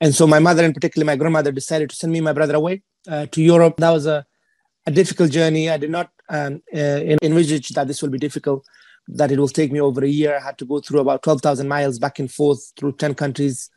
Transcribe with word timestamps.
And 0.00 0.14
so 0.14 0.26
my 0.26 0.38
mother, 0.38 0.64
and 0.64 0.74
particularly 0.74 1.06
my 1.06 1.16
grandmother, 1.16 1.52
decided 1.52 1.90
to 1.90 1.96
send 1.96 2.12
me 2.12 2.20
my 2.20 2.32
brother 2.32 2.54
away 2.54 2.82
uh, 3.08 3.26
to 3.26 3.42
Europe. 3.42 3.76
That 3.78 3.90
was 3.90 4.06
a, 4.06 4.24
a 4.86 4.90
difficult 4.90 5.30
journey. 5.30 5.70
I 5.70 5.76
did 5.76 5.90
not 5.90 6.10
um, 6.28 6.62
uh, 6.74 7.16
envisage 7.22 7.68
that 7.70 7.88
this 7.88 8.02
will 8.02 8.10
be 8.10 8.18
difficult, 8.18 8.64
that 9.08 9.32
it 9.32 9.38
will 9.38 9.48
take 9.48 9.72
me 9.72 9.80
over 9.80 10.04
a 10.04 10.08
year. 10.08 10.36
I 10.36 10.42
had 10.42 10.58
to 10.58 10.64
go 10.64 10.80
through 10.80 11.00
about 11.00 11.22
12,000 11.22 11.66
miles 11.68 11.98
back 11.98 12.18
and 12.18 12.30
forth 12.30 12.72
through 12.76 12.92
10 12.92 13.14
countries. 13.14 13.70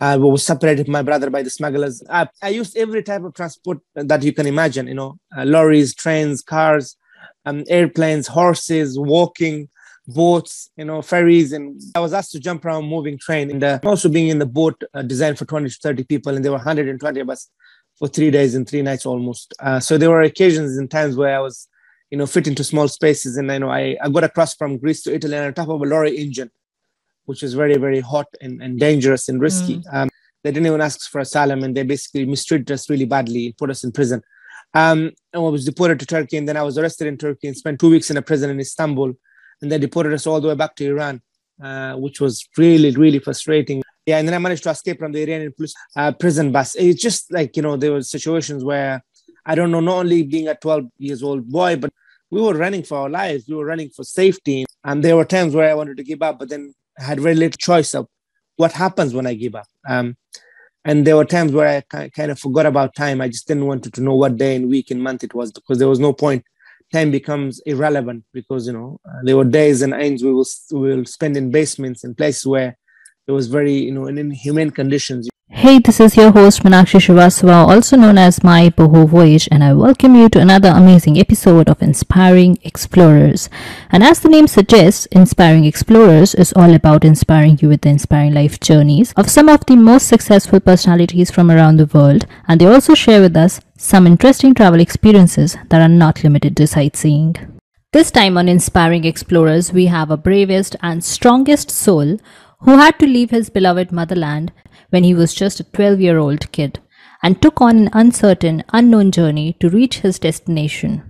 I 0.00 0.16
was 0.16 0.44
separated 0.44 0.86
from 0.86 0.92
my 0.92 1.02
brother 1.02 1.28
by 1.28 1.42
the 1.42 1.50
smugglers. 1.50 2.02
I, 2.08 2.28
I 2.42 2.48
used 2.48 2.76
every 2.76 3.02
type 3.02 3.22
of 3.22 3.34
transport 3.34 3.80
that 3.94 4.22
you 4.22 4.32
can 4.32 4.46
imagine, 4.46 4.86
you 4.86 4.94
know, 4.94 5.18
uh, 5.36 5.44
lorries, 5.44 5.94
trains, 5.94 6.40
cars, 6.40 6.96
um, 7.44 7.64
airplanes, 7.68 8.26
horses, 8.26 8.98
walking, 8.98 9.68
boats, 10.06 10.70
you 10.76 10.84
know, 10.84 11.02
ferries. 11.02 11.52
And 11.52 11.80
I 11.94 12.00
was 12.00 12.12
asked 12.12 12.32
to 12.32 12.40
jump 12.40 12.64
around 12.64 12.84
moving 12.84 13.18
train 13.18 13.50
and 13.50 13.62
uh, 13.62 13.78
also 13.84 14.08
being 14.08 14.28
in 14.28 14.38
the 14.38 14.46
boat 14.46 14.82
uh, 14.94 15.02
designed 15.02 15.38
for 15.38 15.44
20 15.44 15.68
to 15.68 15.78
30 15.82 16.04
people. 16.04 16.34
And 16.34 16.44
there 16.44 16.52
were 16.52 16.58
120 16.58 17.20
of 17.20 17.30
us 17.30 17.48
for 17.98 18.08
three 18.08 18.30
days 18.30 18.54
and 18.54 18.68
three 18.68 18.82
nights 18.82 19.06
almost. 19.06 19.54
Uh, 19.60 19.80
so 19.80 19.98
there 19.98 20.10
were 20.10 20.22
occasions 20.22 20.78
and 20.78 20.90
times 20.90 21.16
where 21.16 21.36
I 21.36 21.40
was, 21.40 21.68
you 22.10 22.18
know, 22.18 22.26
fit 22.26 22.46
into 22.46 22.64
small 22.64 22.88
spaces. 22.88 23.36
And, 23.36 23.50
you 23.50 23.58
know, 23.58 23.70
I, 23.70 23.96
I 24.02 24.08
got 24.08 24.24
across 24.24 24.54
from 24.54 24.78
Greece 24.78 25.02
to 25.02 25.14
Italy 25.14 25.36
on 25.36 25.52
top 25.54 25.68
of 25.68 25.80
a 25.80 25.84
lorry 25.84 26.16
engine 26.16 26.50
which 27.30 27.44
is 27.44 27.54
very, 27.54 27.76
very 27.76 28.00
hot 28.00 28.26
and, 28.40 28.60
and 28.60 28.80
dangerous 28.80 29.28
and 29.28 29.40
risky. 29.40 29.78
Mm. 29.78 29.94
Um, 29.94 30.08
they 30.42 30.50
didn't 30.50 30.66
even 30.66 30.80
ask 30.80 31.08
for 31.08 31.20
asylum 31.20 31.62
and 31.62 31.76
they 31.76 31.84
basically 31.84 32.26
mistreated 32.26 32.72
us 32.72 32.90
really 32.90 33.04
badly, 33.04 33.46
and 33.46 33.56
put 33.56 33.70
us 33.70 33.84
in 33.84 33.92
prison. 33.92 34.20
Um, 34.74 35.12
and 35.32 35.44
I 35.44 35.48
was 35.56 35.64
deported 35.64 36.00
to 36.00 36.06
Turkey 36.06 36.36
and 36.38 36.48
then 36.48 36.56
I 36.56 36.62
was 36.62 36.76
arrested 36.76 37.06
in 37.06 37.18
Turkey 37.18 37.46
and 37.46 37.56
spent 37.56 37.78
two 37.78 37.90
weeks 37.90 38.10
in 38.10 38.16
a 38.16 38.22
prison 38.22 38.50
in 38.50 38.58
Istanbul. 38.58 39.12
And 39.62 39.70
they 39.70 39.78
deported 39.78 40.12
us 40.12 40.26
all 40.26 40.40
the 40.40 40.48
way 40.48 40.54
back 40.54 40.74
to 40.76 40.86
Iran, 40.86 41.20
uh, 41.62 41.94
which 41.94 42.20
was 42.20 42.48
really, 42.56 42.90
really 42.92 43.18
frustrating. 43.18 43.82
Yeah, 44.06 44.18
and 44.18 44.26
then 44.26 44.34
I 44.34 44.38
managed 44.38 44.62
to 44.64 44.70
escape 44.70 44.98
from 44.98 45.12
the 45.12 45.22
Iranian 45.22 45.52
police 45.52 45.74
uh, 45.96 46.12
prison 46.12 46.50
bus. 46.52 46.74
It's 46.74 47.00
just 47.00 47.32
like, 47.32 47.56
you 47.56 47.62
know, 47.62 47.76
there 47.76 47.92
were 47.92 48.02
situations 48.02 48.64
where 48.64 49.02
I 49.44 49.54
don't 49.54 49.70
know, 49.70 49.80
not 49.80 49.98
only 49.98 50.22
being 50.22 50.48
a 50.48 50.54
12 50.54 50.84
years 50.98 51.22
old 51.22 51.48
boy, 51.48 51.76
but 51.76 51.92
we 52.30 52.40
were 52.40 52.54
running 52.54 52.82
for 52.82 52.98
our 52.98 53.10
lives. 53.10 53.44
We 53.48 53.56
were 53.56 53.64
running 53.64 53.90
for 53.90 54.04
safety. 54.04 54.64
And 54.84 55.02
there 55.02 55.16
were 55.16 55.24
times 55.24 55.54
where 55.54 55.68
I 55.68 55.74
wanted 55.74 55.96
to 55.98 56.04
give 56.04 56.22
up, 56.22 56.38
but 56.38 56.48
then 56.48 56.74
I 56.98 57.04
had 57.04 57.20
very 57.20 57.34
little 57.34 57.56
choice 57.58 57.94
of 57.94 58.06
what 58.56 58.72
happens 58.72 59.14
when 59.14 59.26
I 59.26 59.34
give 59.34 59.54
up. 59.54 59.66
Um, 59.88 60.16
and 60.84 61.06
there 61.06 61.16
were 61.16 61.24
times 61.24 61.52
where 61.52 61.82
I 61.92 62.08
kind 62.08 62.30
of 62.30 62.38
forgot 62.38 62.66
about 62.66 62.94
time. 62.94 63.20
I 63.20 63.28
just 63.28 63.46
didn't 63.46 63.66
want 63.66 63.92
to 63.92 64.00
know 64.00 64.14
what 64.14 64.36
day 64.36 64.56
and 64.56 64.68
week 64.68 64.90
and 64.90 65.02
month 65.02 65.24
it 65.24 65.34
was 65.34 65.52
because 65.52 65.78
there 65.78 65.88
was 65.88 65.98
no 65.98 66.12
point. 66.12 66.44
Time 66.92 67.12
becomes 67.12 67.60
irrelevant 67.66 68.24
because 68.32 68.66
you 68.66 68.72
know 68.72 68.98
uh, 69.08 69.20
there 69.22 69.36
were 69.36 69.44
days 69.44 69.82
and 69.82 69.92
nights 69.92 70.24
we 70.24 70.32
will 70.32 70.46
we 70.72 70.96
will 70.96 71.04
spend 71.04 71.36
in 71.36 71.48
basements 71.48 72.02
and 72.02 72.16
places 72.16 72.44
where 72.44 72.76
it 73.28 73.32
was 73.32 73.46
very 73.46 73.74
you 73.74 73.92
know 73.92 74.08
in 74.08 74.18
inhumane 74.18 74.72
conditions. 74.72 75.28
Hey, 75.52 75.78
this 75.78 76.00
is 76.00 76.16
your 76.16 76.32
host 76.32 76.62
Meenakshi 76.62 76.98
Srivastava, 76.98 77.68
also 77.68 77.96
known 77.96 78.18
as 78.18 78.42
My 78.42 78.70
Boho 78.70 79.06
Voyage, 79.06 79.48
and 79.52 79.62
I 79.62 79.72
welcome 79.72 80.16
you 80.16 80.28
to 80.30 80.40
another 80.40 80.70
amazing 80.70 81.18
episode 81.18 81.68
of 81.68 81.82
Inspiring 81.82 82.58
Explorers. 82.62 83.48
And 83.90 84.02
as 84.02 84.20
the 84.20 84.28
name 84.28 84.46
suggests, 84.46 85.06
Inspiring 85.06 85.64
Explorers 85.64 86.34
is 86.34 86.52
all 86.54 86.72
about 86.72 87.04
inspiring 87.04 87.58
you 87.60 87.68
with 87.68 87.82
the 87.82 87.88
inspiring 87.88 88.32
life 88.34 88.58
journeys 88.58 89.12
of 89.16 89.30
some 89.30 89.48
of 89.48 89.66
the 89.66 89.76
most 89.76 90.08
successful 90.08 90.60
personalities 90.60 91.30
from 91.30 91.50
around 91.50 91.76
the 91.76 91.86
world, 91.86 92.26
and 92.48 92.60
they 92.60 92.66
also 92.66 92.94
share 92.94 93.20
with 93.20 93.36
us 93.36 93.60
some 93.82 94.06
interesting 94.06 94.52
travel 94.52 94.78
experiences 94.78 95.56
that 95.70 95.80
are 95.80 95.88
not 95.88 96.22
limited 96.22 96.54
to 96.54 96.66
sightseeing. 96.66 97.34
This 97.94 98.10
time 98.10 98.36
on 98.36 98.46
Inspiring 98.46 99.06
Explorers, 99.06 99.72
we 99.72 99.86
have 99.86 100.10
a 100.10 100.18
bravest 100.18 100.76
and 100.82 101.02
strongest 101.02 101.70
soul 101.70 102.18
who 102.60 102.76
had 102.76 102.98
to 102.98 103.06
leave 103.06 103.30
his 103.30 103.48
beloved 103.48 103.90
motherland 103.90 104.52
when 104.90 105.02
he 105.02 105.14
was 105.14 105.32
just 105.32 105.60
a 105.60 105.64
12 105.64 105.98
year 105.98 106.18
old 106.18 106.52
kid 106.52 106.78
and 107.22 107.40
took 107.40 107.62
on 107.62 107.78
an 107.78 107.90
uncertain, 107.94 108.62
unknown 108.74 109.12
journey 109.12 109.56
to 109.60 109.70
reach 109.70 110.00
his 110.00 110.18
destination. 110.18 111.02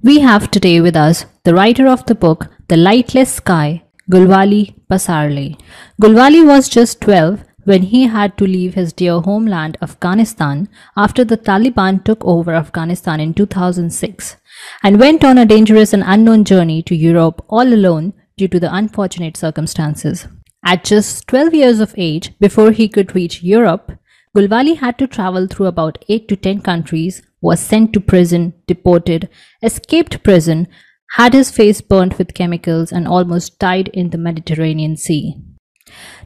We 0.00 0.20
have 0.20 0.52
today 0.52 0.80
with 0.80 0.94
us 0.94 1.26
the 1.42 1.54
writer 1.54 1.88
of 1.88 2.06
the 2.06 2.14
book 2.14 2.46
The 2.68 2.76
Lightless 2.76 3.34
Sky, 3.34 3.82
Gulwali 4.08 4.76
Passarlay. 4.88 5.60
Gulwali 6.00 6.46
was 6.46 6.68
just 6.68 7.00
12 7.00 7.42
when 7.68 7.82
he 7.92 8.04
had 8.06 8.36
to 8.38 8.46
leave 8.46 8.74
his 8.74 8.92
dear 9.00 9.20
homeland 9.20 9.76
Afghanistan 9.82 10.68
after 10.96 11.24
the 11.24 11.36
Taliban 11.36 12.02
took 12.02 12.24
over 12.24 12.54
Afghanistan 12.54 13.20
in 13.20 13.34
2006 13.34 14.36
and 14.82 14.98
went 14.98 15.22
on 15.22 15.36
a 15.36 15.44
dangerous 15.44 15.92
and 15.92 16.02
unknown 16.06 16.44
journey 16.44 16.82
to 16.82 16.96
Europe 16.96 17.44
all 17.48 17.74
alone 17.74 18.14
due 18.38 18.48
to 18.48 18.58
the 18.58 18.74
unfortunate 18.74 19.36
circumstances. 19.36 20.26
At 20.64 20.84
just 20.84 21.28
12 21.28 21.54
years 21.54 21.80
of 21.80 21.94
age, 21.98 22.32
before 22.38 22.70
he 22.72 22.88
could 22.88 23.14
reach 23.14 23.42
Europe, 23.42 23.92
Gulwali 24.34 24.76
had 24.78 24.98
to 24.98 25.06
travel 25.06 25.46
through 25.46 25.66
about 25.66 26.02
8 26.08 26.26
to 26.28 26.36
10 26.36 26.62
countries, 26.62 27.22
was 27.42 27.60
sent 27.60 27.92
to 27.92 28.00
prison, 28.00 28.54
deported, 28.66 29.28
escaped 29.62 30.22
prison, 30.22 30.68
had 31.16 31.34
his 31.34 31.50
face 31.50 31.80
burnt 31.80 32.18
with 32.18 32.34
chemicals, 32.34 32.92
and 32.92 33.06
almost 33.06 33.58
died 33.58 33.88
in 33.88 34.10
the 34.10 34.18
Mediterranean 34.18 34.96
Sea. 34.96 35.36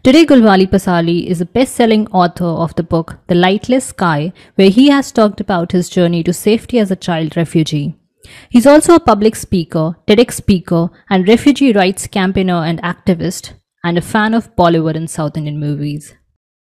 Today, 0.02 0.26
Gulwali 0.26 0.66
Pasali 0.68 1.26
is 1.26 1.40
a 1.40 1.46
best 1.46 1.74
selling 1.74 2.06
author 2.08 2.44
of 2.44 2.74
the 2.74 2.82
book 2.82 3.18
The 3.28 3.34
Lightless 3.34 3.84
Sky, 3.84 4.32
where 4.56 4.70
he 4.70 4.88
has 4.88 5.12
talked 5.12 5.40
about 5.40 5.72
his 5.72 5.88
journey 5.88 6.22
to 6.24 6.32
safety 6.32 6.78
as 6.78 6.90
a 6.90 6.96
child 6.96 7.36
refugee. 7.36 7.94
He's 8.50 8.66
also 8.66 8.94
a 8.94 9.00
public 9.00 9.36
speaker, 9.36 9.96
TEDx 10.06 10.32
speaker, 10.32 10.90
and 11.10 11.28
refugee 11.28 11.72
rights 11.72 12.06
campaigner 12.06 12.64
and 12.64 12.80
activist 12.82 13.54
and 13.84 13.98
a 13.98 14.02
fan 14.02 14.34
of 14.34 14.54
Bollywood 14.56 14.96
and 14.96 15.10
South 15.10 15.36
Indian 15.36 15.58
movies. 15.58 16.14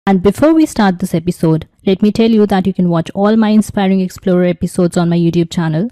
And 0.06 0.22
before 0.22 0.54
we 0.54 0.66
start 0.66 0.98
this 0.98 1.14
episode, 1.14 1.66
let 1.84 2.00
me 2.00 2.12
tell 2.12 2.30
you 2.30 2.46
that 2.46 2.66
you 2.66 2.72
can 2.72 2.88
watch 2.88 3.10
all 3.14 3.36
my 3.36 3.48
Inspiring 3.48 4.00
Explorer 4.00 4.44
episodes 4.44 4.96
on 4.96 5.08
my 5.08 5.16
YouTube 5.16 5.50
channel 5.50 5.88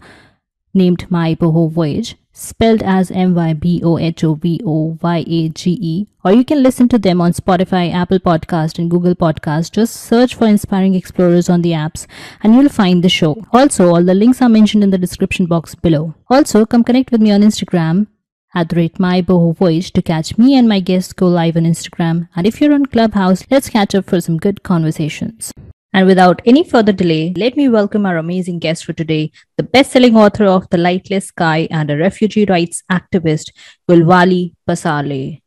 named 0.75 1.11
My 1.11 1.35
Boho 1.35 1.71
Voyage, 1.71 2.17
spelled 2.33 2.83
as 2.83 3.11
M 3.11 3.35
Y 3.35 3.53
B 3.53 3.81
O 3.85 3.97
H 3.99 4.25
O 4.25 4.35
V 4.35 4.61
O 4.65 4.99
Y 5.01 5.25
A 5.27 5.49
G 5.49 5.79
E, 5.81 6.07
or 6.25 6.33
you 6.33 6.45
can 6.45 6.63
listen 6.63 6.89
to 6.89 6.99
them 6.99 7.21
on 7.21 7.33
Spotify, 7.33 7.93
Apple 7.93 8.19
Podcast, 8.19 8.79
and 8.79 8.91
Google 8.91 9.15
Podcast. 9.15 9.73
Just 9.73 9.97
search 9.97 10.35
for 10.35 10.47
Inspiring 10.47 10.95
Explorers 10.95 11.49
on 11.49 11.63
the 11.63 11.73
apps 11.73 12.07
and 12.43 12.55
you'll 12.55 12.69
find 12.69 13.05
the 13.05 13.09
show. 13.09 13.45
Also, 13.53 13.95
all 13.95 14.03
the 14.03 14.15
links 14.15 14.43
are 14.43 14.49
mentioned 14.49 14.83
in 14.83 14.91
the 14.91 14.99
description 14.99 15.47
box 15.47 15.75
below. 15.75 16.15
Also, 16.29 16.67
come 16.67 16.85
connect 16.85 17.13
with 17.13 17.21
me 17.21 17.31
on 17.31 17.43
Instagram 17.43 18.07
at 18.55 18.69
the 18.69 18.77
rate 18.77 19.01
my 19.01 19.21
boho 19.21 19.57
voyage 19.57 19.93
to 19.93 20.03
catch 20.03 20.39
me 20.39 20.57
and 20.57 20.69
my 20.69 20.81
guests 20.81 21.13
go 21.13 21.29
live 21.29 21.57
on 21.57 21.65
Instagram. 21.65 22.29
And 22.37 22.47
if 22.47 22.61
you're 22.61 22.75
on 22.75 22.87
Clubhouse, 22.87 23.45
let's 23.51 23.69
catch 23.69 23.95
up 23.95 24.07
for 24.07 24.21
some 24.21 24.39
good 24.39 24.63
conversations. 24.63 25.53
And 25.97 26.09
without 26.09 26.43
any 26.45 26.65
further 26.65 26.91
delay, 26.91 27.33
let 27.37 27.57
me 27.57 27.69
welcome 27.69 28.05
our 28.05 28.17
amazing 28.17 28.59
guest 28.59 28.85
for 28.85 28.93
today, 28.93 29.31
the 29.57 29.63
best-selling 29.63 30.17
author 30.17 30.45
of 30.45 30.69
The 30.71 30.77
Lightless 30.77 31.27
Sky 31.27 31.69
and 31.71 31.89
a 31.89 31.97
refugee 31.97 32.47
rights 32.47 32.83
activist, 32.91 33.53
Gulwali 33.89 34.55
Passarlay. 34.69 35.41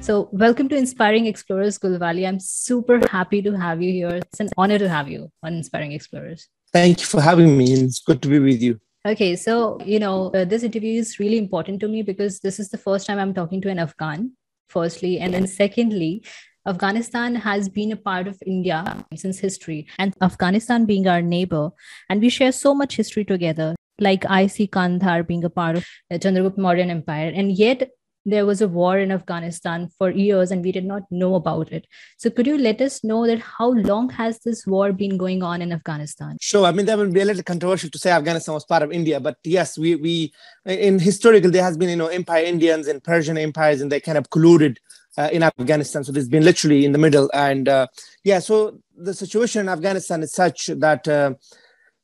So, 0.00 0.30
welcome 0.32 0.70
to 0.70 0.76
Inspiring 0.76 1.26
Explorers, 1.26 1.78
Gulwali. 1.78 2.26
I'm 2.26 2.40
super 2.40 3.06
happy 3.06 3.42
to 3.42 3.52
have 3.52 3.82
you 3.82 3.92
here. 3.92 4.16
It's 4.16 4.40
an 4.40 4.48
honor 4.56 4.78
to 4.78 4.88
have 4.88 5.10
you 5.10 5.30
on 5.42 5.56
Inspiring 5.56 5.92
Explorers. 5.92 6.48
Thank 6.72 7.00
you 7.00 7.06
for 7.06 7.20
having 7.20 7.58
me. 7.58 7.70
It's 7.74 8.00
good 8.00 8.22
to 8.22 8.28
be 8.28 8.38
with 8.38 8.62
you. 8.62 8.80
Okay, 9.06 9.36
so 9.36 9.78
you 9.84 9.98
know 9.98 10.30
uh, 10.30 10.46
this 10.46 10.62
interview 10.62 10.98
is 10.98 11.18
really 11.18 11.36
important 11.36 11.80
to 11.80 11.88
me 11.88 12.00
because 12.02 12.40
this 12.40 12.58
is 12.58 12.70
the 12.70 12.78
first 12.78 13.06
time 13.06 13.18
I'm 13.18 13.34
talking 13.34 13.60
to 13.60 13.68
an 13.68 13.78
Afghan. 13.78 14.32
Firstly, 14.68 15.18
and 15.18 15.32
then 15.32 15.46
secondly, 15.46 16.24
Afghanistan 16.66 17.36
has 17.36 17.68
been 17.68 17.92
a 17.92 17.96
part 17.96 18.26
of 18.26 18.42
India 18.44 19.04
since 19.14 19.38
history, 19.38 19.86
and 19.98 20.12
Afghanistan 20.20 20.84
being 20.84 21.06
our 21.06 21.22
neighbor, 21.22 21.70
and 22.08 22.20
we 22.20 22.28
share 22.28 22.52
so 22.52 22.74
much 22.74 22.96
history 22.96 23.24
together. 23.24 23.76
Like 23.98 24.24
I 24.28 24.46
see 24.48 24.66
Kandahar 24.66 25.22
being 25.22 25.44
a 25.44 25.50
part 25.50 25.76
of 25.76 25.86
the 26.10 26.18
Chandragupta 26.18 26.58
Mauryan 26.58 26.90
Empire, 26.90 27.32
and 27.34 27.52
yet 27.52 27.90
there 28.26 28.44
was 28.44 28.60
a 28.60 28.68
war 28.68 28.98
in 28.98 29.12
Afghanistan 29.12 29.88
for 29.96 30.10
years 30.10 30.50
and 30.50 30.62
we 30.62 30.72
did 30.72 30.84
not 30.84 31.02
know 31.10 31.36
about 31.36 31.72
it. 31.72 31.86
So 32.18 32.28
could 32.28 32.46
you 32.46 32.58
let 32.58 32.80
us 32.80 33.04
know 33.04 33.26
that 33.26 33.38
how 33.38 33.70
long 33.70 34.10
has 34.10 34.40
this 34.40 34.66
war 34.66 34.92
been 34.92 35.16
going 35.16 35.42
on 35.44 35.62
in 35.62 35.72
Afghanistan? 35.72 36.36
Sure. 36.40 36.66
I 36.66 36.72
mean, 36.72 36.86
that 36.86 36.98
would 36.98 37.14
be 37.14 37.20
a 37.20 37.24
little 37.24 37.44
controversial 37.44 37.88
to 37.90 37.98
say 37.98 38.10
Afghanistan 38.10 38.52
was 38.54 38.64
part 38.64 38.82
of 38.82 38.90
India, 38.90 39.20
but 39.20 39.38
yes, 39.44 39.78
we, 39.78 39.94
we 39.94 40.32
in 40.66 40.98
historical, 40.98 41.50
there 41.50 41.62
has 41.62 41.76
been, 41.76 41.88
you 41.88 41.96
know, 41.96 42.08
empire 42.08 42.44
Indians 42.44 42.88
and 42.88 43.02
Persian 43.02 43.38
empires 43.38 43.80
and 43.80 43.92
they 43.92 44.00
kind 44.00 44.18
of 44.18 44.28
colluded 44.30 44.78
uh, 45.16 45.28
in 45.32 45.44
Afghanistan. 45.44 46.02
So 46.02 46.10
there's 46.12 46.28
been 46.28 46.44
literally 46.44 46.84
in 46.84 46.92
the 46.92 46.98
middle. 46.98 47.30
And 47.32 47.68
uh, 47.68 47.86
yeah, 48.24 48.40
so 48.40 48.80
the 48.96 49.14
situation 49.14 49.60
in 49.60 49.68
Afghanistan 49.68 50.22
is 50.22 50.32
such 50.32 50.66
that 50.66 51.06
uh, 51.06 51.34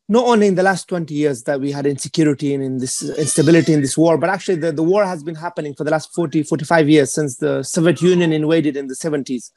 not 0.08 0.26
only 0.26 0.46
in 0.46 0.54
the 0.56 0.62
last 0.62 0.88
20 0.88 1.14
years 1.14 1.44
that 1.44 1.60
we 1.60 1.70
had 1.70 1.86
insecurity 1.86 2.54
and 2.54 2.62
in 2.62 2.78
this 2.78 3.02
instability 3.02 3.72
in 3.72 3.80
this 3.80 3.96
war, 3.96 4.18
but 4.18 4.28
actually 4.28 4.56
the, 4.56 4.72
the 4.72 4.82
war 4.82 5.04
has 5.04 5.22
been 5.22 5.34
happening 5.34 5.74
for 5.74 5.84
the 5.84 5.90
last 5.90 6.12
40, 6.14 6.42
45 6.42 6.88
years 6.88 7.14
since 7.14 7.36
the 7.36 7.62
Soviet 7.62 8.02
Union 8.02 8.32
invaded 8.32 8.76
in 8.76 8.88
the 8.88 8.94
70s. 8.94 9.50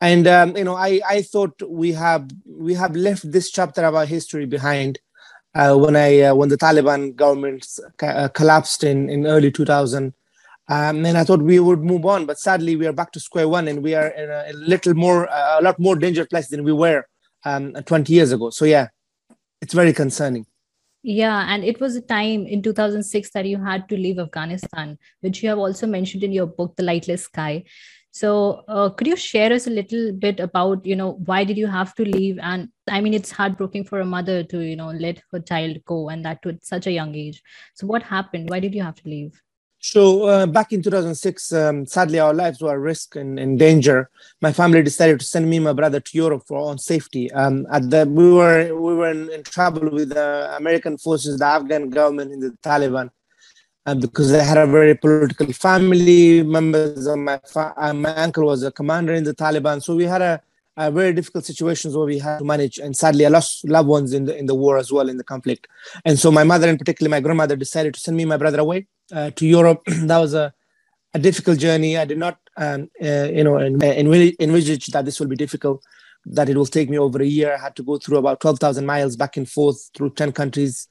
And 0.00 0.26
um, 0.26 0.56
you 0.56 0.64
know, 0.64 0.74
I, 0.74 1.00
I 1.06 1.22
thought 1.22 1.60
we 1.68 1.92
have 1.92 2.30
we 2.46 2.72
have 2.74 2.96
left 2.96 3.30
this 3.30 3.50
chapter 3.50 3.84
of 3.84 3.94
our 3.94 4.06
history 4.06 4.46
behind 4.46 4.98
uh, 5.54 5.76
when 5.76 5.94
I 5.94 6.20
uh, 6.22 6.34
when 6.34 6.48
the 6.48 6.56
Taliban 6.56 7.14
government 7.14 7.66
uh, 8.02 8.28
collapsed 8.28 8.82
in, 8.82 9.10
in 9.10 9.26
early 9.26 9.50
2000. 9.50 10.14
Um, 10.68 11.04
and 11.04 11.18
I 11.18 11.24
thought 11.24 11.42
we 11.42 11.58
would 11.58 11.80
move 11.80 12.06
on, 12.06 12.26
but 12.26 12.38
sadly 12.38 12.76
we 12.76 12.86
are 12.86 12.92
back 12.92 13.10
to 13.12 13.20
square 13.20 13.48
one, 13.48 13.66
and 13.66 13.82
we 13.82 13.94
are 13.94 14.06
in 14.06 14.30
a, 14.30 14.44
a 14.50 14.52
little 14.52 14.94
more, 14.94 15.28
uh, 15.28 15.58
a 15.58 15.62
lot 15.62 15.80
more 15.80 15.96
dangerous 15.96 16.28
place 16.28 16.46
than 16.46 16.62
we 16.62 16.72
were 16.72 17.04
um, 17.44 17.74
20 17.74 18.12
years 18.12 18.30
ago. 18.30 18.50
So 18.50 18.64
yeah, 18.64 18.86
it's 19.60 19.74
very 19.74 19.92
concerning. 19.92 20.46
Yeah, 21.02 21.46
and 21.48 21.64
it 21.64 21.80
was 21.80 21.96
a 21.96 22.02
time 22.02 22.46
in 22.46 22.62
2006 22.62 23.30
that 23.30 23.46
you 23.46 23.62
had 23.62 23.88
to 23.88 23.96
leave 23.96 24.18
Afghanistan, 24.18 24.98
which 25.20 25.42
you 25.42 25.48
have 25.48 25.58
also 25.58 25.86
mentioned 25.86 26.22
in 26.22 26.32
your 26.32 26.46
book, 26.46 26.76
The 26.76 26.82
Lightless 26.82 27.22
Sky. 27.24 27.64
So, 28.12 28.64
uh, 28.68 28.90
could 28.90 29.06
you 29.06 29.16
share 29.16 29.52
us 29.52 29.66
a 29.66 29.70
little 29.70 30.12
bit 30.12 30.40
about, 30.40 30.84
you 30.84 30.96
know, 30.96 31.12
why 31.24 31.44
did 31.44 31.56
you 31.56 31.68
have 31.68 31.94
to 31.94 32.04
leave? 32.04 32.38
And 32.42 32.68
I 32.88 33.00
mean, 33.00 33.14
it's 33.14 33.30
heartbreaking 33.30 33.84
for 33.84 34.00
a 34.00 34.04
mother 34.04 34.42
to, 34.44 34.58
you 34.60 34.76
know, 34.76 34.90
let 34.90 35.22
her 35.32 35.40
child 35.40 35.78
go, 35.86 36.10
and 36.10 36.24
that 36.24 36.42
to 36.42 36.58
such 36.60 36.86
a 36.86 36.92
young 36.92 37.14
age. 37.14 37.40
So, 37.74 37.86
what 37.86 38.02
happened? 38.02 38.50
Why 38.50 38.60
did 38.60 38.74
you 38.74 38.82
have 38.82 38.96
to 38.96 39.08
leave? 39.08 39.40
So 39.82 40.24
uh, 40.24 40.46
back 40.46 40.74
in 40.74 40.82
2006, 40.82 41.52
um, 41.54 41.86
sadly, 41.86 42.18
our 42.18 42.34
lives 42.34 42.60
were 42.60 42.72
at 42.72 42.78
risk 42.78 43.16
and 43.16 43.40
in 43.40 43.56
danger. 43.56 44.10
My 44.42 44.52
family 44.52 44.82
decided 44.82 45.20
to 45.20 45.24
send 45.24 45.48
me 45.48 45.56
and 45.56 45.64
my 45.64 45.72
brother 45.72 46.00
to 46.00 46.16
Europe 46.16 46.42
for 46.46 46.58
our 46.58 46.64
own 46.64 46.76
safety. 46.76 47.32
Um, 47.32 47.66
at 47.72 47.88
the 47.88 48.04
we 48.04 48.30
were 48.30 48.78
we 48.78 48.94
were 48.94 49.10
in, 49.10 49.30
in 49.30 49.42
trouble 49.42 49.90
with 49.90 50.10
the 50.10 50.54
American 50.54 50.98
forces, 50.98 51.38
the 51.38 51.46
Afghan 51.46 51.88
government, 51.88 52.30
and 52.30 52.42
the 52.42 52.50
Taliban, 52.62 53.08
uh, 53.86 53.94
because 53.94 54.30
they 54.30 54.44
had 54.44 54.58
a 54.58 54.66
very 54.66 54.94
political 54.94 55.50
family. 55.54 56.42
Members 56.42 57.06
of 57.06 57.18
my 57.18 57.40
fa- 57.50 57.72
uh, 57.78 57.94
my 57.94 58.14
uncle 58.16 58.44
was 58.44 58.62
a 58.62 58.70
commander 58.70 59.14
in 59.14 59.24
the 59.24 59.34
Taliban, 59.34 59.82
so 59.82 59.96
we 59.96 60.04
had 60.04 60.20
a, 60.20 60.42
a 60.76 60.90
very 60.90 61.14
difficult 61.14 61.46
situations 61.46 61.96
where 61.96 62.04
we 62.04 62.18
had 62.18 62.40
to 62.40 62.44
manage. 62.44 62.76
And 62.78 62.94
sadly, 62.94 63.24
I 63.24 63.30
lost 63.30 63.66
loved 63.66 63.88
ones 63.88 64.12
in 64.12 64.26
the 64.26 64.36
in 64.36 64.44
the 64.44 64.54
war 64.54 64.76
as 64.76 64.92
well 64.92 65.08
in 65.08 65.16
the 65.16 65.24
conflict. 65.24 65.68
And 66.04 66.18
so 66.18 66.30
my 66.30 66.44
mother, 66.44 66.68
in 66.68 66.76
particular, 66.76 67.08
my 67.08 67.20
grandmother, 67.20 67.56
decided 67.56 67.94
to 67.94 68.00
send 68.00 68.18
me 68.18 68.24
and 68.24 68.28
my 68.28 68.36
brother 68.36 68.60
away 68.60 68.86
uh, 69.12 69.30
to 69.32 69.46
Europe. 69.46 69.82
that 69.86 70.18
was 70.18 70.34
a, 70.34 70.52
a 71.14 71.18
difficult 71.18 71.58
journey. 71.58 71.96
I 71.96 72.04
did 72.04 72.18
not, 72.18 72.38
um, 72.56 72.90
uh, 73.02 73.28
you 73.30 73.44
know, 73.44 73.58
envisage 73.58 74.86
that 74.86 75.04
this 75.04 75.20
will 75.20 75.26
be 75.26 75.36
difficult. 75.36 75.82
That 76.26 76.48
it 76.48 76.56
will 76.56 76.66
take 76.66 76.90
me 76.90 76.98
over 76.98 77.20
a 77.22 77.26
year. 77.26 77.54
I 77.54 77.58
had 77.58 77.76
to 77.76 77.82
go 77.82 77.96
through 77.98 78.18
about 78.18 78.40
twelve 78.40 78.58
thousand 78.58 78.84
miles 78.84 79.16
back 79.16 79.36
and 79.36 79.48
forth 79.48 79.90
through 79.94 80.10
ten 80.10 80.32
countries. 80.32 80.86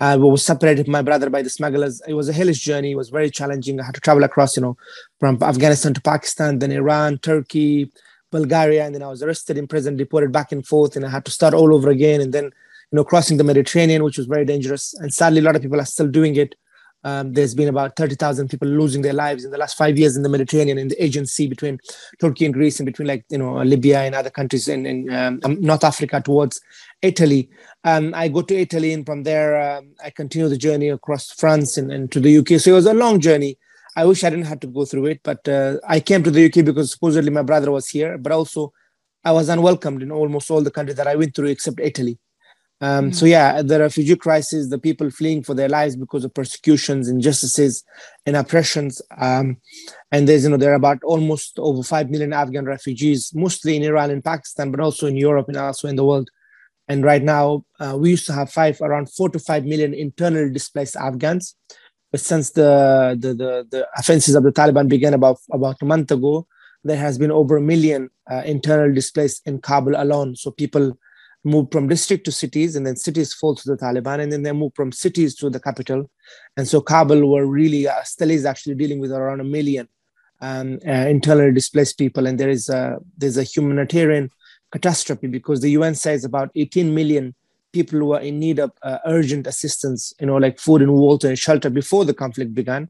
We 0.00 0.16
were 0.16 0.38
separated 0.38 0.86
from 0.86 0.92
my 0.92 1.02
brother 1.02 1.28
by 1.28 1.42
the 1.42 1.50
smugglers. 1.50 2.00
It 2.08 2.14
was 2.14 2.30
a 2.30 2.32
hellish 2.32 2.60
journey. 2.60 2.92
It 2.92 2.96
was 2.96 3.10
very 3.10 3.30
challenging. 3.30 3.78
I 3.78 3.84
had 3.84 3.94
to 3.94 4.00
travel 4.00 4.24
across, 4.24 4.56
you 4.56 4.62
know, 4.62 4.78
from 5.18 5.42
Afghanistan 5.42 5.92
to 5.92 6.00
Pakistan, 6.00 6.60
then 6.60 6.72
Iran, 6.72 7.18
Turkey, 7.18 7.92
Bulgaria, 8.30 8.86
and 8.86 8.94
then 8.94 9.02
I 9.02 9.08
was 9.08 9.22
arrested 9.22 9.58
in 9.58 9.66
prison, 9.66 9.96
deported 9.96 10.32
back 10.32 10.52
and 10.52 10.66
forth, 10.66 10.96
and 10.96 11.04
I 11.04 11.10
had 11.10 11.24
to 11.26 11.30
start 11.30 11.52
all 11.52 11.74
over 11.74 11.90
again. 11.90 12.20
And 12.22 12.32
then, 12.32 12.44
you 12.44 12.96
know, 12.96 13.04
crossing 13.04 13.36
the 13.36 13.44
Mediterranean, 13.44 14.02
which 14.02 14.16
was 14.16 14.26
very 14.26 14.44
dangerous. 14.44 14.94
And 14.94 15.12
sadly, 15.12 15.40
a 15.40 15.42
lot 15.42 15.56
of 15.56 15.62
people 15.62 15.80
are 15.80 15.84
still 15.86 16.08
doing 16.08 16.36
it. 16.36 16.54
Um, 17.02 17.32
there's 17.32 17.54
been 17.54 17.68
about 17.68 17.96
30,000 17.96 18.48
people 18.48 18.68
losing 18.68 19.02
their 19.02 19.14
lives 19.14 19.44
in 19.44 19.50
the 19.50 19.58
last 19.58 19.76
five 19.76 19.98
years 19.98 20.16
in 20.16 20.22
the 20.22 20.28
Mediterranean, 20.28 20.78
in 20.78 20.88
the 20.88 21.02
Aegean 21.02 21.26
Sea 21.26 21.46
between 21.46 21.78
Turkey 22.20 22.44
and 22.44 22.52
Greece, 22.52 22.78
and 22.78 22.86
between 22.86 23.08
like 23.08 23.24
you 23.30 23.38
know 23.38 23.62
Libya 23.62 24.00
and 24.00 24.14
other 24.14 24.30
countries 24.30 24.68
in, 24.68 25.10
um, 25.12 25.40
um 25.44 25.60
North 25.60 25.84
Africa 25.84 26.20
towards 26.20 26.60
Italy. 27.00 27.48
Um, 27.84 28.12
I 28.14 28.28
go 28.28 28.42
to 28.42 28.54
Italy, 28.54 28.92
and 28.92 29.06
from 29.06 29.22
there 29.22 29.60
um, 29.60 29.92
I 30.04 30.10
continue 30.10 30.48
the 30.48 30.58
journey 30.58 30.90
across 30.90 31.30
France 31.32 31.78
and, 31.78 31.90
and, 31.90 32.12
to 32.12 32.20
the 32.20 32.38
UK. 32.38 32.60
So 32.60 32.72
it 32.72 32.74
was 32.74 32.86
a 32.86 32.94
long 32.94 33.20
journey. 33.20 33.56
I 33.96 34.04
wish 34.04 34.22
I 34.22 34.30
didn't 34.30 34.46
have 34.46 34.60
to 34.60 34.66
go 34.66 34.84
through 34.84 35.06
it, 35.06 35.20
but 35.22 35.46
uh, 35.48 35.76
I 35.88 36.00
came 36.00 36.22
to 36.22 36.30
the 36.30 36.46
UK 36.46 36.64
because 36.64 36.92
supposedly 36.92 37.30
my 37.30 37.42
brother 37.42 37.70
was 37.70 37.88
here, 37.88 38.18
but 38.18 38.32
also 38.32 38.72
I 39.24 39.32
was 39.32 39.48
unwelcomed 39.48 40.02
in 40.02 40.12
almost 40.12 40.50
all 40.50 40.62
the 40.62 40.70
countries 40.70 40.96
that 40.96 41.06
I 41.06 41.16
went 41.16 41.34
through 41.34 41.48
except 41.48 41.80
Italy. 41.80 42.18
Um, 42.80 43.10
mm 43.10 43.14
So 43.14 43.26
yeah, 43.26 43.62
the 43.62 43.78
refugee 43.78 44.16
crisis, 44.16 44.68
the 44.68 44.78
people 44.78 45.10
fleeing 45.10 45.42
for 45.42 45.54
their 45.54 45.68
lives 45.68 45.96
because 45.96 46.24
of 46.24 46.32
persecutions, 46.32 47.08
injustices, 47.08 47.84
and 48.26 48.36
oppressions. 48.36 49.02
Um, 49.18 49.58
and 50.12 50.26
there's 50.26 50.44
you 50.44 50.50
know 50.50 50.56
there 50.56 50.72
are 50.72 50.82
about 50.84 51.02
almost 51.04 51.58
over 51.58 51.82
five 51.82 52.10
million 52.10 52.32
Afghan 52.32 52.64
refugees, 52.64 53.32
mostly 53.34 53.76
in 53.76 53.82
Iran 53.82 54.10
and 54.10 54.24
Pakistan, 54.24 54.70
but 54.70 54.80
also 54.80 55.06
in 55.06 55.16
Europe 55.16 55.48
and 55.48 55.56
also 55.56 55.88
in 55.88 55.96
the 55.96 56.04
world. 56.04 56.30
And 56.88 57.04
right 57.04 57.22
now, 57.22 57.64
uh, 57.78 57.96
we 58.00 58.10
used 58.10 58.26
to 58.26 58.32
have 58.32 58.50
five 58.50 58.80
around 58.80 59.12
four 59.12 59.28
to 59.28 59.38
five 59.38 59.64
million 59.64 59.94
internally 59.94 60.50
displaced 60.50 60.96
Afghans, 60.96 61.54
but 62.10 62.20
since 62.20 62.50
the 62.52 63.16
the 63.20 63.34
the, 63.34 63.66
the 63.70 63.88
offenses 63.96 64.34
of 64.34 64.42
the 64.42 64.52
Taliban 64.52 64.88
began 64.88 65.14
about 65.14 65.38
about 65.52 65.76
a 65.82 65.84
month 65.84 66.10
ago, 66.10 66.46
there 66.82 66.96
has 66.96 67.18
been 67.18 67.30
over 67.30 67.58
a 67.58 67.62
million 67.62 68.08
uh, 68.30 68.42
internal 68.46 68.92
displaced 68.92 69.46
in 69.46 69.60
Kabul 69.60 69.94
alone. 69.96 70.34
So 70.34 70.50
people 70.50 70.98
moved 71.44 71.72
from 71.72 71.88
district 71.88 72.24
to 72.26 72.32
cities, 72.32 72.76
and 72.76 72.86
then 72.86 72.96
cities 72.96 73.32
fall 73.32 73.54
to 73.54 73.68
the 73.68 73.76
Taliban, 73.76 74.20
and 74.20 74.32
then 74.32 74.42
they 74.42 74.52
moved 74.52 74.76
from 74.76 74.92
cities 74.92 75.34
to 75.36 75.50
the 75.50 75.60
capital. 75.60 76.10
And 76.56 76.68
so 76.68 76.80
Kabul 76.80 77.30
were 77.30 77.46
really, 77.46 77.88
uh, 77.88 78.02
still 78.02 78.30
is 78.30 78.44
actually 78.44 78.74
dealing 78.74 78.98
with 79.00 79.12
around 79.12 79.40
a 79.40 79.44
million 79.44 79.88
um, 80.40 80.78
uh, 80.86 80.90
internally 80.90 81.52
displaced 81.52 81.98
people. 81.98 82.26
And 82.26 82.38
there 82.38 82.50
is 82.50 82.68
a, 82.68 82.98
there's 83.16 83.38
a 83.38 83.42
humanitarian 83.42 84.30
catastrophe 84.70 85.26
because 85.26 85.60
the 85.60 85.70
UN 85.70 85.94
says 85.94 86.24
about 86.24 86.50
18 86.54 86.94
million 86.94 87.34
people 87.72 87.98
who 87.98 88.12
are 88.12 88.20
in 88.20 88.38
need 88.38 88.58
of 88.58 88.72
uh, 88.82 88.98
urgent 89.06 89.46
assistance, 89.46 90.12
you 90.20 90.26
know, 90.26 90.36
like 90.36 90.58
food 90.58 90.82
and 90.82 90.92
water 90.92 91.28
and 91.28 91.38
shelter 91.38 91.70
before 91.70 92.04
the 92.04 92.14
conflict 92.14 92.54
began. 92.54 92.88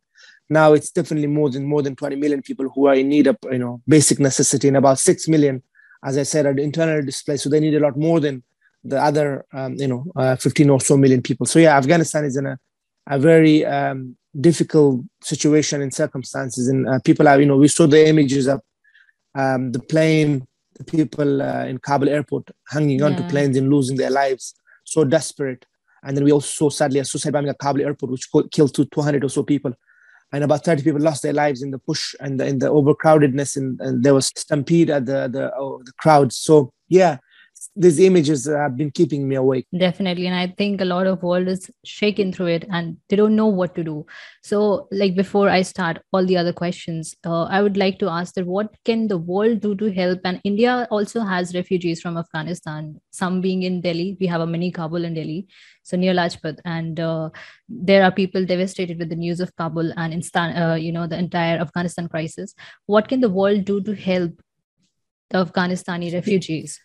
Now 0.49 0.73
it's 0.73 0.91
definitely 0.91 1.29
more 1.29 1.50
than 1.50 1.64
more 1.64 1.82
than 1.82 1.94
20 1.94 2.17
million 2.17 2.43
people 2.43 2.69
who 2.69 2.87
are 2.87 2.94
in 2.94 3.08
need 3.08 3.26
of, 3.26 3.37
you 3.50 3.58
know, 3.58 3.81
basic 3.87 4.19
necessity, 4.19 4.69
and 4.69 4.76
about 4.76 4.99
six 4.99 5.29
million 5.29 5.62
as 6.05 6.17
I 6.17 6.23
said, 6.23 6.47
are 6.47 6.56
internally 6.58 7.05
displaced. 7.05 7.44
So 7.44 7.50
they 7.50 7.61
need 7.61 7.75
a 7.75 7.81
lot 7.81 7.97
more 7.97 8.20
than 8.20 8.43
the 8.85 9.02
other, 9.02 9.44
um, 9.52 9.75
you 9.75 9.88
know, 9.88 10.05
uh, 10.17 10.37
15 10.37 10.70
or 10.70 10.81
so 10.81 10.97
million 10.97 11.23
people. 11.23 11.47
So 11.47 11.58
yeah, 11.58 11.76
Afghanistan 11.76 12.25
is 12.25 12.37
in 12.37 12.47
a, 12.47 12.58
a 13.08 13.19
very 13.19 13.64
um, 13.67 14.17
difficult 14.41 15.02
situation 15.23 15.82
and 15.82 15.93
circumstances. 15.93 16.69
And 16.69 16.88
uh, 16.88 16.99
people 17.05 17.29
are, 17.29 17.38
you 17.38 17.47
know, 17.47 17.56
we 17.56 17.69
saw 17.69 17.87
the 17.87 18.08
images 18.08 18.47
of 18.47 18.62
um, 19.35 19.73
the 19.73 19.81
plane, 19.81 20.47
the 20.75 20.85
people 20.85 21.43
uh, 21.43 21.67
in 21.67 21.79
Kabul 21.79 22.08
airport 22.08 22.50
hanging 22.69 23.00
yeah. 23.00 23.06
onto 23.06 23.23
planes 23.29 23.56
and 23.56 23.70
losing 23.70 23.97
their 23.97 24.11
lives, 24.11 24.55
so 24.85 25.05
desperate. 25.05 25.67
And 26.02 26.17
then 26.17 26.25
we 26.25 26.32
also 26.32 26.49
saw 26.49 26.70
sadly 26.70 27.00
a 27.00 27.05
suicide 27.05 27.35
bombing 27.35 27.50
at 27.50 27.58
Kabul 27.58 27.82
airport, 27.82 28.12
which 28.12 28.31
killed 28.50 28.75
200 28.75 29.23
or 29.23 29.29
so 29.29 29.43
people 29.43 29.75
and 30.32 30.44
about 30.44 30.65
30 30.65 30.82
people 30.82 31.00
lost 31.00 31.23
their 31.23 31.32
lives 31.32 31.62
in 31.62 31.71
the 31.71 31.79
push 31.79 32.15
and 32.21 32.38
the, 32.38 32.47
in 32.47 32.59
the 32.59 32.67
overcrowdedness 32.67 33.56
and, 33.56 33.81
and 33.81 34.05
there 34.05 34.15
was 34.15 34.27
stampede 34.37 34.91
at 34.91 35.06
the 35.06 35.29
the, 35.29 35.53
oh, 35.56 35.82
the 35.85 35.93
crowds 35.99 36.37
so 36.37 36.73
yeah 36.88 37.19
these 37.81 37.99
images 37.99 38.47
have 38.47 38.77
been 38.77 38.91
keeping 38.91 39.27
me 39.27 39.37
awake. 39.37 39.67
Definitely 39.77 40.27
and 40.27 40.35
i 40.35 40.47
think 40.59 40.82
a 40.82 40.85
lot 40.85 41.06
of 41.06 41.23
world 41.23 41.49
is 41.49 41.71
shaken 41.85 42.32
through 42.32 42.49
it 42.56 42.67
and 42.71 42.99
they 43.09 43.17
don't 43.17 43.35
know 43.35 43.47
what 43.47 43.75
to 43.77 43.85
do. 43.85 44.06
So 44.43 44.87
like 44.91 45.15
before 45.17 45.49
i 45.49 45.62
start 45.62 46.03
all 46.12 46.27
the 46.27 46.37
other 46.37 46.53
questions 46.53 47.15
uh, 47.25 47.44
i 47.44 47.62
would 47.62 47.79
like 47.82 47.99
to 48.00 48.11
ask 48.17 48.35
that 48.35 48.47
what 48.47 48.75
can 48.85 49.06
the 49.09 49.17
world 49.17 49.61
do 49.61 49.75
to 49.76 49.90
help? 50.00 50.21
And 50.25 50.40
india 50.45 50.87
also 50.90 51.21
has 51.21 51.54
refugees 51.54 52.02
from 52.02 52.19
afghanistan 52.19 53.00
some 53.11 53.40
being 53.40 53.62
in 53.62 53.81
delhi. 53.81 54.19
We 54.21 54.26
have 54.26 54.43
a 54.43 54.47
mini 54.47 54.71
kabul 54.71 55.04
in 55.04 55.14
delhi 55.14 55.47
so 55.83 55.97
near 55.97 56.12
lajpat. 56.12 56.61
And 56.66 57.00
uh, 57.00 57.31
there 57.69 58.04
are 58.04 58.12
people 58.12 58.45
devastated 58.45 58.99
with 58.99 59.09
the 59.09 59.21
news 59.25 59.40
of 59.40 59.57
kabul 59.57 59.90
and 59.97 60.31
uh, 60.37 60.75
you 60.75 60.93
know 60.93 61.07
the 61.07 61.19
entire 61.19 61.59
afghanistan 61.59 62.09
crisis. 62.09 62.54
What 62.85 63.09
can 63.09 63.21
the 63.21 63.35
world 63.40 63.64
do 63.64 63.81
to 63.83 63.95
help 63.95 64.47
the 65.31 65.45
afghanistani 65.47 66.12
refugees 66.12 66.78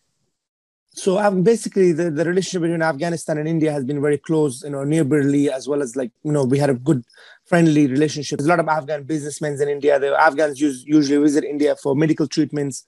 so 0.95 1.31
basically 1.41 1.91
the, 1.91 2.09
the 2.09 2.23
relationship 2.25 2.61
between 2.61 2.81
afghanistan 2.81 3.37
and 3.37 3.47
india 3.47 3.71
has 3.71 3.83
been 3.83 4.01
very 4.01 4.17
close 4.17 4.63
you 4.63 4.69
know 4.69 4.83
neighborly 4.83 5.51
as 5.51 5.67
well 5.67 5.81
as 5.81 5.95
like 5.95 6.11
you 6.23 6.31
know 6.31 6.43
we 6.43 6.57
had 6.57 6.69
a 6.69 6.73
good 6.73 7.03
friendly 7.45 7.87
relationship. 7.87 8.39
There's 8.39 8.47
a 8.47 8.49
lot 8.49 8.59
of 8.59 8.67
afghan 8.67 9.03
businessmen 9.03 9.61
in 9.61 9.69
india. 9.69 9.99
The 9.99 10.19
afghans 10.19 10.59
use, 10.59 10.83
usually 10.85 11.21
visit 11.21 11.43
india 11.43 11.75
for 11.75 11.95
medical 11.95 12.27
treatments. 12.27 12.83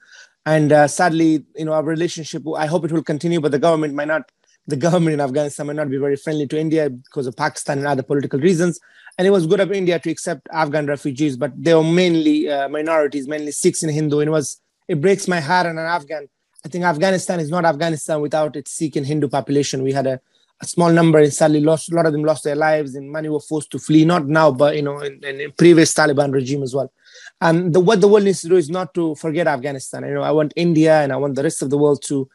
And 0.46 0.72
uh, 0.72 0.88
sadly 0.88 1.46
you 1.56 1.66
know 1.66 1.74
our 1.74 1.84
relationship 1.84 2.44
i 2.58 2.66
hope 2.66 2.86
it 2.86 2.92
will 2.92 3.04
continue 3.04 3.42
but 3.42 3.52
the 3.52 3.60
government 3.60 3.94
might 3.94 4.08
not 4.08 4.32
the 4.66 4.78
government 4.78 5.14
in 5.14 5.20
afghanistan 5.20 5.68
might 5.68 5.76
not 5.76 5.90
be 5.90 5.98
very 5.98 6.16
friendly 6.16 6.48
to 6.48 6.58
india 6.58 6.90
because 6.90 7.28
of 7.28 7.36
pakistan 7.36 7.80
and 7.80 7.88
other 7.88 8.04
political 8.04 8.40
reasons. 8.40 8.80
And 9.18 9.28
it 9.28 9.32
was 9.32 9.46
good 9.48 9.60
of 9.60 9.72
india 9.72 10.00
to 10.00 10.10
accept 10.10 10.48
afghan 10.54 10.88
refugees 10.88 11.36
but 11.36 11.52
they 11.62 11.74
were 11.74 11.84
mainly 11.84 12.50
uh, 12.50 12.70
minorities 12.70 13.28
mainly 13.28 13.52
sikhs 13.52 13.84
and 13.84 13.92
hindu. 13.92 14.20
And 14.20 14.30
it 14.30 14.32
was 14.32 14.62
it 14.88 15.02
breaks 15.02 15.28
my 15.28 15.42
heart 15.42 15.68
and 15.68 15.78
an 15.78 15.86
afghan 15.86 16.30
I 16.68 16.70
think 16.70 16.84
Afghanistan 16.84 17.40
is 17.40 17.50
not 17.50 17.64
Afghanistan 17.64 18.20
without 18.20 18.58
its 18.58 18.72
Sikh 18.72 18.98
and 18.98 19.06
Hindu 19.06 19.30
population. 19.30 19.84
We 19.84 19.94
had 19.94 20.06
a, 20.06 20.20
a 20.60 20.68
small 20.68 20.92
number 20.92 21.18
and 21.18 21.32
sadly 21.32 21.62
lost 21.62 21.90
a 21.90 21.96
lot 21.96 22.06
of 22.06 22.12
them 22.12 22.26
lost 22.26 22.44
their 22.44 22.58
lives 22.58 22.94
and 22.96 23.10
many 23.10 23.30
were 23.30 23.40
forced 23.40 23.72
to 23.72 23.80
flee. 23.80 24.04
Not 24.04 24.28
now, 24.28 24.52
but 24.52 24.76
you 24.76 24.82
know, 24.82 25.00
in, 25.00 25.24
in 25.24 25.50
previous 25.54 25.94
Taliban 25.94 26.34
regime 26.34 26.64
as 26.64 26.76
well. 26.76 26.92
And 27.40 27.74
the, 27.74 27.80
what 27.80 28.02
the 28.02 28.10
world 28.10 28.26
needs 28.26 28.42
to 28.42 28.50
do 28.50 28.58
is 28.58 28.70
not 28.70 28.94
to 28.96 29.16
forget 29.16 29.48
Afghanistan. 29.48 30.04
You 30.04 30.16
know, 30.16 30.24
I 30.24 30.32
want 30.32 30.52
India 30.58 31.00
and 31.00 31.14
I 31.14 31.16
want 31.16 31.36
the 31.36 31.44
rest 31.44 31.62
of 31.62 31.70
the 31.70 31.78
world 31.78 32.04
to 32.08 32.28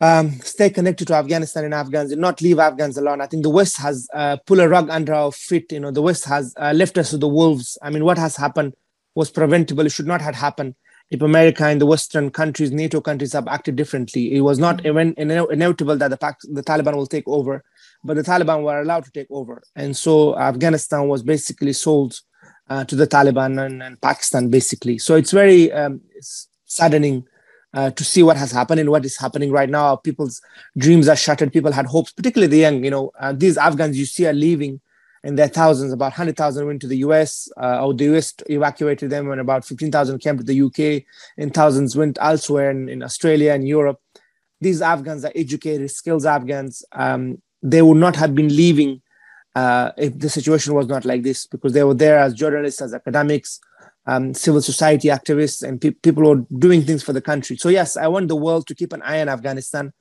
um, 0.00 0.30
stay 0.38 0.70
connected 0.70 1.08
to 1.08 1.14
Afghanistan 1.14 1.64
and 1.64 1.74
Afghans 1.74 2.12
and 2.12 2.20
not 2.20 2.40
leave 2.40 2.60
Afghans 2.60 2.96
alone. 2.96 3.20
I 3.20 3.26
think 3.26 3.42
the 3.42 3.50
West 3.50 3.76
has 3.78 4.08
uh, 4.14 4.36
pulled 4.46 4.60
a 4.60 4.68
rug 4.68 4.88
under 4.88 5.14
our 5.14 5.32
feet. 5.32 5.72
You 5.72 5.80
know, 5.80 5.90
the 5.90 6.02
West 6.02 6.26
has 6.26 6.54
uh, 6.56 6.72
left 6.76 6.96
us 6.96 7.10
to 7.10 7.18
the 7.18 7.26
wolves. 7.26 7.76
I 7.82 7.90
mean, 7.90 8.04
what 8.04 8.18
has 8.18 8.36
happened 8.36 8.74
was 9.16 9.32
preventable. 9.32 9.84
It 9.84 9.90
should 9.90 10.06
not 10.06 10.20
have 10.20 10.36
happened 10.36 10.76
if 11.10 11.22
America 11.22 11.64
and 11.64 11.80
the 11.80 11.86
Western 11.86 12.30
countries, 12.30 12.70
NATO 12.70 13.00
countries, 13.00 13.32
have 13.32 13.48
acted 13.48 13.76
differently. 13.76 14.34
It 14.34 14.42
was 14.42 14.58
not 14.58 14.84
even 14.84 15.14
inevitable 15.16 15.96
that 15.96 16.10
the, 16.10 16.34
the 16.52 16.62
Taliban 16.62 16.94
will 16.96 17.06
take 17.06 17.26
over, 17.26 17.64
but 18.04 18.14
the 18.14 18.22
Taliban 18.22 18.62
were 18.62 18.80
allowed 18.80 19.04
to 19.04 19.10
take 19.10 19.28
over. 19.30 19.62
And 19.74 19.96
so 19.96 20.38
Afghanistan 20.38 21.08
was 21.08 21.22
basically 21.22 21.72
sold 21.72 22.20
uh, 22.68 22.84
to 22.84 22.94
the 22.94 23.06
Taliban 23.06 23.64
and, 23.64 23.82
and, 23.82 24.00
Pakistan, 24.00 24.50
basically. 24.50 24.98
So 24.98 25.14
it's 25.14 25.30
very 25.30 25.72
um, 25.72 26.02
saddening 26.66 27.26
uh, 27.72 27.90
to 27.90 28.04
see 28.04 28.22
what 28.22 28.36
has 28.36 28.52
happened 28.52 28.80
and 28.80 28.90
what 28.90 29.06
is 29.06 29.16
happening 29.16 29.50
right 29.50 29.70
now. 29.70 29.96
People's 29.96 30.42
dreams 30.76 31.08
are 31.08 31.16
shattered. 31.16 31.52
People 31.52 31.72
had 31.72 31.86
hopes, 31.86 32.12
particularly 32.12 32.50
the 32.50 32.58
young. 32.58 32.84
You 32.84 32.90
know, 32.90 33.12
uh, 33.18 33.32
these 33.32 33.56
Afghans 33.56 33.98
you 33.98 34.04
see 34.04 34.26
are 34.26 34.34
leaving 34.34 34.80
in 35.24 35.36
their 35.36 35.48
thousands. 35.48 35.92
About 35.92 36.12
100,000 36.12 36.66
went 36.66 36.80
to 36.82 36.86
the 36.86 36.98
US, 36.98 37.48
uh, 37.60 37.84
or 37.84 37.94
the 37.94 38.16
US 38.16 38.34
evacuated 38.48 39.10
them, 39.10 39.30
and 39.30 39.40
about 39.40 39.64
15,000 39.64 40.18
came 40.18 40.38
to 40.38 40.44
the 40.44 40.62
UK, 40.62 41.04
and 41.36 41.52
thousands 41.52 41.96
went 41.96 42.18
elsewhere 42.20 42.70
in, 42.70 42.88
in 42.88 43.02
Australia 43.02 43.52
and 43.52 43.66
Europe. 43.66 44.00
These 44.60 44.82
Afghans 44.82 45.24
are 45.24 45.32
educated, 45.34 45.90
skilled 45.90 46.26
Afghans. 46.26 46.84
Um, 46.92 47.40
they 47.62 47.82
would 47.82 47.98
not 47.98 48.16
have 48.16 48.34
been 48.34 48.48
leaving 48.48 49.02
uh, 49.54 49.92
if 49.96 50.18
the 50.18 50.28
situation 50.28 50.74
was 50.74 50.86
not 50.86 51.04
like 51.04 51.22
this, 51.22 51.46
because 51.46 51.72
they 51.72 51.82
were 51.82 51.94
there 51.94 52.18
as 52.18 52.34
journalists, 52.34 52.80
as 52.80 52.94
academics, 52.94 53.60
um, 54.06 54.32
civil 54.32 54.62
society 54.62 55.08
activists, 55.08 55.66
and 55.66 55.80
pe- 55.80 55.90
people 55.90 56.22
who 56.22 56.32
are 56.32 56.46
doing 56.58 56.82
things 56.82 57.02
for 57.02 57.12
the 57.12 57.20
country. 57.20 57.56
So 57.56 57.68
yes, 57.68 57.96
I 57.96 58.06
want 58.08 58.28
the 58.28 58.36
world 58.36 58.66
to 58.68 58.74
keep 58.74 58.92
an 58.92 59.02
eye 59.02 59.20
on 59.20 59.28
Afghanistan. 59.28 59.92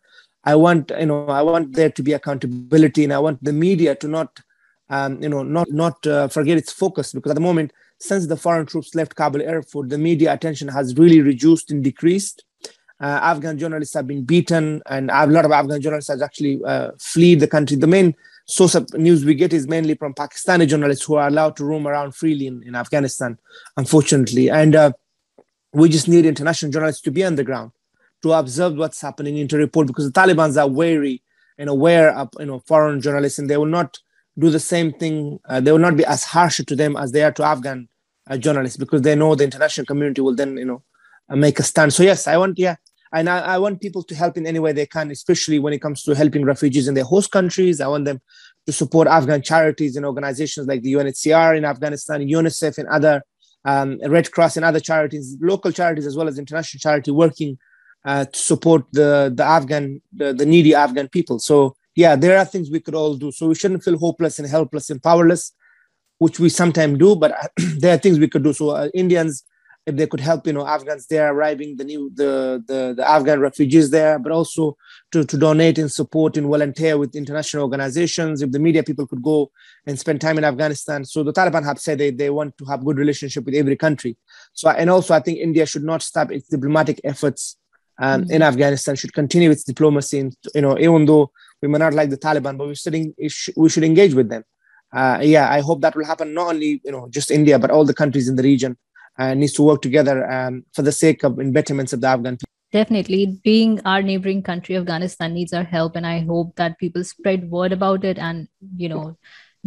I 0.43 0.55
want, 0.55 0.91
you 0.97 1.07
know, 1.07 1.25
I 1.27 1.41
want 1.41 1.74
there 1.74 1.89
to 1.89 2.03
be 2.03 2.13
accountability, 2.13 3.03
and 3.03 3.13
I 3.13 3.19
want 3.19 3.43
the 3.43 3.53
media 3.53 3.95
to 3.95 4.07
not, 4.07 4.39
um, 4.89 5.22
you 5.22 5.29
know, 5.29 5.44
not 5.44 5.70
not 5.72 6.06
uh, 6.08 6.27
forget 6.27 6.58
its 6.58 6.72
focus, 6.72 7.13
because 7.13 7.32
at 7.32 7.36
the 7.36 7.41
moment, 7.41 7.74
since 8.00 8.27
the 8.27 8.38
foreign 8.38 8.65
troops 8.65 8.96
left 8.96 9.15
Kabul 9.15 9.41
airport, 9.41 9.89
the 9.89 9.98
media 9.98 10.34
attention 10.34 10.67
has 10.67 10.96
really 10.96 11.22
reduced 11.22 11.72
and 11.72 11.84
decreased. 11.84 12.44
Uh, 13.00 13.20
Afghan 13.22 13.60
journalists 13.60 13.94
have 13.94 14.08
been 14.08 14.24
beaten, 14.24 14.82
and 14.88 15.12
a 15.12 15.27
lot 15.27 15.46
of 15.46 15.51
Afghan 15.51 15.82
journalists 15.82 16.10
have 16.10 16.22
actually 16.22 16.60
uh, 16.65 16.91
fled 17.00 17.39
the 17.39 17.48
country. 17.48 17.77
The 17.77 17.88
main 17.88 18.15
source 18.46 18.75
of 18.75 18.91
news 18.94 19.25
we 19.25 19.36
get 19.36 19.53
is 19.53 19.67
mainly 19.67 19.94
from 19.94 20.13
Pakistani 20.13 20.67
journalists 20.67 21.06
who 21.06 21.15
are 21.15 21.27
allowed 21.27 21.58
to 21.58 21.65
roam 21.65 21.88
around 21.88 22.15
freely 22.15 22.48
in, 22.48 22.63
in 22.63 22.75
Afghanistan, 22.75 23.38
unfortunately. 23.75 24.50
And 24.50 24.75
uh, 24.75 24.91
we 25.74 25.89
just 25.89 26.08
need 26.08 26.25
international 26.25 26.72
journalists 26.72 27.01
to 27.01 27.12
be 27.12 27.24
on 27.24 27.36
the 27.36 27.44
ground 27.44 27.72
to 28.24 28.34
observe 28.34 28.75
what's 28.75 29.01
happening 29.01 29.39
and 29.39 29.50
to 29.50 29.58
report 29.58 29.88
because 29.88 30.12
the 30.12 30.20
Taliban's 30.20 30.58
are 30.58 30.67
wary 30.67 31.22
and 31.58 31.70
aware 31.70 32.15
of 32.15 32.29
you 32.39 32.46
know 32.46 32.60
foreign 32.60 33.01
journalists 33.01 33.39
and 33.39 33.50
they 33.50 33.58
will 33.58 33.65
not 33.65 34.00
do 34.38 34.50
the 34.50 34.60
same 34.60 34.94
thing. 34.94 35.39
Uh, 35.48 35.60
they 35.60 35.72
will 35.72 35.79
not 35.79 35.98
be 35.98 36.06
as 36.06 36.24
harsh 36.24 36.62
to 36.65 36.75
them 36.75 36.96
as 36.96 37.12
they 37.12 37.24
are 37.24 37.32
to 37.34 37.44
Afghan 37.44 37.88
uh, 38.29 38.38
journalists 38.38 38.77
because 38.77 39.01
they 39.01 39.15
know 39.15 39.36
the 39.36 39.44
international 39.44 39.86
community 39.86 40.22
will 40.22 40.36
then 40.36 40.58
you 40.58 40.65
know 40.65 40.84
uh, 41.29 41.36
make 41.36 41.60
a 41.60 41.63
stand. 41.63 41.94
So 41.94 42.03
yes, 42.03 42.27
I 42.27 42.38
want 42.38 42.58
yeah 42.58 42.75
and 43.13 43.29
I, 43.29 43.39
I, 43.39 43.58
want 43.58 43.82
people 43.82 44.03
to 44.03 44.15
help 44.15 44.38
in 44.38 44.46
any 44.46 44.60
way 44.60 44.74
they 44.74 44.86
can, 44.86 45.12
especially 45.12 45.60
when 45.60 45.74
it 45.74 45.82
comes 45.82 46.03
to 46.03 46.13
helping 46.13 46.44
refugees 46.44 46.88
in 46.88 46.94
their 46.94 47.06
host 47.06 47.32
countries. 47.32 47.79
I 47.79 47.88
want 47.88 48.06
them 48.06 48.22
to 48.65 48.74
support 48.74 49.08
Afghan 49.08 49.41
charities 49.41 49.96
and 49.96 50.06
organizations 50.06 50.67
like 50.67 50.82
the 50.82 50.94
UNHCR 50.94 51.58
in 51.58 51.63
Afghanistan, 51.63 52.27
UNICEF, 52.27 52.77
and 52.77 52.88
other 52.89 53.24
um, 53.63 53.98
Red 54.06 54.32
Cross 54.32 54.58
and 54.58 54.65
other 54.65 54.79
charities, 54.79 55.38
local 55.39 55.72
charities 55.72 56.06
as 56.06 56.15
well 56.15 56.27
as 56.27 56.38
international 56.38 56.79
charity, 56.79 57.12
working 57.12 57.58
uh, 58.06 58.25
to 58.25 58.39
support 58.39 58.86
the 58.91 59.32
the 59.34 59.44
Afghan 59.44 60.01
the, 60.13 60.34
the 60.34 60.46
needy 60.46 60.75
Afghan 60.75 61.08
people. 61.08 61.39
So 61.39 61.75
yeah, 61.97 62.15
there 62.15 62.37
are 62.37 62.45
things 62.45 62.69
we 62.69 62.79
could 62.79 62.95
all 62.95 63.15
do. 63.15 63.31
So 63.31 63.47
we 63.47 63.55
shouldn't 63.55 63.83
feel 63.83 63.97
hopeless 63.97 64.39
and 64.39 64.47
helpless 64.47 64.89
and 64.89 65.01
powerless, 65.01 65.51
which 66.19 66.39
we 66.39 66.49
sometimes 66.49 66.97
do. 66.97 67.15
But 67.15 67.31
there 67.79 67.93
are 67.95 67.97
things 67.97 68.19
we 68.19 68.27
could 68.27 68.43
do. 68.43 68.53
So 68.53 68.69
uh, 68.69 68.89
Indians 68.93 69.43
if 69.87 69.95
they 69.95 70.05
could 70.05 70.19
help 70.19 70.45
you 70.45 70.53
know 70.53 70.67
afghans 70.67 71.07
there 71.07 71.31
arriving 71.33 71.77
the 71.77 71.83
new 71.83 72.11
the, 72.13 72.61
the 72.67 72.93
the 72.97 73.09
afghan 73.09 73.39
refugees 73.39 73.89
there 73.89 74.19
but 74.19 74.31
also 74.33 74.77
to, 75.11 75.23
to 75.23 75.37
donate 75.37 75.77
and 75.77 75.91
support 75.91 76.35
and 76.35 76.47
volunteer 76.47 76.97
with 76.97 77.15
international 77.15 77.63
organizations 77.63 78.41
if 78.41 78.51
the 78.51 78.59
media 78.59 78.83
people 78.83 79.07
could 79.07 79.23
go 79.23 79.49
and 79.85 79.97
spend 79.97 80.19
time 80.19 80.37
in 80.37 80.43
afghanistan 80.43 81.05
so 81.05 81.23
the 81.23 81.33
taliban 81.33 81.63
have 81.63 81.79
said 81.79 81.97
they, 81.97 82.11
they 82.11 82.29
want 82.29 82.55
to 82.57 82.65
have 82.65 82.83
good 82.83 82.97
relationship 82.97 83.45
with 83.45 83.55
every 83.55 83.77
country 83.77 84.17
so 84.53 84.69
and 84.69 84.89
also 84.89 85.13
i 85.13 85.21
think 85.21 85.39
india 85.39 85.65
should 85.65 85.83
not 85.83 86.01
stop 86.03 86.31
its 86.31 86.49
diplomatic 86.49 86.99
efforts 87.05 87.57
um, 87.99 88.23
mm-hmm. 88.23 88.31
in 88.33 88.41
afghanistan 88.41 88.95
should 88.95 89.13
continue 89.13 89.49
its 89.49 89.63
diplomacy 89.63 90.19
and 90.19 90.35
you 90.53 90.61
know 90.61 90.77
even 90.77 91.05
though 91.05 91.31
we 91.61 91.67
may 91.67 91.77
not 91.77 91.93
like 91.93 92.09
the 92.09 92.17
taliban 92.17 92.57
but 92.57 92.67
we're 92.67 92.75
sitting 92.75 93.13
we 93.55 93.69
should 93.69 93.83
engage 93.83 94.13
with 94.13 94.29
them 94.29 94.43
uh, 94.93 95.19
yeah 95.21 95.49
i 95.51 95.59
hope 95.61 95.81
that 95.81 95.95
will 95.95 96.05
happen 96.05 96.33
not 96.33 96.49
only 96.53 96.81
you 96.83 96.91
know 96.91 97.07
just 97.09 97.31
india 97.31 97.57
but 97.59 97.71
all 97.71 97.85
the 97.85 97.93
countries 97.93 98.27
in 98.27 98.35
the 98.35 98.43
region 98.43 98.77
uh, 99.17 99.33
needs 99.33 99.53
to 99.53 99.63
work 99.63 99.81
together 99.81 100.29
um, 100.31 100.63
for 100.73 100.81
the 100.81 100.91
sake 100.91 101.23
of 101.23 101.37
betterments 101.51 101.93
of 101.93 102.01
the 102.01 102.07
Afghan 102.07 102.37
people. 102.37 102.53
Definitely, 102.71 103.39
being 103.43 103.79
our 103.85 104.01
neighboring 104.01 104.43
country, 104.43 104.75
Afghanistan 104.75 105.33
needs 105.33 105.53
our 105.53 105.63
help, 105.63 105.95
and 105.95 106.05
I 106.05 106.19
hope 106.19 106.55
that 106.57 106.77
people 106.77 107.03
spread 107.03 107.49
word 107.49 107.71
about 107.71 108.03
it 108.03 108.17
and 108.19 108.47
you 108.75 108.89
know 108.89 109.17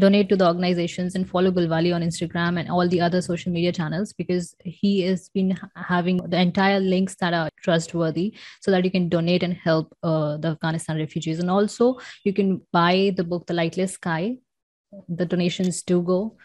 donate 0.00 0.28
to 0.30 0.36
the 0.36 0.46
organizations 0.46 1.14
and 1.14 1.28
follow 1.28 1.50
Gulwali 1.50 1.94
on 1.94 2.02
Instagram 2.02 2.58
and 2.58 2.70
all 2.70 2.88
the 2.88 3.00
other 3.00 3.20
social 3.22 3.52
media 3.52 3.72
channels 3.72 4.12
because 4.12 4.54
he 4.64 5.02
has 5.02 5.28
been 5.28 5.56
having 5.76 6.16
the 6.28 6.40
entire 6.40 6.80
links 6.80 7.14
that 7.20 7.34
are 7.34 7.48
trustworthy 7.62 8.34
so 8.60 8.70
that 8.70 8.84
you 8.84 8.90
can 8.90 9.08
donate 9.08 9.42
and 9.42 9.54
help 9.54 9.96
uh, 10.02 10.36
the 10.38 10.48
Afghanistan 10.48 10.96
refugees. 10.96 11.38
And 11.38 11.50
also, 11.50 11.98
you 12.24 12.32
can 12.32 12.62
buy 12.72 13.12
the 13.16 13.24
book, 13.24 13.46
The 13.46 13.54
Lightless 13.54 13.92
Sky. 13.92 14.38
The 15.08 15.26
donations 15.26 15.82
do 15.82 16.02
go 16.02 16.36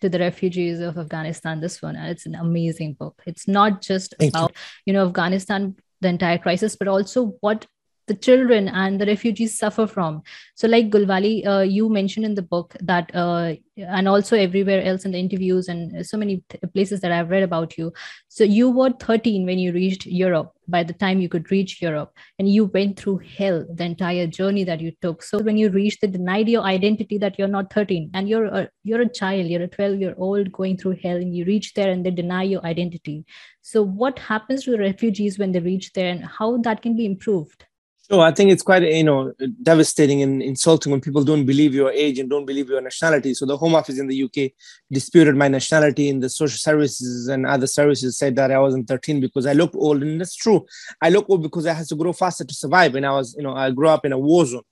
to 0.00 0.08
the 0.08 0.18
refugees 0.18 0.80
of 0.80 0.98
Afghanistan, 0.98 1.60
this 1.60 1.82
one. 1.82 1.96
And 1.96 2.08
it's 2.08 2.26
an 2.26 2.34
amazing 2.34 2.94
book. 2.94 3.20
It's 3.26 3.46
not 3.48 3.82
just 3.82 4.14
Thank 4.18 4.32
about, 4.34 4.50
you. 4.50 4.56
you 4.86 4.92
know, 4.92 5.06
Afghanistan, 5.06 5.76
the 6.00 6.08
entire 6.08 6.38
crisis, 6.38 6.76
but 6.76 6.88
also 6.88 7.36
what 7.40 7.66
the 8.08 8.14
children 8.14 8.68
and 8.68 9.00
the 9.00 9.06
refugees 9.06 9.56
suffer 9.56 9.86
from. 9.86 10.22
So, 10.54 10.66
like 10.66 10.90
Gulwali, 10.90 11.46
uh, 11.46 11.60
you 11.60 11.88
mentioned 11.88 12.26
in 12.26 12.34
the 12.34 12.42
book 12.42 12.74
that, 12.80 13.14
uh, 13.14 13.54
and 13.76 14.08
also 14.08 14.36
everywhere 14.36 14.82
else 14.82 15.04
in 15.04 15.12
the 15.12 15.18
interviews 15.18 15.68
and 15.68 16.04
so 16.04 16.16
many 16.16 16.42
th- 16.48 16.62
places 16.74 17.00
that 17.02 17.12
I've 17.12 17.30
read 17.30 17.44
about 17.44 17.78
you. 17.78 17.92
So, 18.28 18.42
you 18.42 18.70
were 18.70 18.90
13 18.90 19.46
when 19.46 19.58
you 19.58 19.72
reached 19.72 20.06
Europe. 20.06 20.52
By 20.66 20.82
the 20.82 20.92
time 20.92 21.20
you 21.20 21.28
could 21.30 21.50
reach 21.50 21.80
Europe, 21.80 22.12
and 22.38 22.48
you 22.48 22.66
went 22.66 22.98
through 22.98 23.20
hell 23.36 23.64
the 23.72 23.84
entire 23.84 24.26
journey 24.26 24.64
that 24.64 24.80
you 24.80 24.92
took. 25.00 25.22
So, 25.22 25.38
when 25.38 25.56
you 25.56 25.70
reached, 25.70 26.00
they 26.00 26.08
denied 26.08 26.48
your 26.48 26.62
identity 26.62 27.18
that 27.18 27.38
you're 27.38 27.48
not 27.48 27.72
13, 27.72 28.10
and 28.14 28.28
you're 28.28 28.46
a, 28.46 28.68
you're 28.82 29.02
a 29.02 29.08
child, 29.08 29.46
you're 29.46 29.62
a 29.62 29.68
12 29.68 30.00
year 30.00 30.14
old 30.18 30.50
going 30.52 30.76
through 30.76 30.98
hell, 31.02 31.16
and 31.16 31.34
you 31.36 31.44
reach 31.44 31.74
there 31.74 31.90
and 31.90 32.04
they 32.04 32.10
deny 32.10 32.42
your 32.42 32.64
identity. 32.66 33.24
So, 33.62 33.82
what 33.82 34.18
happens 34.18 34.64
to 34.64 34.72
the 34.72 34.78
refugees 34.78 35.38
when 35.38 35.52
they 35.52 35.60
reach 35.60 35.92
there, 35.92 36.10
and 36.10 36.24
how 36.24 36.56
that 36.58 36.82
can 36.82 36.96
be 36.96 37.06
improved? 37.06 37.67
So 38.10 38.20
I 38.20 38.32
think 38.32 38.50
it's 38.50 38.62
quite 38.62 38.82
you 38.82 39.04
know 39.04 39.34
devastating 39.62 40.22
and 40.22 40.42
insulting 40.42 40.90
when 40.90 41.00
people 41.02 41.24
don't 41.24 41.44
believe 41.44 41.74
your 41.74 41.90
age 41.90 42.18
and 42.18 42.30
don't 42.30 42.46
believe 42.46 42.70
your 42.70 42.80
nationality. 42.80 43.34
So 43.34 43.44
the 43.44 43.58
Home 43.58 43.74
Office 43.74 43.98
in 43.98 44.06
the 44.06 44.22
UK 44.22 44.52
disputed 44.90 45.36
my 45.36 45.48
nationality, 45.48 46.08
and 46.08 46.22
the 46.22 46.30
social 46.30 46.56
services 46.56 47.28
and 47.28 47.44
other 47.44 47.66
services 47.66 48.16
said 48.16 48.34
that 48.36 48.50
I 48.50 48.58
wasn't 48.60 48.88
13 48.88 49.20
because 49.20 49.44
I 49.44 49.52
looked 49.52 49.76
old, 49.76 50.02
and 50.02 50.18
that's 50.18 50.34
true. 50.34 50.64
I 51.02 51.10
look 51.10 51.26
old 51.28 51.42
because 51.42 51.66
I 51.66 51.74
had 51.74 51.86
to 51.88 51.96
grow 51.96 52.14
faster 52.14 52.44
to 52.44 52.54
survive, 52.54 52.94
and 52.94 53.04
I 53.04 53.12
was 53.12 53.34
you 53.36 53.42
know 53.42 53.54
I 53.54 53.70
grew 53.72 53.88
up 53.88 54.06
in 54.06 54.12
a 54.12 54.18
war 54.18 54.46
zone. 54.46 54.62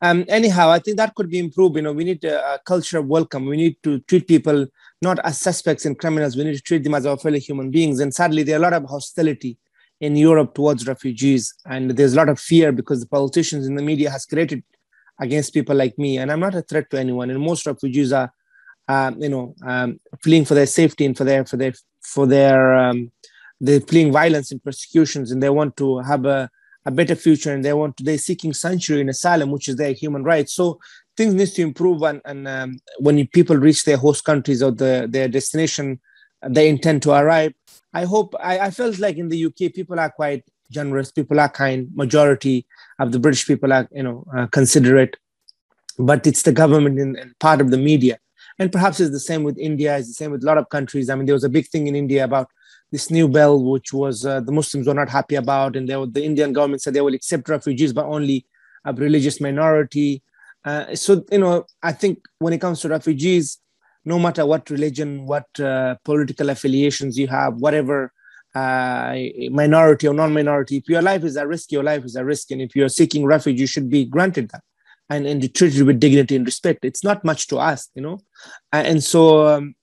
Um, 0.00 0.24
anyhow, 0.28 0.70
I 0.70 0.78
think 0.78 0.98
that 0.98 1.16
could 1.16 1.28
be 1.28 1.40
improved. 1.40 1.74
You 1.74 1.82
know, 1.82 1.92
we 1.92 2.04
need 2.04 2.22
a, 2.22 2.54
a 2.54 2.60
culture 2.64 2.98
of 2.98 3.06
welcome. 3.06 3.46
We 3.46 3.56
need 3.56 3.82
to 3.82 3.98
treat 4.00 4.28
people 4.28 4.66
not 5.02 5.18
as 5.24 5.40
suspects 5.40 5.86
and 5.86 5.98
criminals. 5.98 6.36
We 6.36 6.44
need 6.44 6.54
to 6.54 6.62
treat 6.62 6.84
them 6.84 6.94
as 6.94 7.04
our 7.04 7.18
fellow 7.18 7.38
human 7.38 7.70
beings. 7.72 7.98
And 7.98 8.14
sadly, 8.14 8.44
there 8.44 8.56
are 8.56 8.58
a 8.58 8.62
lot 8.62 8.74
of 8.74 8.84
hostility 8.84 9.58
in 10.00 10.16
Europe 10.16 10.54
towards 10.54 10.86
refugees. 10.86 11.54
And 11.66 11.90
there's 11.92 12.14
a 12.14 12.16
lot 12.16 12.28
of 12.28 12.38
fear 12.38 12.72
because 12.72 13.00
the 13.00 13.08
politicians 13.08 13.66
in 13.66 13.76
the 13.76 13.82
media 13.82 14.10
has 14.10 14.26
created 14.26 14.62
against 15.20 15.54
people 15.54 15.74
like 15.74 15.96
me. 15.98 16.18
And 16.18 16.30
I'm 16.30 16.40
not 16.40 16.54
a 16.54 16.62
threat 16.62 16.90
to 16.90 16.98
anyone. 16.98 17.30
And 17.30 17.40
most 17.40 17.66
refugees 17.66 18.12
are, 18.12 18.32
um, 18.88 19.20
you 19.20 19.28
know, 19.28 19.54
um, 19.64 19.98
fleeing 20.22 20.44
for 20.44 20.54
their 20.54 20.66
safety 20.66 21.06
and 21.06 21.16
for 21.16 21.24
their 21.24 21.44
for 21.44 21.56
their 21.56 21.72
for 22.02 22.26
their 22.26 22.74
um, 22.74 23.10
they're 23.60 23.80
fleeing 23.80 24.12
violence 24.12 24.50
and 24.50 24.62
persecutions, 24.62 25.30
and 25.30 25.42
they 25.42 25.50
want 25.50 25.76
to 25.78 25.98
have 26.00 26.26
a, 26.26 26.50
a 26.84 26.90
better 26.90 27.14
future, 27.14 27.52
and 27.52 27.64
they 27.64 27.72
want 27.72 27.96
to, 27.96 28.04
they're 28.04 28.18
seeking 28.18 28.52
sanctuary 28.52 29.00
in 29.00 29.08
asylum, 29.08 29.50
which 29.50 29.68
is 29.68 29.76
their 29.76 29.92
human 29.92 30.22
right. 30.22 30.48
So 30.48 30.78
things 31.16 31.34
need 31.34 31.48
to 31.48 31.62
improve, 31.62 32.02
and, 32.02 32.20
and 32.24 32.46
um, 32.46 32.78
when 32.98 33.26
people 33.28 33.56
reach 33.56 33.84
their 33.84 33.96
host 33.96 34.24
countries 34.24 34.62
or 34.62 34.72
the, 34.72 35.06
their 35.08 35.28
destination, 35.28 36.00
they 36.46 36.68
intend 36.68 37.02
to 37.02 37.12
arrive 37.12 37.54
I 37.96 38.04
hope 38.04 38.34
I, 38.38 38.58
I 38.66 38.70
felt 38.70 38.98
like 38.98 39.16
in 39.16 39.30
the 39.30 39.46
UK 39.46 39.72
people 39.72 39.98
are 39.98 40.10
quite 40.10 40.44
generous, 40.70 41.10
people 41.10 41.40
are 41.40 41.48
kind, 41.48 41.88
majority 41.94 42.66
of 42.98 43.10
the 43.12 43.18
British 43.18 43.46
people 43.46 43.72
are 43.72 43.88
you 43.90 44.02
know 44.02 44.18
uh, 44.36 44.46
considerate, 44.58 45.16
but 45.98 46.26
it's 46.26 46.42
the 46.42 46.52
government 46.52 46.98
and, 46.98 47.38
part 47.38 47.62
of 47.62 47.70
the 47.70 47.78
media, 47.78 48.18
and 48.58 48.70
perhaps 48.70 49.00
it's 49.00 49.12
the 49.12 49.26
same 49.30 49.44
with 49.44 49.56
India. 49.58 49.96
It's 49.96 50.08
the 50.08 50.18
same 50.22 50.30
with 50.30 50.42
a 50.42 50.46
lot 50.46 50.58
of 50.58 50.68
countries. 50.68 51.08
I 51.08 51.14
mean, 51.14 51.24
there 51.24 51.40
was 51.40 51.48
a 51.50 51.54
big 51.58 51.68
thing 51.68 51.86
in 51.86 51.96
India 51.96 52.22
about 52.24 52.48
this 52.92 53.10
new 53.10 53.28
bill, 53.28 53.64
which 53.64 53.94
was 53.94 54.26
uh, 54.26 54.40
the 54.40 54.52
Muslims 54.52 54.86
were 54.86 55.00
not 55.02 55.08
happy 55.08 55.36
about, 55.36 55.74
and 55.74 55.88
were, 55.88 56.06
the 56.06 56.24
Indian 56.30 56.52
government 56.52 56.82
said 56.82 56.92
they 56.92 57.00
will 57.00 57.20
accept 57.20 57.48
refugees, 57.48 57.94
but 57.94 58.04
only 58.04 58.44
a 58.84 58.92
religious 58.92 59.40
minority. 59.40 60.22
Uh, 60.66 60.94
so 60.94 61.24
you 61.32 61.38
know, 61.38 61.64
I 61.82 61.92
think 61.92 62.18
when 62.40 62.52
it 62.52 62.60
comes 62.60 62.80
to 62.80 62.90
refugees, 62.90 63.58
no 64.06 64.18
matter 64.18 64.46
what 64.46 64.70
religion, 64.70 65.26
what 65.26 65.48
uh, 65.60 65.96
political 66.04 66.48
affiliations 66.48 67.18
you 67.18 67.26
have, 67.26 67.56
whatever 67.56 68.12
uh, 68.54 69.14
minority 69.50 70.06
or 70.06 70.14
non-minority, 70.14 70.78
if 70.78 70.88
your 70.88 71.02
life 71.02 71.24
is 71.24 71.36
at 71.36 71.46
risk, 71.46 71.72
your 71.72 71.82
life 71.82 72.04
is 72.04 72.16
at 72.16 72.24
risk. 72.24 72.50
And 72.52 72.62
if 72.62 72.74
you're 72.74 72.88
seeking 72.88 73.26
refuge, 73.26 73.60
you 73.60 73.66
should 73.66 73.90
be 73.90 74.04
granted 74.04 74.48
that 74.50 74.62
and, 75.10 75.26
and 75.26 75.54
treated 75.54 75.82
with 75.82 76.00
dignity 76.00 76.36
and 76.36 76.46
respect. 76.46 76.84
It's 76.84 77.04
not 77.04 77.24
much 77.24 77.48
to 77.48 77.58
ask, 77.58 77.90
you 77.94 78.02
know? 78.02 78.20
and 78.72 79.02
so 79.02 79.46
um, 79.46 79.74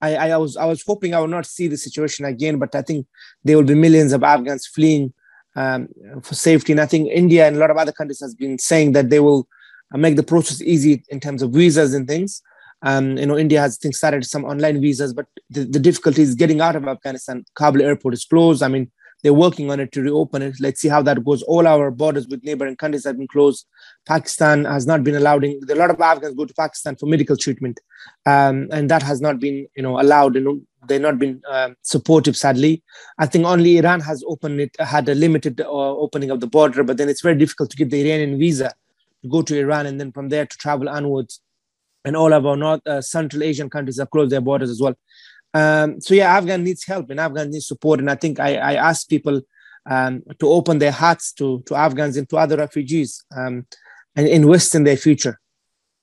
I, 0.00 0.16
I 0.16 0.36
was 0.36 0.56
I 0.56 0.66
was 0.66 0.82
hoping 0.86 1.14
I 1.14 1.20
would 1.20 1.30
not 1.30 1.46
see 1.46 1.68
the 1.68 1.76
situation 1.76 2.24
again, 2.26 2.58
but 2.58 2.74
I 2.74 2.82
think 2.82 3.06
there 3.42 3.56
will 3.56 3.64
be 3.64 3.74
millions 3.74 4.12
of 4.12 4.22
Afghans 4.22 4.66
fleeing 4.66 5.12
um, 5.56 5.88
for 6.22 6.34
safety. 6.34 6.72
And 6.72 6.80
I 6.80 6.86
think 6.86 7.08
India 7.10 7.46
and 7.46 7.56
a 7.56 7.58
lot 7.58 7.70
of 7.70 7.78
other 7.78 7.92
countries 7.92 8.20
has 8.20 8.34
been 8.34 8.58
saying 8.58 8.92
that 8.92 9.08
they 9.10 9.20
will 9.20 9.48
uh, 9.94 9.98
make 9.98 10.16
the 10.16 10.22
process 10.22 10.60
easy 10.60 11.02
in 11.08 11.20
terms 11.20 11.42
of 11.42 11.52
visas 11.52 11.94
and 11.94 12.06
things. 12.06 12.42
Um, 12.90 13.18
you 13.18 13.26
know, 13.26 13.36
India 13.36 13.60
has 13.60 13.78
things 13.78 13.98
started 13.98 14.24
some 14.24 14.44
online 14.44 14.80
visas, 14.80 15.12
but 15.12 15.26
the, 15.50 15.64
the 15.64 15.80
difficulty 15.88 16.22
is 16.22 16.36
getting 16.42 16.60
out 16.60 16.76
of 16.76 16.86
Afghanistan. 16.86 17.44
Kabul 17.54 17.82
airport 17.82 18.14
is 18.14 18.24
closed. 18.24 18.62
I 18.62 18.68
mean, 18.68 18.90
they're 19.22 19.34
working 19.34 19.70
on 19.72 19.80
it 19.80 19.90
to 19.92 20.02
reopen 20.02 20.42
it. 20.42 20.54
Let's 20.60 20.80
see 20.80 20.88
how 20.88 21.02
that 21.02 21.24
goes. 21.24 21.42
All 21.42 21.66
our 21.66 21.90
borders 21.90 22.28
with 22.28 22.44
neighboring 22.44 22.76
countries 22.76 23.04
have 23.04 23.16
been 23.16 23.26
closed. 23.26 23.66
Pakistan 24.06 24.64
has 24.66 24.86
not 24.86 25.02
been 25.02 25.16
allowing. 25.16 25.60
A 25.68 25.74
lot 25.74 25.90
of 25.90 26.00
Afghans 26.00 26.36
go 26.36 26.44
to 26.44 26.54
Pakistan 26.54 26.94
for 26.94 27.06
medical 27.06 27.36
treatment, 27.36 27.80
um, 28.24 28.68
and 28.70 28.88
that 28.88 29.02
has 29.02 29.20
not 29.20 29.40
been, 29.40 29.66
you 29.76 29.82
know, 29.82 29.98
allowed. 30.00 30.36
You 30.36 30.42
know, 30.42 30.60
they've 30.86 31.00
not 31.00 31.18
been 31.18 31.42
uh, 31.50 31.70
supportive. 31.82 32.36
Sadly, 32.36 32.84
I 33.18 33.26
think 33.26 33.46
only 33.46 33.78
Iran 33.78 34.00
has 34.00 34.22
opened 34.28 34.60
it, 34.60 34.76
had 34.78 35.08
a 35.08 35.14
limited 35.16 35.60
uh, 35.60 35.96
opening 36.04 36.30
of 36.30 36.38
the 36.38 36.46
border, 36.46 36.84
but 36.84 36.98
then 36.98 37.08
it's 37.08 37.22
very 37.22 37.36
difficult 37.36 37.70
to 37.70 37.76
get 37.76 37.90
the 37.90 38.00
Iranian 38.08 38.38
visa 38.38 38.72
to 39.22 39.28
go 39.28 39.42
to 39.42 39.58
Iran, 39.58 39.86
and 39.86 39.98
then 39.98 40.12
from 40.12 40.28
there 40.28 40.46
to 40.46 40.56
travel 40.58 40.88
onwards. 40.88 41.40
And 42.06 42.16
all 42.16 42.32
of 42.32 42.46
our 42.46 42.56
North 42.56 42.80
uh, 42.86 43.02
Central 43.02 43.42
Asian 43.42 43.68
countries 43.68 43.98
have 43.98 44.10
closed 44.10 44.32
their 44.32 44.40
borders 44.40 44.70
as 44.70 44.80
well. 44.80 44.94
Um, 45.52 46.00
so 46.00 46.14
yeah, 46.14 46.34
Afghan 46.36 46.64
needs 46.64 46.84
help 46.84 47.10
and 47.10 47.20
Afghan 47.20 47.50
needs 47.50 47.66
support. 47.66 48.00
And 48.00 48.10
I 48.10 48.14
think 48.14 48.40
I, 48.40 48.56
I 48.56 48.74
ask 48.74 49.08
people 49.08 49.42
um, 49.90 50.22
to 50.38 50.48
open 50.48 50.78
their 50.78 50.92
hearts 50.92 51.32
to, 51.34 51.62
to 51.66 51.74
Afghans 51.74 52.16
and 52.16 52.28
to 52.30 52.36
other 52.36 52.56
refugees 52.56 53.24
um, 53.36 53.66
and 54.14 54.26
invest 54.28 54.74
in 54.74 54.84
their 54.84 54.96
future. 54.96 55.38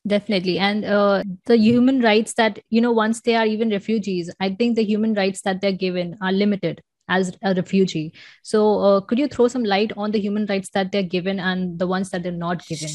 Definitely. 0.05 0.59
And 0.59 0.83
uh, 0.83 1.23
the 1.45 1.57
human 1.57 2.01
rights 2.01 2.33
that, 2.33 2.59
you 2.69 2.81
know, 2.81 2.91
once 2.91 3.21
they 3.21 3.35
are 3.35 3.45
even 3.45 3.69
refugees, 3.69 4.29
I 4.39 4.49
think 4.49 4.75
the 4.75 4.83
human 4.83 5.13
rights 5.13 5.41
that 5.41 5.61
they're 5.61 5.71
given 5.71 6.17
are 6.21 6.31
limited 6.31 6.81
as 7.07 7.37
a 7.41 7.53
refugee. 7.53 8.13
So 8.41 8.79
uh, 8.79 9.01
could 9.01 9.19
you 9.19 9.27
throw 9.27 9.47
some 9.47 9.63
light 9.63 9.93
on 9.95 10.11
the 10.11 10.19
human 10.19 10.45
rights 10.47 10.69
that 10.71 10.91
they're 10.91 11.03
given 11.03 11.39
and 11.39 11.79
the 11.79 11.87
ones 11.87 12.09
that 12.09 12.23
they're 12.23 12.31
not 12.31 12.65
given? 12.65 12.89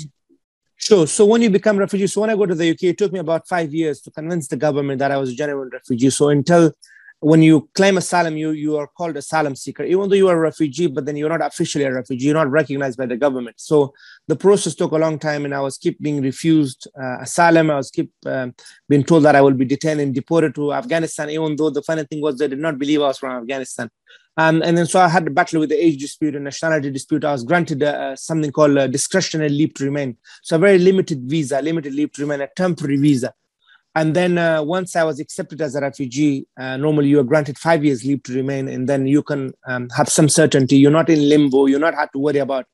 Sure. 0.81 1.09
So 1.09 1.27
when 1.27 1.43
you 1.43 1.51
become 1.51 1.77
refugee, 1.77 2.07
so 2.07 2.21
when 2.21 2.31
I 2.31 2.37
go 2.37 2.47
to 2.47 2.55
the 2.55 2.71
UK, 2.71 2.85
it 2.85 2.99
took 2.99 3.13
me 3.13 3.19
about 3.19 3.49
five 3.49 3.75
years 3.75 4.01
to 4.03 4.13
convince 4.13 4.47
the 4.47 4.57
government 4.57 5.01
that 5.01 5.11
I 5.11 5.17
was 5.17 5.31
a 5.31 5.35
genuine 5.35 5.71
refugee. 5.73 6.09
So 6.11 6.29
until 6.29 6.73
when 7.21 7.43
you 7.43 7.69
claim 7.75 7.97
asylum, 7.97 8.37
you 8.37 8.51
you 8.51 8.77
are 8.77 8.87
called 8.87 9.17
asylum 9.17 9.57
seeker, 9.57 9.83
even 9.83 10.09
though 10.09 10.15
you 10.15 10.29
are 10.29 10.37
a 10.37 10.41
refugee, 10.41 10.87
but 10.87 11.05
then 11.05 11.17
you're 11.17 11.29
not 11.29 11.45
officially 11.45 11.85
a 11.85 11.93
refugee. 11.93 12.27
You're 12.27 12.35
not 12.35 12.49
recognized 12.49 12.97
by 12.97 13.07
the 13.07 13.17
government. 13.17 13.57
So 13.59 13.93
the 14.29 14.37
process 14.37 14.77
took 14.77 14.93
a 14.93 14.99
long 14.99 15.19
time, 15.19 15.45
and 15.45 15.53
I 15.53 15.61
was 15.61 15.79
keep 15.79 16.01
being 16.01 16.23
refused 16.23 16.87
uh, 16.97 17.19
asylum. 17.23 17.73
I 17.73 17.77
was 17.77 17.91
keep 17.91 18.13
um, 18.25 18.55
being 18.89 19.03
told 19.03 19.25
that 19.25 19.35
I 19.35 19.41
will 19.41 19.55
be 19.55 19.65
detained 19.65 20.01
and 20.01 20.15
deported 20.15 20.55
to 20.55 20.73
Afghanistan, 20.73 21.29
even 21.31 21.57
though 21.57 21.71
the 21.71 21.83
funny 21.83 22.05
thing 22.05 22.21
was 22.21 22.39
they 22.39 22.47
did 22.47 22.61
not 22.61 22.79
believe 22.79 23.03
I 23.03 23.09
was 23.09 23.19
from 23.19 23.33
Afghanistan. 23.43 23.91
Um, 24.39 24.63
and 24.63 24.79
then 24.79 24.87
so 24.87 25.01
I 25.01 25.09
had 25.09 25.25
to 25.25 25.33
battle 25.33 25.59
with 25.59 25.69
the 25.69 25.85
age 25.85 25.99
dispute 25.99 26.37
and 26.37 26.45
nationality 26.45 26.93
dispute. 26.93 27.25
I 27.25 27.33
was 27.33 27.43
granted 27.43 27.83
uh, 27.83 28.15
something 28.15 28.53
called 28.53 28.77
a 28.79 28.87
discretionary 28.87 29.51
leave 29.51 29.75
to 29.75 29.85
remain. 29.85 30.17
So 30.43 30.55
a 30.55 30.61
very 30.61 30.79
limited 30.79 31.23
visa, 31.25 31.61
limited 31.61 31.93
leave 31.93 32.13
to 32.13 32.23
remain, 32.23 32.41
a 32.41 32.49
temporary 32.55 32.99
visa. 32.99 33.35
And 33.97 34.15
then 34.15 34.39
uh, 34.39 34.63
once 34.63 34.95
I 34.95 35.03
was 35.03 35.19
accepted 35.19 35.61
as 35.61 35.75
a 35.75 35.81
refugee, 35.81 36.47
uh, 36.57 36.77
normally 36.77 37.09
you 37.09 37.19
are 37.19 37.25
granted 37.25 37.59
five 37.59 37.85
years 37.85 38.05
leave 38.05 38.23
to 38.25 38.33
remain, 38.33 38.69
and 38.69 38.89
then 38.89 39.09
you 39.09 39.25
can 39.25 39.53
um, 39.67 39.89
have 39.97 40.09
some 40.09 40.29
certainty. 40.29 40.77
You're 40.77 40.93
not 40.93 41.11
in 41.11 41.29
limbo. 41.29 41.67
You're 41.67 41.81
not 41.81 41.95
have 41.95 42.13
to 42.13 42.21
worry 42.21 42.39
about 42.39 42.67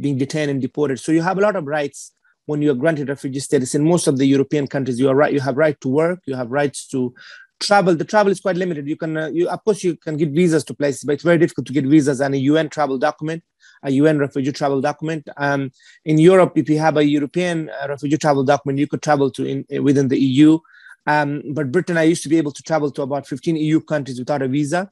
being 0.00 0.18
detained 0.18 0.50
and 0.50 0.60
deported. 0.60 0.98
So 0.98 1.12
you 1.12 1.22
have 1.22 1.38
a 1.38 1.42
lot 1.42 1.54
of 1.54 1.64
rights 1.64 2.12
when 2.46 2.60
you 2.60 2.72
are 2.72 2.74
granted 2.74 3.08
refugee 3.08 3.38
status. 3.38 3.76
In 3.76 3.84
most 3.84 4.08
of 4.08 4.18
the 4.18 4.26
European 4.26 4.66
countries, 4.66 4.98
you 4.98 5.08
are 5.08 5.14
right. 5.14 5.32
You 5.32 5.40
have 5.40 5.56
right 5.56 5.80
to 5.80 5.88
work. 5.88 6.20
You 6.26 6.34
have 6.34 6.50
rights 6.50 6.88
to 6.88 7.14
travel 7.60 7.94
the 7.94 8.04
travel 8.04 8.32
is 8.32 8.40
quite 8.40 8.56
limited. 8.56 8.86
You 8.86 8.96
can 8.96 9.16
uh, 9.16 9.28
you 9.28 9.48
of 9.48 9.64
course 9.64 9.82
you 9.84 9.96
can 9.96 10.16
get 10.16 10.30
visas 10.30 10.64
to 10.64 10.74
places 10.74 11.04
but 11.04 11.12
it's 11.12 11.22
very 11.22 11.38
difficult 11.38 11.66
to 11.66 11.72
get 11.72 11.84
visas 11.84 12.20
and 12.20 12.34
a 12.34 12.38
un 12.38 12.68
travel 12.68 12.98
document 12.98 13.42
a 13.84 13.90
un 13.90 14.18
refugee 14.18 14.52
travel 14.52 14.80
document. 14.80 15.28
Um, 15.36 15.70
in 16.04 16.18
europe 16.18 16.52
if 16.56 16.68
you 16.68 16.78
have 16.78 16.96
a 16.96 17.04
european 17.04 17.70
uh, 17.70 17.86
refugee 17.88 18.18
travel 18.18 18.44
document 18.44 18.78
you 18.78 18.86
could 18.86 19.02
travel 19.02 19.30
to 19.32 19.44
in, 19.44 19.64
within 19.82 20.08
the 20.08 20.18
eu 20.18 20.58
um, 21.06 21.42
but 21.52 21.70
britain 21.70 21.96
i 21.96 22.02
used 22.02 22.22
to 22.22 22.28
be 22.28 22.38
able 22.38 22.52
to 22.52 22.62
travel 22.62 22.90
to 22.90 23.02
about 23.02 23.26
15 23.26 23.56
eu 23.56 23.80
countries 23.80 24.18
without 24.18 24.42
a 24.42 24.48
visa. 24.48 24.90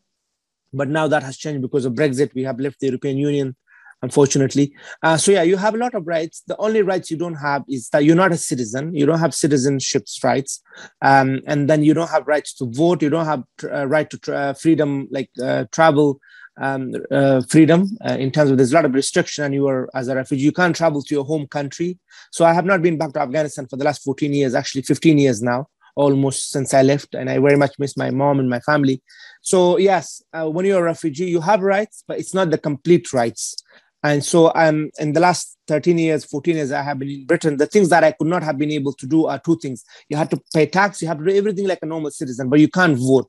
But 0.75 0.89
now 0.89 1.07
that 1.07 1.23
has 1.23 1.37
changed 1.37 1.61
because 1.61 1.85
of 1.85 1.93
brexit. 1.93 2.33
We 2.35 2.45
have 2.45 2.59
left 2.59 2.81
the 2.81 2.87
european 2.87 3.19
union 3.19 3.57
unfortunately. 4.03 4.75
Uh, 5.03 5.17
so 5.17 5.33
yeah, 5.33 5.43
you 5.43 5.57
have 5.57 5.75
a 5.75 5.79
lot 5.79 5.95
of 5.95 6.07
rights. 6.07 6.43
The 6.47 6.57
only 6.59 6.83
rights 6.83 7.11
you 7.11 7.17
don't 7.17 7.37
have 7.37 7.65
is 7.69 7.88
that 7.91 8.05
you're 8.05 8.17
not 8.17 8.33
a 8.33 8.37
citizen. 8.37 8.95
You 8.95 9.07
don't 9.07 9.21
have 9.21 9.35
citizenship 9.35 10.07
rights, 10.23 10.62
um, 11.01 11.41
and 11.47 11.71
then 11.71 11.83
you 11.83 11.95
don't 11.95 12.11
have 12.11 12.27
rights 12.27 12.55
to 12.55 12.67
vote. 12.71 13.03
You 13.03 13.11
don't 13.11 13.27
have 13.27 13.45
uh, 13.65 13.87
right 13.87 14.11
to 14.11 14.35
uh, 14.35 14.55
freedom, 14.55 15.09
like 15.11 15.31
uh, 15.43 15.65
travel 15.73 16.21
um, 16.61 16.93
uh, 17.11 17.43
freedom. 17.49 17.88
Uh, 18.05 18.17
in 18.19 18.31
terms 18.31 18.51
of 18.51 18.57
there's 18.57 18.73
a 18.73 18.75
lot 18.75 18.85
of 18.85 18.95
restriction, 18.95 19.45
and 19.45 19.55
you 19.55 19.67
are 19.69 19.88
as 19.95 20.09
a 20.09 20.15
refugee, 20.15 20.45
you 20.45 20.53
can't 20.53 20.77
travel 20.77 21.03
to 21.03 21.15
your 21.15 21.25
home 21.25 21.47
country. 21.47 21.99
So 22.31 22.45
I 22.45 22.53
have 22.53 22.67
not 22.67 22.83
been 22.83 22.99
back 22.99 23.12
to 23.15 23.21
Afghanistan 23.21 23.67
for 23.67 23.77
the 23.77 23.85
last 23.85 24.03
14 24.03 24.33
years, 24.33 24.55
actually 24.55 24.83
15 24.83 25.19
years 25.19 25.43
now 25.43 25.69
almost 25.95 26.51
since 26.51 26.73
I 26.73 26.83
left, 26.83 27.15
and 27.15 27.29
I 27.29 27.38
very 27.38 27.57
much 27.57 27.79
miss 27.79 27.97
my 27.97 28.11
mom 28.11 28.41
and 28.41 28.49
my 28.49 28.61
family. 28.61 29.03
So 29.43 29.77
yes, 29.77 30.23
uh, 30.33 30.49
when 30.49 30.65
you're 30.65 30.81
a 30.81 30.83
refugee, 30.83 31.27
you 31.27 31.41
have 31.41 31.61
rights, 31.61 32.05
but 32.07 32.19
it's 32.19 32.35
not 32.35 32.51
the 32.51 32.59
complete 32.59 33.12
rights. 33.12 33.62
And 34.05 34.25
so 34.25 34.53
um, 34.55 34.91
in 34.99 35.12
the 35.12 35.21
last 35.21 35.59
13 35.69 35.97
years, 35.97 36.25
14 36.25 36.57
years 36.57 36.73
I 36.73 36.83
have 36.83 36.99
been 36.99 37.09
in 37.09 37.27
Britain, 37.27 37.57
the 37.57 37.67
things 37.67 37.88
that 37.91 38.03
I 38.03 38.12
could 38.12 38.27
not 38.27 38.43
have 38.43 38.59
been 38.59 38.73
able 38.73 38.93
to 38.95 39.07
do 39.07 39.27
are 39.27 39.38
two 39.38 39.57
things. 39.59 39.85
You 40.09 40.17
have 40.17 40.29
to 40.31 40.41
pay 40.53 40.67
tax, 40.67 41.01
you 41.01 41.09
have 41.09 41.19
to 41.19 41.25
do 41.25 41.37
everything 41.37 41.69
like 41.69 41.79
a 41.83 41.87
normal 41.87 42.11
citizen, 42.11 42.49
but 42.49 42.59
you 42.59 42.69
can't 42.69 42.99
vote 42.99 43.29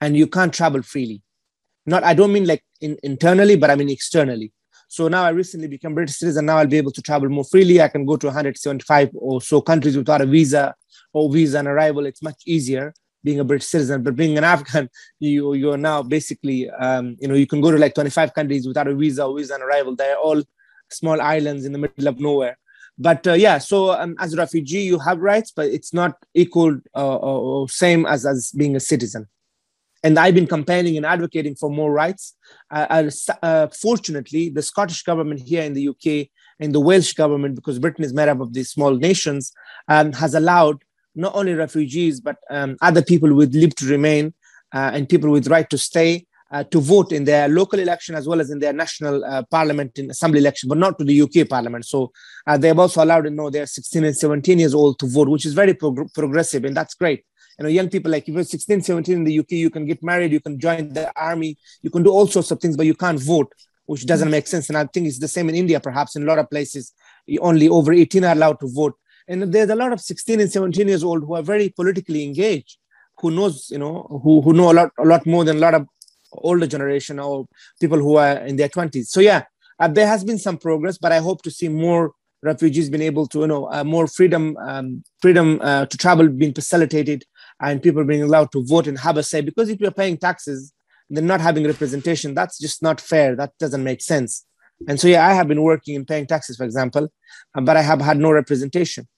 and 0.00 0.16
you 0.16 0.28
can't 0.28 0.54
travel 0.54 0.82
freely. 0.82 1.22
Not, 1.86 2.04
I 2.04 2.14
don't 2.14 2.32
mean 2.32 2.46
like 2.46 2.62
in, 2.80 2.96
internally, 3.02 3.56
but 3.56 3.70
I 3.70 3.74
mean 3.74 3.90
externally. 3.90 4.52
So 4.88 5.08
now 5.08 5.24
I 5.24 5.30
recently 5.30 5.66
became 5.66 5.94
British 5.94 6.16
citizen. 6.16 6.46
Now 6.46 6.58
I'll 6.58 6.66
be 6.66 6.76
able 6.76 6.92
to 6.92 7.02
travel 7.02 7.28
more 7.28 7.44
freely. 7.44 7.82
I 7.82 7.88
can 7.88 8.04
go 8.04 8.16
to 8.16 8.26
175 8.26 9.10
or 9.14 9.40
so 9.40 9.60
countries 9.60 9.96
without 9.96 10.20
a 10.20 10.26
visa 10.26 10.74
or 11.12 11.32
visa 11.32 11.58
on 11.58 11.66
arrival. 11.66 12.06
It's 12.06 12.22
much 12.22 12.42
easier 12.46 12.94
being 13.26 13.40
a 13.40 13.44
British 13.44 13.68
citizen, 13.68 14.02
but 14.02 14.16
being 14.16 14.38
an 14.38 14.44
Afghan, 14.44 14.88
you 15.18 15.52
you're 15.54 15.82
now 15.90 16.02
basically 16.02 16.70
um, 16.70 17.16
you 17.20 17.28
know 17.28 17.34
you 17.42 17.48
can 17.52 17.60
go 17.60 17.70
to 17.70 17.78
like 17.84 17.94
25 17.94 18.32
countries 18.32 18.66
without 18.66 18.88
a 18.88 18.94
visa 18.94 19.26
or 19.26 19.36
visa 19.36 19.54
on 19.54 19.62
arrival. 19.62 19.94
They're 19.94 20.16
all 20.16 20.42
small 20.90 21.20
islands 21.20 21.66
in 21.66 21.72
the 21.72 21.78
middle 21.78 22.08
of 22.08 22.20
nowhere. 22.20 22.56
But 22.98 23.26
uh, 23.26 23.34
yeah, 23.34 23.58
so 23.58 23.90
um, 23.90 24.16
as 24.18 24.32
a 24.32 24.38
refugee, 24.38 24.84
you 24.92 24.98
have 25.00 25.18
rights, 25.18 25.52
but 25.54 25.66
it's 25.66 25.92
not 25.92 26.12
equal 26.34 26.78
uh, 26.94 27.16
or 27.16 27.68
same 27.68 28.06
as 28.06 28.24
as 28.24 28.52
being 28.52 28.76
a 28.76 28.80
citizen. 28.92 29.26
And 30.04 30.18
I've 30.18 30.34
been 30.34 30.46
campaigning 30.46 30.96
and 30.96 31.04
advocating 31.04 31.56
for 31.56 31.68
more 31.68 31.92
rights. 31.92 32.36
Uh, 32.70 33.66
fortunately, 33.86 34.50
the 34.50 34.62
Scottish 34.62 35.02
government 35.02 35.40
here 35.40 35.64
in 35.64 35.74
the 35.74 35.88
UK 35.88 36.28
and 36.60 36.74
the 36.74 36.80
Welsh 36.80 37.12
government, 37.14 37.56
because 37.56 37.78
Britain 37.78 38.04
is 38.04 38.14
made 38.14 38.28
up 38.28 38.40
of 38.40 38.52
these 38.52 38.70
small 38.70 38.94
nations, 38.94 39.52
um, 39.88 40.12
has 40.12 40.34
allowed 40.34 40.78
not 41.16 41.34
only 41.34 41.54
refugees, 41.54 42.20
but 42.20 42.36
um, 42.50 42.76
other 42.80 43.02
people 43.02 43.32
with 43.34 43.54
leave 43.54 43.74
to 43.76 43.86
remain 43.86 44.34
uh, 44.74 44.90
and 44.92 45.08
people 45.08 45.30
with 45.30 45.48
right 45.48 45.68
to 45.70 45.78
stay 45.78 46.26
uh, 46.50 46.62
to 46.64 46.80
vote 46.80 47.12
in 47.12 47.24
their 47.24 47.48
local 47.48 47.78
election 47.78 48.14
as 48.14 48.28
well 48.28 48.40
as 48.40 48.50
in 48.50 48.58
their 48.58 48.72
national 48.72 49.24
uh, 49.24 49.42
parliament 49.50 49.98
in 49.98 50.10
assembly 50.10 50.38
election, 50.38 50.68
but 50.68 50.78
not 50.78 50.98
to 50.98 51.04
the 51.04 51.22
UK 51.22 51.48
parliament. 51.48 51.84
So 51.84 52.12
uh, 52.46 52.56
they 52.56 52.68
have 52.68 52.78
also 52.78 53.02
allowed, 53.02 53.24
you 53.24 53.30
know, 53.30 53.50
they're 53.50 53.66
16 53.66 54.04
and 54.04 54.16
17 54.16 54.58
years 54.58 54.74
old 54.74 54.98
to 55.00 55.06
vote, 55.06 55.28
which 55.28 55.46
is 55.46 55.54
very 55.54 55.74
prog- 55.74 56.12
progressive, 56.14 56.64
and 56.64 56.76
that's 56.76 56.94
great. 56.94 57.24
You 57.58 57.64
know, 57.64 57.68
young 57.70 57.88
people 57.88 58.10
like 58.10 58.28
if 58.28 58.34
you're 58.34 58.44
16, 58.44 58.82
17 58.82 59.16
in 59.16 59.24
the 59.24 59.38
UK, 59.38 59.52
you 59.52 59.70
can 59.70 59.86
get 59.86 60.02
married, 60.02 60.30
you 60.30 60.40
can 60.40 60.60
join 60.60 60.92
the 60.92 61.10
army, 61.18 61.56
you 61.82 61.90
can 61.90 62.02
do 62.02 62.10
all 62.10 62.26
sorts 62.26 62.50
of 62.50 62.60
things, 62.60 62.76
but 62.76 62.86
you 62.86 62.94
can't 62.94 63.18
vote, 63.18 63.50
which 63.86 64.06
doesn't 64.06 64.30
make 64.30 64.46
sense. 64.46 64.68
And 64.68 64.76
I 64.76 64.84
think 64.84 65.06
it's 65.06 65.18
the 65.18 65.28
same 65.28 65.48
in 65.48 65.54
India, 65.54 65.80
perhaps 65.80 66.16
in 66.16 66.22
a 66.22 66.26
lot 66.26 66.38
of 66.38 66.50
places, 66.50 66.92
only 67.40 67.68
over 67.68 67.92
18 67.92 68.24
are 68.24 68.32
allowed 68.32 68.60
to 68.60 68.68
vote 68.68 68.94
and 69.28 69.42
there's 69.52 69.70
a 69.70 69.74
lot 69.74 69.92
of 69.92 70.00
16 70.00 70.40
and 70.40 70.50
17 70.50 70.88
years 70.88 71.04
old 71.04 71.22
who 71.22 71.34
are 71.34 71.42
very 71.42 71.68
politically 71.68 72.24
engaged 72.24 72.78
who 73.20 73.30
knows 73.30 73.68
you 73.70 73.78
know 73.78 74.20
who, 74.22 74.40
who 74.42 74.52
know 74.52 74.70
a 74.72 74.74
lot 74.74 74.90
a 74.98 75.04
lot 75.04 75.26
more 75.26 75.44
than 75.44 75.56
a 75.56 75.60
lot 75.60 75.74
of 75.74 75.86
older 76.32 76.66
generation 76.66 77.18
or 77.18 77.46
people 77.80 77.98
who 77.98 78.16
are 78.16 78.38
in 78.38 78.56
their 78.56 78.68
20s 78.68 79.06
so 79.06 79.20
yeah 79.20 79.42
uh, 79.78 79.88
there 79.88 80.06
has 80.06 80.24
been 80.24 80.38
some 80.38 80.58
progress 80.58 80.98
but 80.98 81.12
i 81.12 81.18
hope 81.18 81.42
to 81.42 81.50
see 81.50 81.68
more 81.68 82.12
refugees 82.42 82.90
being 82.90 83.02
able 83.02 83.26
to 83.26 83.40
you 83.40 83.46
know 83.46 83.70
uh, 83.72 83.84
more 83.84 84.06
freedom 84.06 84.56
um, 84.58 85.02
freedom 85.20 85.60
uh, 85.62 85.86
to 85.86 85.96
travel 85.96 86.28
being 86.28 86.54
facilitated 86.54 87.24
and 87.60 87.82
people 87.82 88.04
being 88.04 88.22
allowed 88.22 88.50
to 88.52 88.64
vote 88.64 88.86
and 88.86 88.98
have 88.98 89.16
a 89.16 89.22
say. 89.22 89.40
Because 89.40 89.68
if 89.68 89.80
you're 89.80 89.90
paying 89.90 90.16
taxes 90.16 90.72
then 91.08 91.26
not 91.26 91.40
having 91.40 91.64
representation 91.64 92.34
that's 92.34 92.58
just 92.58 92.82
not 92.82 93.00
fair. 93.00 93.36
That 93.36 93.52
doesn't 93.58 93.84
make 93.84 94.02
sense. 94.02 94.44
And 94.88 95.00
so 95.00 95.08
yeah 95.08 95.26
i 95.26 95.32
have 95.32 95.48
been 95.48 95.62
working 95.62 95.96
and 95.96 96.06
paying 96.06 96.26
taxes 96.26 96.56
for 96.58 96.64
example 96.64 97.08
uh, 97.54 97.62
but 97.62 97.76
i 97.78 97.82
have 97.90 98.00
had 98.00 98.18
no 98.18 98.30
representation 98.30 99.08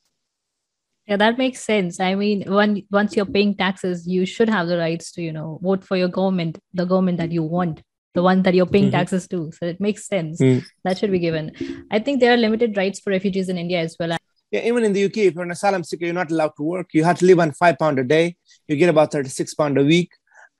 yeah, 1.08 1.16
that 1.16 1.38
makes 1.38 1.60
sense. 1.60 2.00
I 2.00 2.14
mean, 2.14 2.44
when 2.46 2.82
once 2.90 3.16
you're 3.16 3.24
paying 3.24 3.56
taxes, 3.56 4.06
you 4.06 4.26
should 4.26 4.50
have 4.50 4.68
the 4.68 4.76
rights 4.76 5.10
to, 5.12 5.22
you 5.22 5.32
know, 5.32 5.58
vote 5.62 5.82
for 5.82 5.96
your 5.96 6.08
government, 6.08 6.58
the 6.74 6.84
government 6.84 7.16
that 7.16 7.32
you 7.32 7.42
want, 7.42 7.82
the 8.12 8.22
one 8.22 8.42
that 8.42 8.54
you're 8.54 8.66
paying 8.66 8.84
mm-hmm. 8.84 8.92
taxes 8.92 9.26
to. 9.28 9.50
So 9.52 9.66
it 9.66 9.80
makes 9.80 10.06
sense. 10.06 10.38
Mm. 10.38 10.66
That 10.84 10.98
should 10.98 11.10
be 11.10 11.18
given. 11.18 11.52
I 11.90 11.98
think 11.98 12.20
there 12.20 12.34
are 12.34 12.36
limited 12.36 12.76
rights 12.76 13.00
for 13.00 13.08
refugees 13.10 13.48
in 13.48 13.56
India 13.56 13.80
as 13.80 13.96
well. 13.98 14.18
Yeah, 14.50 14.60
even 14.60 14.84
in 14.84 14.92
the 14.92 15.04
UK, 15.06 15.16
if 15.18 15.34
you're 15.34 15.44
an 15.44 15.50
asylum 15.50 15.82
seeker, 15.82 16.04
you're 16.04 16.14
not 16.14 16.30
allowed 16.30 16.52
to 16.58 16.62
work. 16.62 16.88
You 16.92 17.04
have 17.04 17.18
to 17.20 17.26
live 17.26 17.40
on 17.40 17.52
five 17.52 17.78
pound 17.78 17.98
a 17.98 18.04
day. 18.04 18.36
You 18.66 18.76
get 18.76 18.90
about 18.90 19.12
36 19.12 19.54
pound 19.54 19.78
a 19.78 19.84
week. 19.84 20.10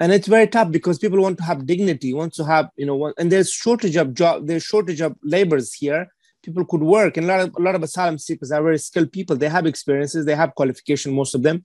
And 0.01 0.13
it's 0.13 0.29
very 0.29 0.47
tough 0.47 0.71
because 0.71 0.99
people 0.99 1.21
want 1.21 1.37
to 1.39 1.45
have 1.45 1.67
dignity, 1.67 2.15
want 2.15 2.33
to 2.35 2.45
have, 2.45 2.71
you 2.77 2.87
know, 2.87 3.13
and 3.19 3.31
there's 3.31 3.51
shortage 3.51 3.97
of 3.97 4.15
job, 4.15 4.47
there's 4.47 4.63
shortage 4.63 5.01
of 5.03 5.17
laborers 5.23 5.75
here. 5.75 6.07
People 6.49 6.65
could 6.65 6.83
work, 6.83 7.17
and 7.17 7.27
a 7.27 7.29
lot 7.29 7.41
of 7.41 7.49
a 7.61 7.63
lot 7.67 7.75
of 7.79 7.83
asylum 7.83 8.19
seekers 8.27 8.51
are 8.51 8.63
very 8.69 8.79
skilled 8.79 9.11
people. 9.19 9.37
They 9.37 9.51
have 9.57 9.67
experiences, 9.67 10.25
they 10.25 10.39
have 10.43 10.55
qualification, 10.61 11.13
most 11.21 11.35
of 11.35 11.43
them. 11.43 11.57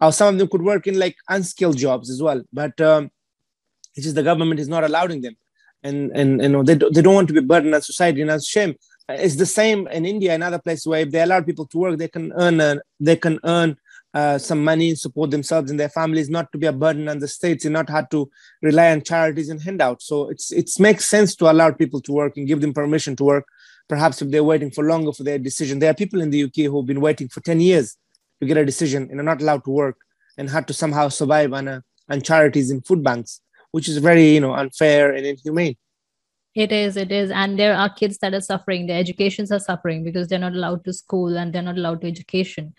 Uh, 0.00 0.12
some 0.18 0.28
of 0.32 0.38
them 0.38 0.48
could 0.52 0.62
work 0.62 0.86
in 0.86 0.96
like 1.04 1.16
unskilled 1.28 1.78
jobs 1.86 2.06
as 2.14 2.20
well, 2.26 2.40
but 2.52 2.80
um, 2.80 3.10
it's 3.94 4.04
just 4.06 4.16
the 4.20 4.22
government 4.30 4.60
is 4.60 4.68
not 4.74 4.84
allowing 4.84 5.20
them, 5.26 5.36
and 5.82 5.98
and 6.20 6.30
you 6.44 6.48
know 6.48 6.62
they, 6.62 6.76
they 6.94 7.02
don't 7.02 7.18
want 7.18 7.28
to 7.28 7.34
be 7.40 7.48
burdened 7.50 7.74
on 7.74 7.82
society, 7.82 8.20
and 8.20 8.30
that's 8.30 8.46
shame. 8.56 8.74
It's 9.08 9.36
the 9.36 9.52
same 9.60 9.88
in 9.88 10.06
India 10.06 10.32
and 10.32 10.42
other 10.44 10.60
places 10.66 10.86
where 10.86 11.00
if 11.00 11.10
they 11.10 11.22
allow 11.22 11.40
people 11.40 11.66
to 11.66 11.78
work, 11.78 11.98
they 11.98 12.12
can 12.16 12.32
earn 12.44 12.60
a, 12.60 12.80
they 13.00 13.16
can 13.16 13.40
earn 13.44 13.76
uh, 14.14 14.38
some 14.38 14.62
money 14.62 14.90
and 14.90 14.98
support 14.98 15.30
themselves 15.30 15.70
and 15.70 15.80
their 15.80 15.88
families, 15.88 16.28
not 16.28 16.52
to 16.52 16.58
be 16.58 16.66
a 16.66 16.72
burden 16.72 17.08
on 17.08 17.18
the 17.18 17.28
states 17.28 17.64
and 17.64 17.72
not 17.72 17.88
have 17.88 18.08
to 18.10 18.30
rely 18.60 18.92
on 18.92 19.02
charities 19.02 19.48
and 19.48 19.60
handouts. 19.60 20.06
So 20.06 20.28
it's 20.28 20.52
it 20.52 20.70
makes 20.78 21.06
sense 21.06 21.34
to 21.36 21.50
allow 21.50 21.70
people 21.72 22.00
to 22.02 22.12
work 22.12 22.36
and 22.36 22.46
give 22.46 22.60
them 22.60 22.74
permission 22.74 23.16
to 23.16 23.24
work. 23.24 23.46
Perhaps 23.88 24.22
if 24.22 24.30
they're 24.30 24.44
waiting 24.44 24.70
for 24.70 24.84
longer 24.84 25.12
for 25.12 25.22
their 25.22 25.38
decision, 25.38 25.78
there 25.78 25.90
are 25.90 25.94
people 25.94 26.20
in 26.20 26.30
the 26.30 26.44
UK 26.44 26.70
who've 26.70 26.86
been 26.86 27.00
waiting 27.00 27.28
for 27.28 27.40
10 27.40 27.60
years 27.60 27.96
to 28.40 28.46
get 28.46 28.56
a 28.56 28.64
decision 28.64 29.08
and 29.10 29.20
are 29.20 29.24
not 29.24 29.42
allowed 29.42 29.64
to 29.64 29.70
work 29.70 29.96
and 30.38 30.48
had 30.48 30.66
to 30.68 30.72
somehow 30.72 31.08
survive 31.08 31.52
on 31.52 31.68
a, 31.68 31.82
on 32.08 32.20
charities 32.20 32.70
and 32.70 32.86
food 32.86 33.02
banks, 33.02 33.40
which 33.70 33.88
is 33.88 33.98
very 33.98 34.34
you 34.34 34.40
know 34.40 34.54
unfair 34.54 35.12
and 35.12 35.26
inhumane. 35.26 35.76
It 36.54 36.70
is, 36.70 36.96
it 36.96 37.10
is. 37.10 37.30
And 37.30 37.58
there 37.58 37.74
are 37.74 37.88
kids 37.88 38.18
that 38.18 38.34
are 38.34 38.40
suffering. 38.40 38.86
Their 38.86 38.98
educations 38.98 39.50
are 39.50 39.58
suffering 39.58 40.04
because 40.04 40.28
they're 40.28 40.38
not 40.38 40.52
allowed 40.52 40.84
to 40.84 40.92
school 40.92 41.38
and 41.38 41.52
they're 41.52 41.62
not 41.62 41.78
allowed 41.78 42.02
to 42.02 42.08
education. 42.08 42.74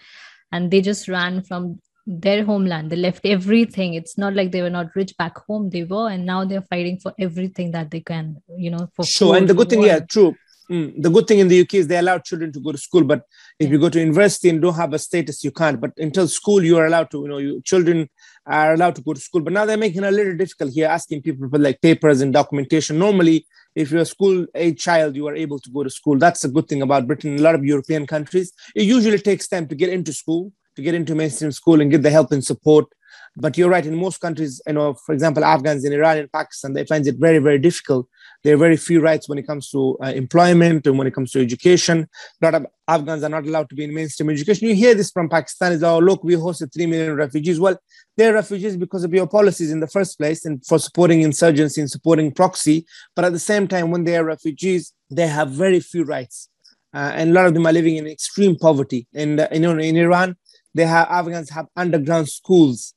And 0.51 0.69
they 0.69 0.81
just 0.81 1.07
ran 1.07 1.41
from 1.41 1.79
their 2.05 2.45
homeland. 2.45 2.91
They 2.91 2.97
left 2.97 3.25
everything. 3.25 3.95
It's 3.95 4.17
not 4.17 4.35
like 4.35 4.51
they 4.51 4.61
were 4.61 4.69
not 4.69 4.95
rich 4.95 5.17
back 5.17 5.37
home. 5.47 5.71
They 5.71 5.83
were, 5.83 6.09
and 6.09 6.25
now 6.25 6.45
they're 6.45 6.61
fighting 6.61 6.99
for 6.99 7.13
everything 7.17 7.71
that 7.71 7.89
they 7.89 8.01
can, 8.01 8.37
you 8.55 8.69
know, 8.69 8.89
for 8.93 9.05
sure. 9.05 9.33
Food, 9.33 9.37
and 9.39 9.49
the 9.49 9.53
good 9.55 9.69
thing, 9.69 9.83
yeah, 9.83 9.99
true. 9.99 10.35
Mm, 10.73 11.03
the 11.03 11.09
good 11.11 11.27
thing 11.27 11.37
in 11.37 11.49
the 11.49 11.61
UK 11.61 11.75
is 11.75 11.87
they 11.87 11.97
allow 11.97 12.17
children 12.17 12.51
to 12.51 12.59
go 12.59 12.71
to 12.71 12.77
school, 12.79 13.03
but 13.03 13.19
if 13.59 13.67
yeah. 13.67 13.73
you 13.73 13.79
go 13.79 13.89
to 13.89 13.99
university 13.99 14.49
and 14.49 14.59
don't 14.59 14.73
have 14.73 14.93
a 14.93 14.97
status, 14.97 15.43
you 15.43 15.51
can't. 15.51 15.79
But 15.79 15.91
until 15.97 16.27
school, 16.27 16.63
you 16.63 16.77
are 16.77 16.87
allowed 16.87 17.11
to. 17.11 17.21
You 17.21 17.27
know, 17.27 17.37
you, 17.37 17.61
children 17.61 18.09
are 18.47 18.73
allowed 18.73 18.95
to 18.95 19.03
go 19.03 19.13
to 19.13 19.19
school. 19.19 19.41
But 19.41 19.53
now 19.53 19.65
they're 19.65 19.77
making 19.77 20.03
it 20.03 20.07
a 20.07 20.11
little 20.11 20.35
difficult 20.35 20.73
here, 20.73 20.87
asking 20.87 21.21
people 21.21 21.47
for 21.47 21.59
like 21.59 21.79
papers 21.81 22.21
and 22.21 22.33
documentation. 22.33 22.97
Normally, 22.97 23.45
if 23.75 23.91
you're 23.91 24.01
a 24.01 24.05
school 24.05 24.47
age 24.55 24.81
child, 24.81 25.15
you 25.15 25.27
are 25.27 25.35
able 25.35 25.59
to 25.59 25.69
go 25.69 25.83
to 25.83 25.91
school. 25.91 26.17
That's 26.17 26.43
a 26.43 26.49
good 26.49 26.67
thing 26.67 26.81
about 26.81 27.05
Britain. 27.05 27.37
A 27.37 27.41
lot 27.41 27.53
of 27.53 27.63
European 27.63 28.07
countries, 28.07 28.51
it 28.75 28.83
usually 28.83 29.19
takes 29.19 29.47
time 29.47 29.67
to 29.67 29.75
get 29.75 29.89
into 29.89 30.11
school, 30.11 30.51
to 30.75 30.81
get 30.81 30.95
into 30.95 31.13
mainstream 31.13 31.51
school 31.51 31.81
and 31.81 31.91
get 31.91 32.01
the 32.01 32.09
help 32.09 32.31
and 32.31 32.43
support 32.43 32.85
but 33.35 33.57
you're 33.57 33.69
right. 33.69 33.85
In 33.85 33.95
most 33.95 34.19
countries, 34.21 34.61
you 34.67 34.73
know, 34.73 34.93
for 34.93 35.13
example, 35.13 35.43
Afghans 35.43 35.83
in 35.83 35.93
Iran 35.93 36.17
and 36.17 36.31
Pakistan, 36.31 36.73
they 36.73 36.85
find 36.85 37.05
it 37.07 37.15
very, 37.17 37.39
very 37.39 37.57
difficult. 37.57 38.07
There 38.43 38.53
are 38.53 38.57
very 38.57 38.77
few 38.77 39.01
rights 39.01 39.27
when 39.27 39.37
it 39.37 39.47
comes 39.47 39.69
to 39.71 39.97
uh, 40.03 40.07
employment 40.07 40.85
and 40.85 40.97
when 40.97 41.07
it 41.07 41.13
comes 41.15 41.31
to 41.31 41.41
education. 41.41 42.07
A 42.41 42.45
lot 42.45 42.55
of 42.55 42.67
Afghans 42.87 43.23
are 43.23 43.29
not 43.29 43.45
allowed 43.45 43.69
to 43.69 43.75
be 43.75 43.85
in 43.85 43.93
mainstream 43.93 44.29
education. 44.29 44.67
You 44.67 44.75
hear 44.75 44.93
this 44.93 45.09
from 45.09 45.29
Pakistan: 45.29 45.71
is 45.71 45.83
oh 45.83 45.99
look, 45.99 46.23
we 46.23 46.35
hosted 46.35 46.73
three 46.73 46.85
million 46.85 47.15
refugees. 47.15 47.59
Well, 47.59 47.77
they're 48.17 48.33
refugees 48.33 48.77
because 48.77 49.03
of 49.03 49.13
your 49.13 49.27
policies 49.27 49.71
in 49.71 49.79
the 49.79 49.87
first 49.87 50.17
place 50.17 50.45
and 50.45 50.63
for 50.65 50.77
supporting 50.77 51.21
insurgency 51.21 51.81
and 51.81 51.89
supporting 51.89 52.31
proxy. 52.31 52.85
But 53.15 53.25
at 53.25 53.31
the 53.31 53.39
same 53.39 53.67
time, 53.67 53.89
when 53.89 54.03
they 54.03 54.17
are 54.17 54.23
refugees, 54.23 54.93
they 55.09 55.27
have 55.27 55.49
very 55.49 55.79
few 55.79 56.03
rights. 56.03 56.49
Uh, 56.93 57.11
and 57.15 57.31
a 57.31 57.33
lot 57.33 57.47
of 57.47 57.55
them 57.55 57.65
are 57.65 57.73
living 57.73 57.95
in 57.95 58.05
extreme 58.05 58.55
poverty. 58.55 59.07
And 59.15 59.39
uh, 59.39 59.47
you 59.51 59.61
know, 59.61 59.71
in 59.79 59.97
Iran, 59.97 60.35
they 60.75 60.85
have 60.85 61.07
Afghans 61.09 61.49
have 61.49 61.65
underground 61.75 62.29
schools 62.29 62.93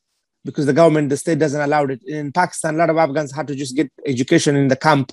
because 0.46 0.66
the 0.66 0.72
government, 0.72 1.10
the 1.10 1.16
state 1.16 1.38
doesn't 1.38 1.60
allow 1.60 1.84
it. 1.84 2.02
In 2.06 2.32
Pakistan, 2.32 2.76
a 2.76 2.78
lot 2.78 2.90
of 2.90 2.96
Afghans 2.96 3.32
had 3.32 3.46
to 3.48 3.54
just 3.54 3.76
get 3.76 3.90
education 4.06 4.56
in 4.56 4.68
the 4.68 4.76
camp 4.76 5.12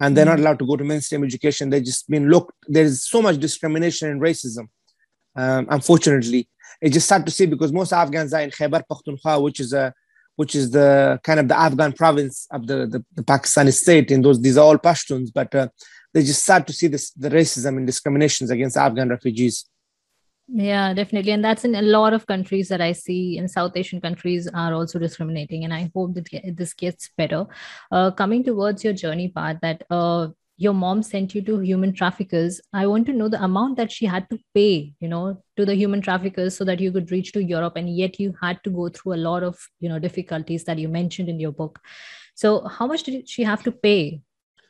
and 0.00 0.16
they're 0.16 0.24
not 0.24 0.36
mm-hmm. 0.36 0.42
allowed 0.42 0.58
to 0.60 0.66
go 0.66 0.76
to 0.76 0.84
mainstream 0.84 1.24
education. 1.24 1.70
They're 1.70 1.80
just 1.80 2.08
been 2.08 2.28
looked, 2.28 2.52
there's 2.68 3.08
so 3.08 3.22
much 3.22 3.38
discrimination 3.38 4.10
and 4.10 4.20
racism, 4.20 4.68
um, 5.36 5.66
unfortunately. 5.70 6.48
It's 6.80 6.94
just 6.94 7.08
sad 7.08 7.24
to 7.26 7.32
see 7.32 7.46
because 7.46 7.72
most 7.72 7.92
Afghans 7.92 8.34
are 8.34 8.42
in 8.42 8.50
Khyber 8.50 8.82
Pakhtunkhwa, 8.90 9.42
which 9.42 9.60
is 9.60 9.72
a 9.72 9.92
which 10.36 10.56
is 10.56 10.72
the 10.72 11.20
kind 11.22 11.38
of 11.38 11.46
the 11.46 11.56
Afghan 11.56 11.92
province 11.92 12.48
of 12.50 12.66
the, 12.66 12.88
the, 12.88 13.04
the 13.14 13.22
Pakistani 13.22 13.72
state. 13.72 14.10
And 14.10 14.24
those 14.24 14.42
these 14.42 14.58
are 14.58 14.64
all 14.64 14.78
Pashtuns, 14.78 15.28
but 15.32 15.54
uh, 15.54 15.68
they're 16.12 16.24
just 16.24 16.44
sad 16.44 16.66
to 16.66 16.72
see 16.72 16.88
this 16.88 17.12
the 17.12 17.28
racism 17.28 17.76
and 17.76 17.86
discriminations 17.86 18.50
against 18.50 18.76
Afghan 18.76 19.08
refugees 19.08 19.64
yeah 20.46 20.92
definitely. 20.92 21.32
And 21.32 21.44
that's 21.44 21.64
in 21.64 21.74
a 21.74 21.82
lot 21.82 22.12
of 22.12 22.26
countries 22.26 22.68
that 22.68 22.80
i 22.80 22.92
see 22.92 23.38
in 23.38 23.48
south 23.48 23.76
asian 23.76 24.00
countries 24.00 24.48
are 24.48 24.74
also 24.74 24.98
discriminating 24.98 25.64
and 25.64 25.72
i 25.72 25.90
hope 25.94 26.14
that 26.14 26.56
this 26.56 26.74
gets 26.74 27.10
better. 27.16 27.46
Uh, 27.90 28.10
coming 28.10 28.44
towards 28.44 28.84
your 28.84 28.92
journey 28.92 29.28
part 29.28 29.58
that 29.62 29.82
uh, 29.90 30.28
your 30.56 30.72
mom 30.72 31.02
sent 31.02 31.34
you 31.34 31.42
to 31.42 31.58
human 31.60 31.92
traffickers 31.92 32.60
i 32.72 32.86
want 32.86 33.06
to 33.06 33.12
know 33.12 33.28
the 33.28 33.42
amount 33.42 33.76
that 33.76 33.90
she 33.90 34.06
had 34.06 34.28
to 34.30 34.38
pay 34.54 34.92
you 35.00 35.08
know 35.08 35.42
to 35.56 35.64
the 35.64 35.74
human 35.74 36.00
traffickers 36.00 36.56
so 36.56 36.64
that 36.64 36.78
you 36.78 36.92
could 36.92 37.10
reach 37.10 37.32
to 37.32 37.42
europe 37.42 37.74
and 37.76 37.96
yet 37.96 38.20
you 38.20 38.32
had 38.40 38.62
to 38.62 38.70
go 38.70 38.88
through 38.88 39.14
a 39.14 39.24
lot 39.28 39.42
of 39.42 39.58
you 39.80 39.88
know 39.88 39.98
difficulties 39.98 40.64
that 40.64 40.78
you 40.78 40.88
mentioned 40.88 41.28
in 41.28 41.40
your 41.40 41.52
book. 41.52 41.80
So 42.36 42.66
how 42.66 42.86
much 42.86 43.04
did 43.04 43.28
she 43.28 43.44
have 43.44 43.62
to 43.62 43.72
pay 43.72 44.20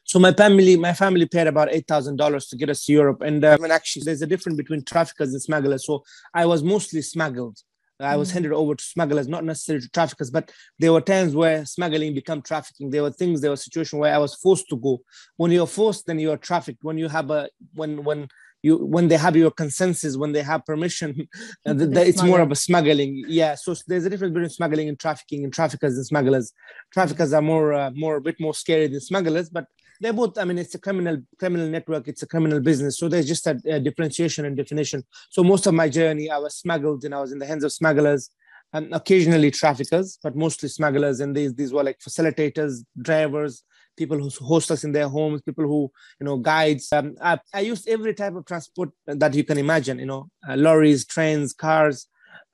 so 0.04 0.18
my 0.18 0.32
family, 0.32 0.76
my 0.76 0.92
family 0.92 1.26
paid 1.26 1.46
about 1.46 1.72
eight 1.72 1.86
thousand 1.88 2.16
dollars 2.16 2.46
to 2.48 2.56
get 2.56 2.70
us 2.70 2.84
to 2.84 2.92
Europe, 2.92 3.22
and, 3.22 3.42
and 3.42 3.72
actually, 3.72 4.04
there's 4.04 4.22
a 4.22 4.26
difference 4.26 4.56
between 4.56 4.84
traffickers 4.84 5.32
and 5.32 5.42
smugglers. 5.42 5.86
So 5.86 6.04
I 6.32 6.46
was 6.46 6.62
mostly 6.62 7.02
smuggled. 7.02 7.58
I 8.00 8.16
was 8.16 8.30
mm. 8.30 8.34
handed 8.34 8.52
over 8.52 8.74
to 8.74 8.84
smugglers, 8.84 9.28
not 9.28 9.44
necessarily 9.44 9.82
to 9.82 9.90
traffickers, 9.90 10.30
but 10.30 10.50
there 10.78 10.92
were 10.92 11.00
times 11.00 11.34
where 11.34 11.64
smuggling 11.64 12.12
became 12.12 12.42
trafficking. 12.42 12.90
There 12.90 13.02
were 13.02 13.12
things, 13.12 13.40
there 13.40 13.50
were 13.50 13.56
situations 13.56 13.98
where 13.98 14.14
I 14.14 14.18
was 14.18 14.34
forced 14.34 14.68
to 14.70 14.76
go. 14.76 15.00
When 15.36 15.52
you're 15.52 15.66
forced, 15.66 16.06
then 16.06 16.18
you're 16.18 16.36
trafficked. 16.36 16.82
When 16.82 16.98
you 16.98 17.08
have 17.08 17.30
a 17.30 17.48
when 17.72 18.04
when 18.04 18.28
you 18.62 18.78
when 18.78 19.08
they 19.08 19.16
have 19.16 19.36
your 19.36 19.52
consensus, 19.52 20.16
when 20.16 20.32
they 20.32 20.42
have 20.42 20.66
permission, 20.66 21.28
uh, 21.66 21.74
it's 21.76 22.22
more 22.22 22.40
of 22.40 22.50
a 22.50 22.56
smuggling. 22.56 23.24
Yeah. 23.28 23.54
So 23.54 23.74
there's 23.86 24.04
a 24.04 24.10
difference 24.10 24.34
between 24.34 24.50
smuggling 24.50 24.88
and 24.88 24.98
trafficking, 24.98 25.44
and 25.44 25.52
traffickers 25.52 25.96
and 25.96 26.04
smugglers. 26.04 26.52
Traffickers 26.92 27.32
are 27.32 27.42
more 27.42 27.72
uh, 27.72 27.90
more 27.94 28.16
a 28.16 28.20
bit 28.20 28.40
more 28.40 28.54
scary 28.54 28.88
than 28.88 29.00
smugglers, 29.00 29.50
but 29.50 29.66
they're 30.04 30.12
both 30.12 30.36
i 30.36 30.44
mean 30.44 30.58
it's 30.58 30.74
a 30.74 30.78
criminal 30.78 31.16
criminal 31.38 31.66
network 31.66 32.06
it's 32.06 32.22
a 32.22 32.26
criminal 32.26 32.60
business 32.60 32.98
so 32.98 33.08
there's 33.08 33.26
just 33.26 33.46
a, 33.46 33.58
a, 33.66 33.80
differentiation 33.80 34.44
and 34.44 34.54
definition. 34.54 35.02
So 35.30 35.42
most 35.42 35.66
of 35.66 35.72
my 35.72 35.88
journey 35.88 36.30
i 36.30 36.36
was 36.36 36.54
smuggled 36.56 37.04
and 37.04 37.14
i 37.14 37.20
was 37.20 37.32
in 37.32 37.38
the 37.38 37.46
hands 37.46 37.64
of 37.64 37.72
smugglers 37.72 38.28
and 38.74 38.94
occasionally 38.94 39.50
traffickers 39.50 40.18
but 40.22 40.36
mostly 40.36 40.68
smugglers 40.68 41.20
and 41.20 41.34
these 41.34 41.54
these 41.54 41.72
were 41.72 41.82
like 41.82 41.98
facilitators 42.06 42.84
drivers 43.00 43.64
people 43.96 44.18
who 44.18 44.28
host 44.44 44.70
us 44.70 44.84
in 44.84 44.92
their 44.92 45.08
homes 45.08 45.40
people 45.40 45.64
who 45.64 45.90
you 46.20 46.26
know 46.26 46.36
guides. 46.36 46.92
Um, 46.92 47.14
I, 47.22 47.38
I 47.54 47.60
used 47.60 47.88
every 47.88 48.12
type 48.12 48.34
of 48.34 48.44
transport 48.44 48.90
that 49.06 49.34
you 49.34 49.44
can 49.44 49.56
imagine 49.56 49.98
you 49.98 50.06
know 50.06 50.28
uh, 50.46 50.56
lorries 50.56 51.06
trains 51.06 51.54
cars 51.54 52.08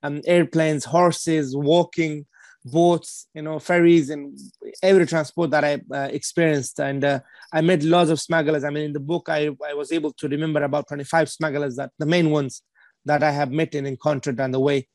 um, 0.05 0.21
airplanes 0.25 0.85
horses 0.85 1.57
walking 1.57 2.27
boats, 2.65 3.27
you 3.35 3.43
know, 3.43 3.59
ferries, 3.59 4.11
and 4.11 4.39
every 4.83 5.07
transport 5.07 5.51
that 5.51 5.65
I 5.65 5.81
uh, 5.93 6.09
experienced. 6.11 6.81
And 6.81 7.05
uh, 7.05 7.21
I 7.53 7.61
met 7.61 7.83
lots 7.83 8.11
of 8.11 8.21
smugglers. 8.21 8.65
I 8.65 8.71
mean, 8.71 8.85
in 8.85 8.93
the 8.93 9.01
book, 9.01 9.29
I, 9.29 9.51
I 9.67 9.75
was 9.75 9.93
able 9.93 10.13
to 10.15 10.29
remember 10.29 10.63
about 10.63 10.89
25 10.89 11.29
smugglers, 11.31 11.77
that 11.77 11.91
the 11.99 12.07
main 12.07 12.31
ones 12.31 12.63
that 13.05 13.23
I 13.23 13.31
have 13.31 13.51
met 13.51 13.75
and 13.75 13.87
encountered 13.87 14.41
on 14.41 14.51
the 14.51 14.61
way. 14.61 14.89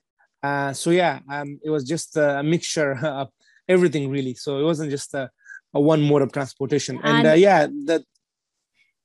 Uh, 0.43 0.73
so 0.73 0.91
yeah, 0.91 1.19
um, 1.31 1.59
it 1.63 1.69
was 1.69 1.83
just 1.83 2.17
a 2.17 2.43
mixture 2.43 2.93
of 3.03 3.29
everything 3.67 4.09
really. 4.09 4.35
So 4.35 4.59
it 4.59 4.63
wasn't 4.63 4.91
just 4.91 5.13
a, 5.13 5.29
a 5.73 5.79
one 5.79 6.01
mode 6.01 6.21
of 6.21 6.31
transportation. 6.31 6.99
And, 7.03 7.17
and 7.17 7.27
uh, 7.27 7.33
yeah, 7.33 7.67
that 7.85 8.03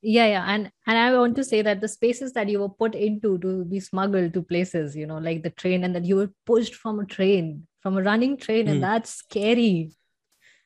yeah 0.01 0.25
yeah. 0.25 0.45
And 0.47 0.71
and 0.87 0.97
i 0.97 1.17
want 1.17 1.35
to 1.35 1.43
say 1.43 1.61
that 1.61 1.81
the 1.81 1.87
spaces 1.87 2.33
that 2.33 2.49
you 2.49 2.59
were 2.59 2.69
put 2.69 2.95
into 2.95 3.37
to 3.39 3.65
be 3.65 3.79
smuggled 3.79 4.33
to 4.33 4.41
places 4.41 4.95
you 4.95 5.05
know 5.05 5.17
like 5.17 5.43
the 5.43 5.49
train 5.49 5.83
and 5.83 5.95
that 5.95 6.05
you 6.05 6.15
were 6.15 6.31
pushed 6.45 6.75
from 6.75 6.99
a 6.99 7.05
train 7.05 7.67
from 7.81 7.97
a 7.97 8.03
running 8.03 8.37
train 8.37 8.67
and 8.67 8.77
mm. 8.77 8.81
that's 8.81 9.11
scary. 9.11 9.91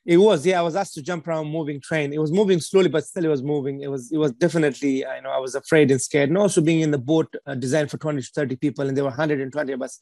It 0.06 0.18
was 0.18 0.46
yeah 0.46 0.60
i 0.60 0.62
was 0.62 0.76
asked 0.76 0.94
to 0.96 1.02
jump 1.02 1.28
around 1.28 1.48
moving 1.48 1.82
train. 1.82 2.14
It 2.14 2.20
was 2.20 2.32
moving 2.32 2.60
slowly 2.60 2.90
but 2.90 3.06
still 3.06 3.26
it 3.26 3.30
was 3.30 3.44
moving. 3.44 3.82
It 3.82 3.90
was 3.90 4.12
it 4.12 4.18
was 4.18 4.32
definitely 4.34 5.06
i 5.06 5.20
know 5.20 5.32
i 5.32 5.40
was 5.40 5.56
afraid 5.56 5.92
and 5.92 6.02
scared. 6.02 6.30
And 6.30 6.38
also 6.38 6.62
being 6.62 6.82
in 6.82 6.92
the 6.92 6.98
boat 6.98 7.34
uh, 7.48 7.56
designed 7.56 7.90
for 7.90 7.98
20 7.98 8.22
to 8.22 8.32
30 8.36 8.56
people 8.58 8.88
and 8.88 8.96
there 8.96 9.04
were 9.04 9.10
120 9.10 9.74
of 9.74 9.82
us 9.82 10.02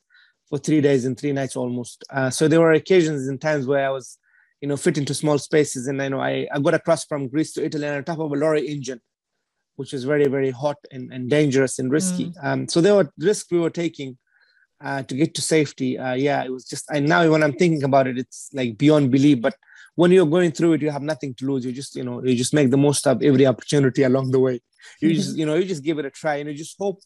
for 0.50 0.58
three 0.58 0.82
days 0.82 1.06
and 1.06 1.18
three 1.18 1.32
nights 1.32 1.56
almost. 1.56 2.04
Uh, 2.10 2.30
so 2.30 2.48
there 2.48 2.60
were 2.60 2.74
occasions 2.74 3.28
and 3.30 3.40
times 3.40 3.66
where 3.66 3.86
i 3.86 3.90
was 3.90 4.18
you 4.60 4.68
know 4.68 4.78
fit 4.78 4.98
into 4.98 5.14
small 5.14 5.38
spaces 5.38 5.88
and 5.88 6.02
i 6.02 6.08
know 6.08 6.22
i, 6.22 6.48
I 6.52 6.60
got 6.60 6.74
across 6.74 7.06
from 7.06 7.28
greece 7.28 7.52
to 7.54 7.66
italy 7.66 7.88
on 7.88 8.04
top 8.04 8.20
of 8.20 8.32
a 8.32 8.36
lorry 8.36 8.66
engine 8.68 9.02
which 9.76 9.94
is 9.94 10.04
very 10.04 10.28
very 10.28 10.52
hot 10.52 10.78
and, 10.92 11.12
and 11.12 11.30
dangerous 11.30 11.80
and 11.80 11.92
risky. 11.92 12.26
Mm. 12.26 12.44
um, 12.44 12.68
so 12.68 12.82
there 12.82 12.96
were 12.96 13.12
risks 13.18 13.52
we 13.52 13.60
were 13.60 13.70
taking 13.70 14.18
uh, 14.84 15.02
to 15.04 15.16
get 15.16 15.34
to 15.36 15.42
safety. 15.42 15.98
Uh, 15.98 16.14
yeah 16.14 16.44
it 16.44 16.52
was 16.52 16.66
just 16.66 16.86
and 16.92 17.08
now 17.08 17.30
when 17.30 17.44
i'm 17.44 17.54
thinking 17.54 17.84
about 17.84 18.08
it 18.08 18.18
it's 18.18 18.50
like 18.54 18.78
beyond 18.78 19.12
belief 19.12 19.42
but 19.42 19.56
when 19.96 20.12
you're 20.12 20.26
going 20.26 20.52
through 20.52 20.74
it 20.74 20.82
you 20.82 20.90
have 20.90 21.02
nothing 21.02 21.34
to 21.36 21.46
lose. 21.46 21.66
You 21.66 21.72
just 21.72 21.96
you 21.96 22.04
know 22.04 22.24
you 22.24 22.36
just 22.36 22.54
make 22.54 22.70
the 22.72 22.78
most 22.78 23.06
of 23.08 23.22
every 23.22 23.46
opportunity 23.46 24.04
along 24.04 24.32
the 24.32 24.40
way. 24.40 24.62
You 25.02 25.14
just 25.14 25.38
you 25.38 25.46
know 25.46 25.56
you 25.56 25.66
just 25.66 25.84
give 25.84 26.00
it 26.00 26.06
a 26.06 26.10
try 26.10 26.36
and 26.36 26.50
you 26.50 26.56
just 26.56 26.76
hope 26.80 27.00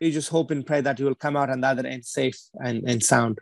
you 0.00 0.12
just 0.12 0.28
hope 0.28 0.50
and 0.50 0.64
pray 0.64 0.80
that 0.80 0.98
you 0.98 1.06
will 1.06 1.14
come 1.14 1.36
out 1.36 1.50
on 1.50 1.60
the 1.60 1.66
other 1.66 1.86
end 1.86 2.04
safe 2.04 2.38
and, 2.62 2.84
and 2.88 3.02
sound 3.02 3.38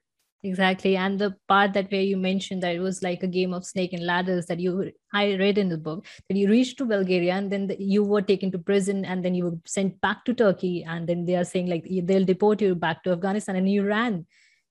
exactly. 0.47 0.97
And 0.97 1.19
the 1.19 1.35
part 1.49 1.73
that 1.75 1.91
where 1.91 2.01
you 2.01 2.17
mentioned 2.17 2.63
that 2.63 2.75
it 2.75 2.81
was 2.81 3.03
like 3.03 3.23
a 3.23 3.27
game 3.27 3.53
of 3.53 3.67
snake 3.67 3.93
and 3.93 4.07
ladders 4.07 4.47
that 4.47 4.61
you 4.61 4.93
i 5.13 5.35
read 5.35 5.59
in 5.59 5.69
the 5.69 5.79
book 5.79 6.05
that 6.29 6.37
you 6.37 6.49
reached 6.49 6.79
to 6.79 6.85
bulgaria 6.85 7.33
and 7.35 7.51
then 7.51 7.67
the, 7.69 7.77
you 7.81 8.03
were 8.05 8.21
taken 8.21 8.51
to 8.51 8.59
prison 8.59 9.05
and 9.05 9.25
then 9.25 9.35
you 9.35 9.45
were 9.45 9.59
sent 9.65 10.01
back 10.01 10.25
to 10.25 10.35
turkey 10.35 10.85
and 10.85 11.09
then 11.09 11.25
they 11.25 11.37
are 11.37 11.45
saying 11.45 11.69
like 11.69 11.87
they'll 12.05 12.25
deport 12.25 12.61
you 12.61 12.75
back 12.75 13.03
to 13.05 13.13
afghanistan 13.13 13.57
and 13.57 13.71
you 13.71 13.85
ran 13.85 14.27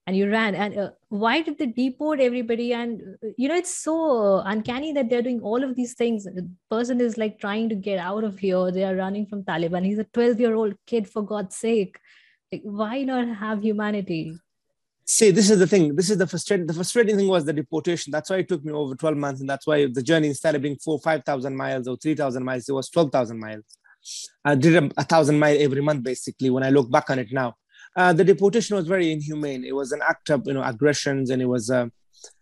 and 0.07 0.15
you 0.15 0.29
ran. 0.29 0.55
And 0.55 0.77
uh, 0.77 0.91
why 1.09 1.41
did 1.41 1.57
they 1.57 1.67
deport 1.67 2.19
everybody? 2.19 2.73
And 2.73 3.17
uh, 3.23 3.29
you 3.37 3.47
know 3.47 3.55
it's 3.55 3.75
so 3.75 4.39
uncanny 4.45 4.93
that 4.93 5.09
they're 5.09 5.21
doing 5.21 5.41
all 5.41 5.63
of 5.63 5.75
these 5.75 5.93
things. 5.93 6.25
The 6.25 6.49
person 6.69 7.01
is 7.01 7.17
like 7.17 7.39
trying 7.39 7.69
to 7.69 7.75
get 7.75 7.99
out 7.99 8.23
of 8.23 8.37
here. 8.37 8.71
They 8.71 8.83
are 8.83 8.95
running 8.95 9.25
from 9.25 9.43
taliban. 9.43 9.85
He's 9.85 9.99
a 9.99 10.03
12 10.05 10.39
year 10.39 10.55
old 10.55 10.75
kid 10.85 11.09
for 11.09 11.23
god's 11.23 11.55
sake. 11.55 11.99
Like 12.51 12.61
why 12.63 13.03
not 13.03 13.27
have 13.37 13.63
humanity 13.63 14.37
see 15.05 15.31
this 15.31 15.49
is 15.49 15.59
the 15.59 15.67
thing. 15.67 15.95
This 15.95 16.09
is 16.09 16.17
the 16.17 16.27
frustrating 16.27 16.65
the 16.65 16.73
frustrating 16.73 17.15
thing 17.15 17.27
was 17.27 17.45
the 17.45 17.53
deportation. 17.53 18.11
That's 18.11 18.29
why 18.29 18.37
it 18.37 18.49
took 18.49 18.65
me 18.65 18.73
over 18.73 18.95
12 18.95 19.17
months 19.17 19.41
and 19.41 19.49
that's 19.49 19.67
why 19.67 19.85
the 19.85 20.01
journey 20.01 20.27
instead 20.27 20.55
of 20.55 20.61
being 20.61 20.77
four 20.77 20.99
5000 20.99 21.55
miles 21.55 21.87
or 21.87 21.95
3000 21.95 22.43
miles 22.43 22.67
it 22.67 22.73
was 22.73 22.89
12000 22.89 23.39
miles. 23.39 23.63
I 24.43 24.55
did 24.55 24.83
a, 24.83 24.89
a 24.97 25.03
thousand 25.03 25.39
mile 25.39 25.57
every 25.59 25.81
month 25.81 26.03
basically 26.03 26.51
when 26.51 26.63
i 26.63 26.69
look 26.69 26.91
back 26.91 27.09
on 27.09 27.19
it 27.19 27.31
now. 27.31 27.55
Uh, 27.95 28.11
the 28.11 28.25
deportation 28.25 28.75
was 28.75 28.87
very 28.87 29.11
inhumane. 29.11 29.63
It 29.63 29.73
was 29.73 29.91
an 29.91 30.01
act 30.07 30.29
of 30.29 30.43
you 30.45 30.53
know 30.53 30.63
aggressions 30.63 31.29
and 31.29 31.41
it 31.41 31.45
was 31.45 31.69
uh, 31.69 31.87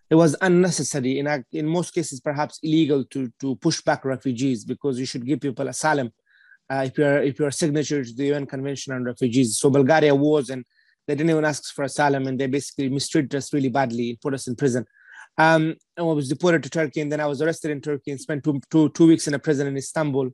it 0.10 0.16
was 0.16 0.36
unnecessary. 0.42 1.20
In 1.20 1.46
in 1.52 1.68
most 1.68 1.94
cases 1.94 2.22
perhaps 2.22 2.60
illegal 2.64 3.04
to 3.06 3.32
to 3.42 3.56
push 3.58 3.82
back 3.82 4.06
refugees 4.06 4.64
because 4.64 5.00
you 5.00 5.06
should 5.06 5.26
give 5.26 5.42
people 5.42 5.68
asylum 5.68 6.12
uh, 6.72 6.84
if 6.88 6.98
you're 6.98 7.22
if 7.22 7.40
you're 7.40 7.50
a 7.50 7.54
signature 7.64 8.04
to 8.04 8.14
the 8.14 8.32
UN 8.32 8.46
Convention 8.46 8.94
on 8.94 9.04
Refugees. 9.04 9.58
So 9.58 9.70
Bulgaria 9.70 10.16
was 10.16 10.50
and 10.50 10.66
they 11.08 11.16
didn't 11.16 11.30
even 11.30 11.46
ask 11.46 11.74
for 11.74 11.84
asylum, 11.84 12.28
and 12.28 12.40
they 12.40 12.48
basically 12.48 12.90
mistreated 12.90 13.36
us 13.36 13.54
really 13.54 13.70
badly 13.70 14.12
and 14.12 14.22
put 14.22 14.34
us 14.34 14.48
in 14.48 14.56
prison. 14.56 14.86
Um, 15.38 15.76
and 15.98 16.00
I 16.00 16.02
was 16.02 16.30
deported 16.30 16.64
to 16.64 16.70
Turkey, 16.70 17.02
and 17.02 17.12
then 17.12 17.20
I 17.20 17.26
was 17.26 17.42
arrested 17.42 17.72
in 17.72 17.82
Turkey 17.82 18.12
and 18.12 18.22
spent 18.22 18.44
two, 18.44 18.62
two, 18.70 18.90
two 18.90 19.08
weeks 19.08 19.28
in 19.28 19.34
a 19.34 19.40
prison 19.40 19.68
in 19.68 19.78
Istanbul, 19.78 20.30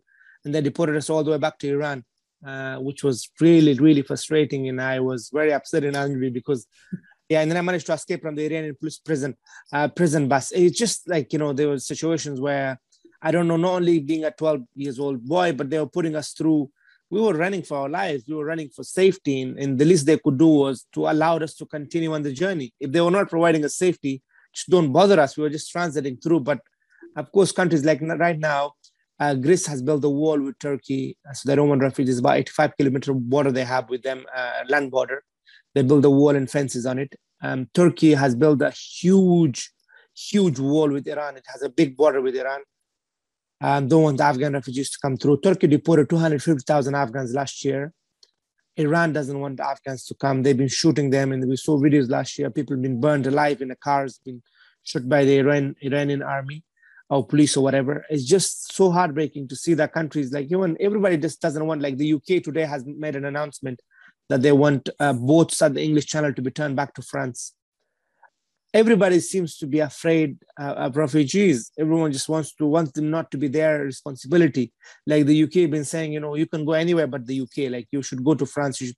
and 0.45 0.55
they 0.55 0.61
deported 0.61 0.95
us 0.95 1.09
all 1.09 1.23
the 1.23 1.31
way 1.31 1.37
back 1.37 1.57
to 1.59 1.69
Iran, 1.69 2.03
uh, 2.45 2.77
which 2.77 3.03
was 3.03 3.29
really, 3.39 3.73
really 3.75 4.01
frustrating. 4.01 4.67
And 4.69 4.81
I 4.81 4.99
was 4.99 5.29
very 5.33 5.53
upset 5.53 5.83
and 5.83 5.95
angry 5.95 6.29
because, 6.29 6.67
yeah, 7.29 7.41
and 7.41 7.49
then 7.49 7.57
I 7.57 7.61
managed 7.61 7.87
to 7.87 7.93
escape 7.93 8.21
from 8.21 8.35
the 8.35 8.45
Iranian 8.45 8.75
police 8.79 8.97
prison, 8.99 9.37
uh, 9.71 9.87
prison 9.87 10.27
bus. 10.27 10.51
It's 10.51 10.77
just 10.77 11.07
like 11.07 11.31
you 11.33 11.39
know 11.39 11.53
there 11.53 11.69
were 11.69 11.79
situations 11.79 12.39
where 12.41 12.79
I 13.21 13.31
don't 13.31 13.47
know, 13.47 13.57
not 13.57 13.75
only 13.75 13.99
being 13.99 14.23
a 14.23 14.31
12 14.31 14.61
years 14.75 14.99
old 14.99 15.23
boy, 15.25 15.51
but 15.51 15.69
they 15.69 15.79
were 15.79 15.87
putting 15.87 16.15
us 16.15 16.31
through 16.31 16.69
we 17.09 17.19
were 17.19 17.33
running 17.33 17.63
for 17.63 17.77
our 17.77 17.89
lives. 17.89 18.25
We 18.27 18.35
were 18.35 18.45
running 18.45 18.69
for 18.69 18.83
safety, 18.83 19.41
and, 19.41 19.57
and, 19.57 19.79
the 19.79 19.85
least 19.85 20.05
they 20.05 20.17
could 20.17 20.37
do 20.37 20.47
was 20.47 20.85
to 20.93 21.07
allow 21.07 21.37
us 21.37 21.55
to 21.55 21.65
continue 21.65 22.13
on 22.13 22.21
the 22.21 22.31
journey. 22.31 22.73
If 22.79 22.91
they 22.91 23.01
were 23.01 23.11
not 23.11 23.29
providing 23.29 23.65
us 23.65 23.75
safety, 23.75 24.21
just 24.53 24.69
don't 24.69 24.91
bother 24.91 25.19
us. 25.19 25.35
We 25.35 25.43
were 25.43 25.49
just 25.49 25.73
transiting 25.73 26.21
through. 26.21 26.41
But 26.41 26.59
of 27.15 27.31
course, 27.31 27.51
countries 27.51 27.83
like 27.83 28.01
right 28.01 28.37
now, 28.37 28.73
uh, 29.19 29.33
Greece 29.33 29.65
has 29.65 29.81
built 29.81 30.03
a 30.03 30.09
wall 30.09 30.39
with 30.39 30.57
Turkey, 30.59 31.17
uh, 31.27 31.33
so 31.33 31.49
they 31.49 31.55
don't 31.55 31.69
want 31.69 31.81
refugees. 31.81 32.19
About 32.19 32.37
85 32.37 32.77
kilometer 32.77 33.13
border 33.13 33.51
they 33.51 33.65
have 33.65 33.89
with 33.89 34.03
them, 34.03 34.25
uh, 34.35 34.63
land 34.69 34.91
border. 34.91 35.23
They 35.73 35.81
build 35.81 36.05
a 36.05 36.09
wall 36.09 36.35
and 36.35 36.49
fences 36.49 36.85
on 36.85 36.99
it. 36.99 37.13
Um, 37.41 37.69
Turkey 37.73 38.13
has 38.13 38.35
built 38.35 38.61
a 38.61 38.71
huge, 38.71 39.71
huge 40.15 40.59
wall 40.59 40.89
with 40.89 41.07
Iran. 41.07 41.37
It 41.37 41.45
has 41.47 41.61
a 41.63 41.69
big 41.69 41.97
border 41.97 42.21
with 42.21 42.35
Iran 42.35 42.61
um, 43.61 43.87
don't 43.87 44.03
want 44.03 44.17
the 44.17 44.23
Afghan 44.23 44.53
refugees 44.53 44.89
to 44.91 44.97
come 45.01 45.17
through. 45.17 45.41
Turkey 45.41 45.67
deported 45.67 46.09
250,000 46.09 46.95
Afghans 46.95 47.33
last 47.33 47.65
year. 47.65 47.93
Iran 48.77 49.11
doesn't 49.11 49.39
want 49.39 49.59
Afghans 49.59 50.05
to 50.05 50.15
come. 50.15 50.41
They've 50.43 50.55
been 50.55 50.69
shooting 50.69 51.09
them, 51.09 51.33
and 51.33 51.45
we 51.47 51.57
saw 51.57 51.77
videos 51.77 52.09
last 52.09 52.37
year. 52.39 52.49
People 52.49 52.77
been 52.77 53.01
burned 53.01 53.27
alive 53.27 53.61
in 53.61 53.67
the 53.67 53.75
cars, 53.75 54.19
been 54.23 54.41
shot 54.83 55.09
by 55.09 55.25
the 55.25 55.37
Iran, 55.39 55.75
Iranian 55.81 56.23
army 56.23 56.63
or 57.09 57.25
police 57.25 57.57
or 57.57 57.63
whatever. 57.63 58.05
It's 58.09 58.25
just 58.25 58.73
so 58.73 58.91
heartbreaking 58.91 59.47
to 59.49 59.55
see 59.55 59.73
that 59.73 59.93
countries 59.93 60.31
like 60.31 60.51
even 60.51 60.77
everybody 60.79 61.17
just 61.17 61.41
doesn't 61.41 61.65
want. 61.65 61.81
Like 61.81 61.97
the 61.97 62.13
UK 62.13 62.43
today 62.43 62.65
has 62.65 62.85
made 62.85 63.15
an 63.15 63.25
announcement 63.25 63.81
that 64.29 64.41
they 64.41 64.51
want 64.51 64.89
uh, 64.99 65.13
boats 65.13 65.61
at 65.61 65.73
the 65.73 65.81
English 65.81 66.05
Channel 66.05 66.33
to 66.33 66.41
be 66.41 66.51
turned 66.51 66.75
back 66.75 66.93
to 66.93 67.01
France 67.01 67.55
everybody 68.73 69.19
seems 69.19 69.57
to 69.57 69.67
be 69.67 69.79
afraid 69.79 70.37
uh, 70.59 70.73
of 70.73 70.97
refugees. 70.97 71.71
Everyone 71.77 72.11
just 72.11 72.29
wants 72.29 72.53
to 72.55 72.65
want 72.65 72.93
them 72.93 73.09
not 73.09 73.31
to 73.31 73.37
be 73.37 73.47
their 73.47 73.83
responsibility. 73.83 74.71
Like 75.07 75.25
the 75.25 75.43
UK 75.43 75.69
been 75.69 75.85
saying, 75.85 76.13
you 76.13 76.19
know, 76.19 76.35
you 76.35 76.45
can 76.45 76.65
go 76.65 76.73
anywhere 76.73 77.07
but 77.07 77.25
the 77.25 77.41
UK. 77.41 77.71
Like 77.71 77.87
you 77.91 78.01
should 78.01 78.23
go 78.23 78.35
to 78.35 78.45
France. 78.45 78.81
A 78.81 78.93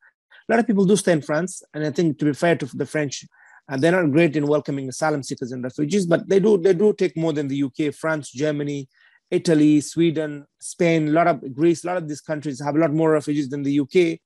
lot 0.50 0.60
of 0.60 0.68
people 0.68 0.86
do 0.86 0.96
stay 0.96 1.14
in 1.14 1.22
France, 1.22 1.64
and 1.74 1.86
I 1.86 1.92
think 1.92 2.20
to 2.20 2.26
be 2.26 2.34
fair 2.34 2.56
to 2.56 2.66
the 2.66 2.86
French, 2.86 3.26
uh, 3.72 3.78
they're 3.78 3.92
not 3.92 4.12
great 4.12 4.36
in 4.36 4.48
welcoming 4.48 4.90
asylum 4.90 5.24
seekers 5.24 5.52
and 5.52 5.64
refugees, 5.64 6.06
but 6.06 6.28
they 6.28 6.40
do 6.40 6.58
they 6.58 6.74
do 6.74 6.94
take 6.94 7.16
more 7.16 7.32
than 7.32 7.48
the 7.48 7.64
UK, 7.64 7.94
France, 7.94 8.32
Germany. 8.32 8.88
Italy, 9.32 9.80
Sweden, 9.80 10.46
Spain, 10.60 11.08
a 11.08 11.12
lot 11.12 11.26
of 11.26 11.56
Greece, 11.56 11.86
a 11.86 11.88
lot 11.88 11.96
of 11.96 12.06
these 12.06 12.20
countries 12.20 12.62
have 12.62 12.76
a 12.76 12.80
lot 12.80 12.92
more 12.92 13.12
refugees 13.12 13.48
than 13.48 13.64
the 13.64 13.80
UK. 13.80 14.20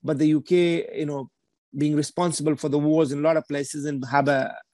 But 0.00 0.18
the 0.18 0.32
UK, 0.32 0.96
you 0.96 1.06
know, 1.06 1.28
being 1.76 1.96
responsible 1.96 2.56
for 2.56 2.68
the 2.68 2.78
wars 2.78 3.12
in 3.12 3.18
a 3.18 3.22
lot 3.22 3.36
of 3.36 3.46
places 3.48 3.84
and 3.84 4.04
have 4.06 4.28
a, 4.28 4.54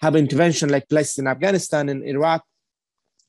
have 0.00 0.16
intervention 0.16 0.68
like 0.68 0.88
places 0.88 1.18
in 1.18 1.26
Afghanistan 1.26 1.88
and 1.88 2.04
Iraq 2.04 2.44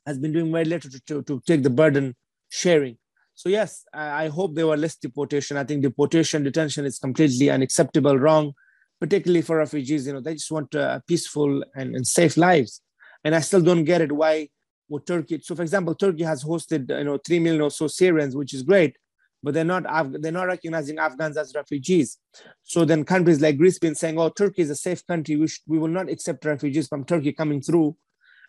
has 0.05 0.17
been 0.17 0.31
doing 0.31 0.51
very 0.51 0.65
little 0.65 0.89
to, 0.89 0.99
to, 1.01 1.21
to 1.23 1.41
take 1.45 1.63
the 1.63 1.69
burden 1.69 2.15
sharing. 2.49 2.97
So 3.35 3.49
yes, 3.49 3.85
I, 3.93 4.25
I 4.25 4.27
hope 4.29 4.55
there 4.55 4.67
were 4.67 4.77
less 4.77 4.95
deportation. 4.95 5.57
I 5.57 5.63
think 5.63 5.83
deportation, 5.83 6.43
detention 6.43 6.85
is 6.85 6.97
completely 6.97 7.49
unacceptable, 7.49 8.17
wrong, 8.17 8.53
particularly 8.99 9.41
for 9.41 9.57
refugees. 9.57 10.07
You 10.07 10.13
know, 10.13 10.21
they 10.21 10.33
just 10.33 10.51
want 10.51 10.73
uh, 10.75 10.99
peaceful 11.07 11.63
and, 11.75 11.95
and 11.95 12.07
safe 12.07 12.37
lives. 12.37 12.81
And 13.23 13.35
I 13.35 13.41
still 13.41 13.61
don't 13.61 13.83
get 13.83 14.01
it 14.01 14.11
why 14.11 14.49
would 14.89 15.05
Turkey. 15.05 15.39
So, 15.43 15.55
for 15.55 15.61
example, 15.61 15.93
Turkey 15.93 16.23
has 16.23 16.43
hosted 16.43 16.89
you 16.97 17.03
know 17.03 17.17
three 17.17 17.39
million 17.39 17.61
or 17.61 17.71
so 17.71 17.87
Syrians, 17.87 18.35
which 18.35 18.53
is 18.53 18.63
great 18.63 18.95
but 19.43 19.53
they're 19.53 19.63
not 19.63 19.83
they're 20.21 20.31
not 20.31 20.47
recognizing 20.47 20.97
Afghans 20.97 21.37
as 21.37 21.53
refugees. 21.55 22.17
So 22.63 22.85
then 22.85 23.03
countries 23.03 23.41
like 23.41 23.57
Greece 23.57 23.79
been 23.79 23.95
saying, 23.95 24.19
"Oh, 24.19 24.29
Turkey 24.29 24.61
is 24.61 24.69
a 24.69 24.75
safe 24.75 25.05
country. 25.05 25.35
We 25.35 25.47
sh- 25.47 25.61
we 25.67 25.77
will 25.77 25.87
not 25.89 26.09
accept 26.09 26.45
refugees 26.45 26.87
from 26.87 27.05
Turkey 27.05 27.33
coming 27.33 27.61
through," 27.61 27.95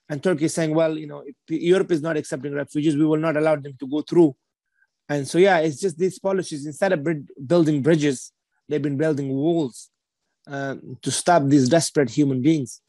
and 0.09 0.23
Turkey 0.23 0.47
is 0.47 0.55
saying, 0.55 0.75
"Well, 0.75 0.97
you 0.99 1.07
know, 1.07 1.25
Europe 1.49 1.93
is 1.93 2.03
not 2.03 2.17
accepting 2.17 2.55
refugees, 2.55 2.97
we 2.97 3.05
will 3.05 3.19
not 3.19 3.37
allow 3.37 3.57
them 3.57 3.75
to 3.79 3.87
go 3.87 4.03
through." 4.03 4.35
And 5.09 5.27
so 5.27 5.39
yeah, 5.39 5.59
it's 5.59 5.81
just 5.81 5.99
these 5.99 6.19
policies. 6.19 6.67
Instead 6.67 6.93
of 6.93 7.07
building 7.47 7.83
bridges, 7.83 8.33
they've 8.69 8.83
been 8.83 8.99
building 8.99 9.29
walls 9.31 9.91
uh, 10.51 10.77
to 11.03 11.11
stop 11.11 11.45
these 11.45 11.69
desperate 11.69 12.11
human 12.11 12.43
beings 12.43 12.81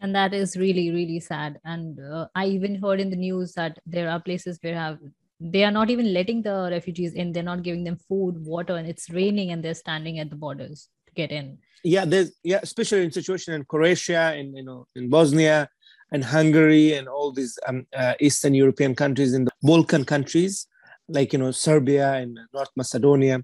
and 0.00 0.14
that 0.14 0.34
is 0.34 0.56
really 0.56 0.90
really 0.90 1.20
sad 1.20 1.58
and 1.64 1.98
uh, 2.00 2.26
i 2.34 2.46
even 2.46 2.74
heard 2.74 3.00
in 3.00 3.10
the 3.10 3.16
news 3.16 3.52
that 3.52 3.78
there 3.86 4.10
are 4.10 4.20
places 4.20 4.58
where 4.60 4.74
have 4.74 4.98
they 5.40 5.64
are 5.64 5.70
not 5.70 5.90
even 5.90 6.12
letting 6.12 6.42
the 6.42 6.68
refugees 6.70 7.12
in. 7.14 7.32
They're 7.32 7.42
not 7.42 7.62
giving 7.62 7.84
them 7.84 7.98
food 8.08 8.44
water 8.44 8.76
and 8.76 8.88
it's 8.88 9.10
raining 9.10 9.50
and 9.50 9.62
they're 9.62 9.74
standing 9.74 10.18
at 10.18 10.30
the 10.30 10.36
borders 10.36 10.88
to 11.06 11.12
get 11.14 11.32
in. 11.32 11.58
Yeah 11.82 12.06
there's 12.06 12.32
yeah 12.42 12.60
especially 12.62 13.04
in 13.04 13.12
situation 13.12 13.52
in 13.52 13.64
croatia 13.66 14.32
and 14.34 14.56
you 14.56 14.64
know 14.64 14.86
in 14.96 15.10
bosnia 15.10 15.68
and 16.12 16.24
hungary 16.24 16.94
and 16.94 17.08
all 17.08 17.30
these 17.30 17.58
um, 17.66 17.86
uh, 17.94 18.14
eastern 18.20 18.54
european 18.54 18.94
countries 18.94 19.34
in 19.34 19.44
the 19.44 19.50
balkan 19.62 20.04
countries 20.04 20.66
like 21.08 21.34
you 21.34 21.38
know 21.38 21.50
serbia 21.50 22.14
and 22.14 22.38
north 22.54 22.70
macedonia. 22.74 23.42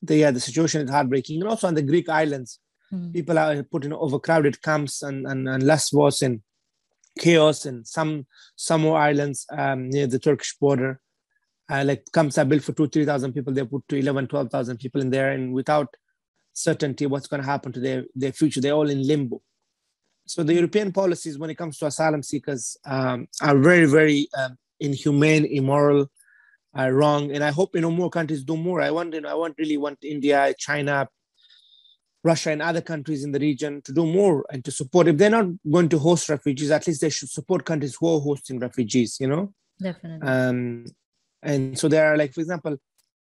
The, 0.00 0.16
yeah 0.16 0.30
the 0.30 0.40
situation 0.40 0.80
is 0.82 0.90
heartbreaking. 0.90 1.42
And 1.42 1.50
also 1.50 1.68
on 1.68 1.74
the 1.74 1.82
greek 1.82 2.08
islands 2.08 2.58
mm. 2.92 3.12
people 3.12 3.38
are 3.38 3.62
put 3.64 3.84
in 3.84 3.92
overcrowded 3.92 4.62
camps 4.62 5.02
and, 5.02 5.26
and, 5.26 5.46
and 5.46 5.62
Lesbos 5.62 6.22
and 6.22 6.40
chaos 7.18 7.66
in 7.66 7.84
some 7.84 8.26
some 8.56 8.86
islands 8.86 9.46
um, 9.50 9.90
near 9.90 10.06
the 10.06 10.18
Turkish 10.18 10.56
border. 10.58 11.00
Uh, 11.70 11.84
like 11.86 12.04
camps 12.12 12.38
are 12.38 12.44
built 12.44 12.62
for 12.62 12.72
two, 12.72 12.88
three 12.88 13.04
thousand 13.04 13.32
people. 13.32 13.52
They 13.52 13.64
put 13.64 13.86
to 13.88 13.96
11, 13.96 14.26
12,000 14.26 14.78
people 14.78 15.00
in 15.00 15.10
there, 15.10 15.30
and 15.32 15.54
without 15.54 15.94
certainty 16.52 17.06
what's 17.06 17.26
going 17.26 17.42
to 17.42 17.48
happen 17.48 17.72
to 17.72 17.80
their, 17.80 18.04
their 18.14 18.32
future, 18.32 18.60
they're 18.60 18.74
all 18.74 18.90
in 18.90 19.06
limbo. 19.06 19.40
So 20.26 20.42
the 20.42 20.54
European 20.54 20.92
policies, 20.92 21.38
when 21.38 21.50
it 21.50 21.56
comes 21.56 21.78
to 21.78 21.86
asylum 21.86 22.22
seekers, 22.22 22.76
um, 22.84 23.26
are 23.40 23.56
very, 23.56 23.86
very 23.86 24.28
um, 24.38 24.56
inhumane, 24.80 25.44
immoral, 25.46 26.10
uh, 26.78 26.90
wrong. 26.90 27.32
And 27.32 27.42
I 27.42 27.50
hope 27.50 27.74
you 27.74 27.80
know 27.80 27.90
more 27.90 28.10
countries 28.10 28.44
do 28.44 28.56
more. 28.56 28.80
I 28.80 28.90
want, 28.90 29.14
you 29.14 29.20
know, 29.20 29.28
I 29.28 29.34
want 29.34 29.56
really 29.58 29.76
want 29.76 29.98
India, 30.02 30.54
China, 30.58 31.08
Russia 32.24 32.50
and 32.50 32.62
other 32.62 32.80
countries 32.80 33.24
in 33.24 33.32
the 33.32 33.38
region 33.38 33.82
to 33.82 33.92
do 33.92 34.06
more 34.06 34.44
and 34.50 34.64
to 34.64 34.70
support. 34.70 35.08
If 35.08 35.16
they're 35.16 35.30
not 35.30 35.46
going 35.70 35.88
to 35.90 35.98
host 35.98 36.28
refugees, 36.28 36.70
at 36.70 36.86
least 36.86 37.00
they 37.00 37.10
should 37.10 37.30
support 37.30 37.64
countries 37.64 37.96
who 37.98 38.14
are 38.14 38.20
hosting 38.20 38.58
refugees, 38.60 39.18
you 39.18 39.26
know? 39.26 39.52
Definitely. 39.80 40.28
Um, 40.28 40.86
and 41.42 41.78
so 41.78 41.88
there 41.88 42.12
are, 42.12 42.16
like, 42.16 42.32
for 42.32 42.40
example, 42.40 42.76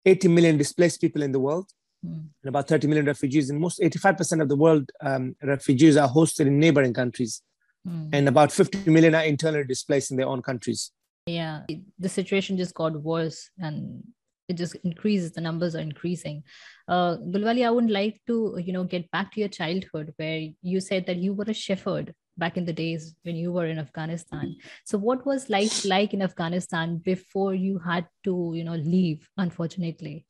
80 0.04 0.28
million 0.28 0.56
displaced 0.56 1.00
people 1.00 1.22
in 1.22 1.32
the 1.32 1.40
world 1.40 1.70
mm. 2.04 2.24
and 2.42 2.48
about 2.48 2.68
30 2.68 2.86
million 2.86 3.04
refugees. 3.04 3.50
And 3.50 3.60
most 3.60 3.80
85% 3.80 4.40
of 4.40 4.48
the 4.48 4.56
world 4.56 4.90
um, 5.02 5.36
refugees 5.42 5.96
are 5.96 6.08
hosted 6.08 6.46
in 6.46 6.58
neighboring 6.58 6.94
countries. 6.94 7.42
Mm. 7.86 8.10
And 8.12 8.28
about 8.28 8.50
50 8.50 8.90
million 8.90 9.14
are 9.14 9.24
internally 9.24 9.64
displaced 9.64 10.10
in 10.10 10.16
their 10.16 10.26
own 10.26 10.40
countries. 10.40 10.90
Yeah, 11.26 11.62
the 11.98 12.08
situation 12.08 12.56
just 12.56 12.74
got 12.74 13.00
worse. 13.02 13.50
And 13.58 14.04
it 14.48 14.56
just 14.56 14.76
increases 14.84 15.32
the 15.32 15.40
numbers 15.40 15.74
are 15.74 15.80
increasing 15.80 16.42
uh, 16.88 17.16
gulwali 17.32 17.64
i 17.66 17.70
would 17.70 17.90
like 17.90 18.20
to 18.26 18.36
you 18.66 18.72
know 18.72 18.84
get 18.84 19.10
back 19.10 19.32
to 19.32 19.40
your 19.40 19.48
childhood 19.48 20.12
where 20.16 20.48
you 20.62 20.80
said 20.80 21.06
that 21.06 21.16
you 21.16 21.32
were 21.32 21.48
a 21.48 21.54
shepherd 21.54 22.14
back 22.38 22.56
in 22.56 22.64
the 22.66 22.72
days 22.72 23.14
when 23.22 23.36
you 23.36 23.52
were 23.52 23.66
in 23.66 23.78
afghanistan 23.78 24.54
so 24.84 24.98
what 24.98 25.24
was 25.26 25.48
life 25.48 25.84
like 25.84 26.12
in 26.12 26.22
afghanistan 26.22 26.96
before 26.98 27.54
you 27.54 27.78
had 27.78 28.06
to 28.24 28.52
you 28.54 28.64
know 28.64 28.76
leave 28.96 29.28
unfortunately 29.36 30.24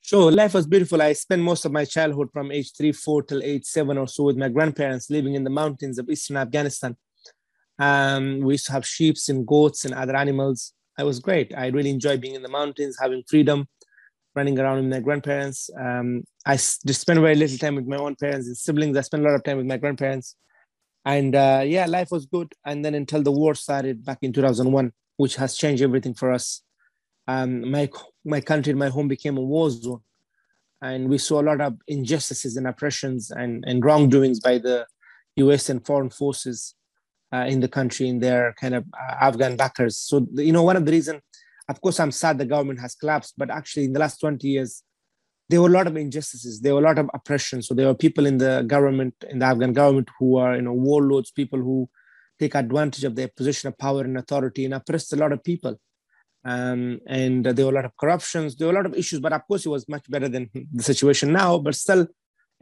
Sure, 0.00 0.30
life 0.32 0.54
was 0.54 0.66
beautiful. 0.66 1.02
I 1.02 1.12
spent 1.12 1.42
most 1.42 1.66
of 1.66 1.72
my 1.72 1.84
childhood 1.84 2.30
from 2.32 2.50
age 2.50 2.72
three, 2.74 2.92
four 2.92 3.22
till 3.22 3.42
age 3.42 3.64
seven 3.64 3.98
or 3.98 4.08
so 4.08 4.24
with 4.24 4.38
my 4.38 4.48
grandparents 4.48 5.10
living 5.10 5.34
in 5.34 5.44
the 5.44 5.50
mountains 5.50 5.98
of 5.98 6.08
eastern 6.08 6.38
Afghanistan. 6.38 6.96
Um, 7.78 8.40
we 8.40 8.54
used 8.54 8.64
to 8.66 8.72
have 8.72 8.86
sheep 8.86 9.16
and 9.28 9.46
goats 9.46 9.84
and 9.84 9.92
other 9.92 10.16
animals. 10.16 10.72
It 10.98 11.04
was 11.04 11.20
great. 11.20 11.52
I 11.56 11.68
really 11.68 11.90
enjoyed 11.90 12.20
being 12.20 12.34
in 12.34 12.42
the 12.42 12.48
mountains, 12.48 12.96
having 13.00 13.22
freedom, 13.28 13.68
running 14.34 14.58
around 14.58 14.78
with 14.78 14.92
my 14.92 15.00
grandparents. 15.00 15.70
Um, 15.78 16.24
I 16.44 16.54
just 16.56 17.00
spent 17.00 17.20
very 17.20 17.36
little 17.36 17.58
time 17.58 17.76
with 17.76 17.86
my 17.86 17.96
own 17.96 18.16
parents 18.16 18.48
and 18.48 18.56
siblings. 18.56 18.96
I 18.96 19.02
spent 19.02 19.22
a 19.22 19.26
lot 19.26 19.36
of 19.36 19.44
time 19.44 19.58
with 19.58 19.66
my 19.66 19.76
grandparents. 19.76 20.34
And 21.04 21.34
uh, 21.34 21.62
yeah, 21.64 21.86
life 21.86 22.10
was 22.10 22.26
good. 22.26 22.52
And 22.66 22.84
then 22.84 22.94
until 22.94 23.22
the 23.22 23.30
war 23.30 23.54
started 23.54 24.04
back 24.04 24.18
in 24.22 24.32
2001, 24.32 24.92
which 25.18 25.36
has 25.36 25.56
changed 25.56 25.82
everything 25.82 26.14
for 26.14 26.32
us. 26.32 26.62
Um, 27.28 27.70
my 27.70 27.90
my 28.24 28.40
country, 28.40 28.72
my 28.72 28.88
home 28.88 29.06
became 29.06 29.36
a 29.36 29.42
war 29.42 29.68
zone, 29.70 30.00
and 30.80 31.08
we 31.10 31.18
saw 31.18 31.42
a 31.42 31.48
lot 31.50 31.60
of 31.60 31.76
injustices 31.86 32.56
and 32.56 32.66
oppressions 32.66 33.30
and, 33.30 33.64
and 33.66 33.84
wrongdoings 33.84 34.40
by 34.40 34.56
the 34.56 34.86
U.S. 35.36 35.68
and 35.68 35.84
foreign 35.84 36.08
forces 36.08 36.74
uh, 37.32 37.46
in 37.48 37.60
the 37.60 37.68
country 37.68 38.08
in 38.08 38.18
their 38.18 38.54
kind 38.60 38.74
of 38.74 38.84
uh, 38.92 39.14
Afghan 39.20 39.56
backers. 39.56 39.96
So 39.98 40.26
you 40.34 40.52
know, 40.52 40.62
one 40.62 40.76
of 40.76 40.86
the 40.86 40.92
reason, 40.92 41.20
of 41.68 41.80
course, 41.80 42.00
I'm 42.00 42.12
sad 42.12 42.38
the 42.38 42.46
government 42.46 42.80
has 42.80 42.94
collapsed, 42.94 43.34
but 43.36 43.50
actually 43.50 43.84
in 43.84 43.92
the 43.92 44.00
last 44.00 44.18
20 44.18 44.46
years, 44.46 44.82
there 45.48 45.60
were 45.62 45.68
a 45.68 45.72
lot 45.72 45.86
of 45.86 45.96
injustices. 45.96 46.60
There 46.60 46.74
were 46.74 46.80
a 46.80 46.84
lot 46.84 46.98
of 46.98 47.08
oppression. 47.14 47.62
So 47.62 47.74
there 47.74 47.86
were 47.86 47.94
people 47.94 48.26
in 48.26 48.38
the 48.38 48.64
government, 48.66 49.14
in 49.30 49.38
the 49.38 49.46
Afghan 49.46 49.72
government, 49.72 50.08
who 50.18 50.36
are 50.36 50.56
you 50.56 50.62
know 50.62 50.74
warlords, 50.74 51.30
people 51.30 51.58
who 51.58 51.88
take 52.38 52.54
advantage 52.54 53.04
of 53.04 53.16
their 53.16 53.28
position 53.28 53.68
of 53.68 53.78
power 53.78 54.02
and 54.02 54.16
authority 54.16 54.64
and 54.64 54.74
oppressed 54.74 55.12
a 55.12 55.16
lot 55.16 55.32
of 55.32 55.42
people 55.42 55.76
um, 56.44 57.00
and 57.06 57.44
there 57.44 57.66
were 57.66 57.72
a 57.72 57.74
lot 57.74 57.84
of 57.84 57.96
corruptions. 57.96 58.56
There 58.56 58.68
were 58.68 58.72
a 58.72 58.76
lot 58.76 58.86
of 58.86 58.94
issues, 58.94 59.20
but 59.20 59.32
of 59.32 59.46
course, 59.46 59.66
it 59.66 59.70
was 59.70 59.88
much 59.88 60.08
better 60.08 60.28
than 60.28 60.48
the 60.72 60.82
situation 60.82 61.32
now. 61.32 61.58
But 61.58 61.74
still, 61.74 62.00
you 62.00 62.06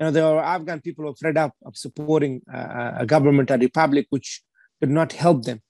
know, 0.00 0.10
there 0.10 0.24
were 0.24 0.42
Afghan 0.42 0.80
people 0.80 1.04
who 1.04 1.10
were 1.10 1.16
fed 1.16 1.36
up 1.36 1.54
of 1.64 1.76
supporting 1.76 2.42
uh, 2.52 2.92
a 2.98 3.06
government, 3.06 3.50
a 3.50 3.58
republic, 3.58 4.06
which 4.10 4.42
did 4.80 4.90
not 4.90 5.12
help 5.12 5.44
them. 5.44 5.60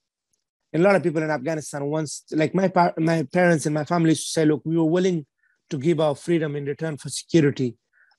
A 0.75 0.79
lot 0.79 0.97
of 0.97 1.03
people 1.03 1.23
in 1.23 1.31
Afghanistan 1.31 1.87
once, 1.87 2.25
like 2.33 2.55
my 2.55 2.71
my 2.99 3.23
parents 3.33 3.67
and 3.67 3.75
my 3.75 3.85
family, 3.85 4.11
used 4.11 4.27
to 4.27 4.31
say, 4.31 4.45
"Look, 4.45 4.63
we 4.65 4.77
were 4.77 4.85
willing 4.85 5.27
to 5.71 5.79
give 5.79 6.01
our 6.01 6.15
freedom 6.15 6.55
in 6.57 6.67
return 6.67 6.97
for 6.97 7.09
security," 7.09 7.77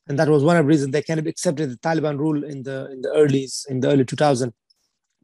and 0.07 0.17
that 0.17 0.29
was 0.29 0.43
one 0.43 0.57
of 0.57 0.63
the 0.63 0.67
reasons 0.67 0.91
they 0.91 1.03
kind 1.03 1.19
of 1.19 1.27
accepted 1.27 1.69
the 1.69 1.77
Taliban 1.77 2.17
rule 2.17 2.43
in 2.43 2.63
the 2.63 2.89
in 2.91 3.01
the 3.01 3.09
earlys 3.09 3.67
in 3.69 3.79
the 3.81 3.89
early 3.89 4.05
2000s 4.05 4.53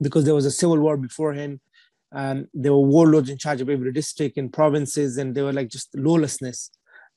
because 0.02 0.26
there 0.26 0.36
was 0.36 0.46
a 0.46 0.52
civil 0.52 0.80
war 0.80 0.98
beforehand 0.98 1.60
um, 2.14 2.48
there 2.54 2.72
were 2.72 2.80
warlords 2.80 3.30
in 3.30 3.38
charge 3.38 3.60
of 3.60 3.70
every 3.70 3.92
district 3.92 4.38
and 4.38 4.54
provinces, 4.54 5.18
and 5.18 5.34
they 5.34 5.42
were 5.42 5.52
like 5.52 5.70
just 5.70 5.90
lawlessness. 5.96 6.70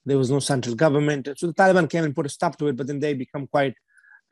There 0.07 0.17
was 0.17 0.31
no 0.31 0.41
central 0.41 0.75
government. 0.75 1.29
So 1.37 1.49
the 1.49 1.55
Taliban 1.55 1.91
came 1.91 2.05
and 2.05 2.15
put 2.15 2.27
a 2.27 2.31
stop 2.31 2.57
to 2.59 2.69
it, 2.69 2.77
but 2.77 2.87
then 2.87 3.01
they 3.01 3.13
become 3.13 3.47
quite, 3.47 3.75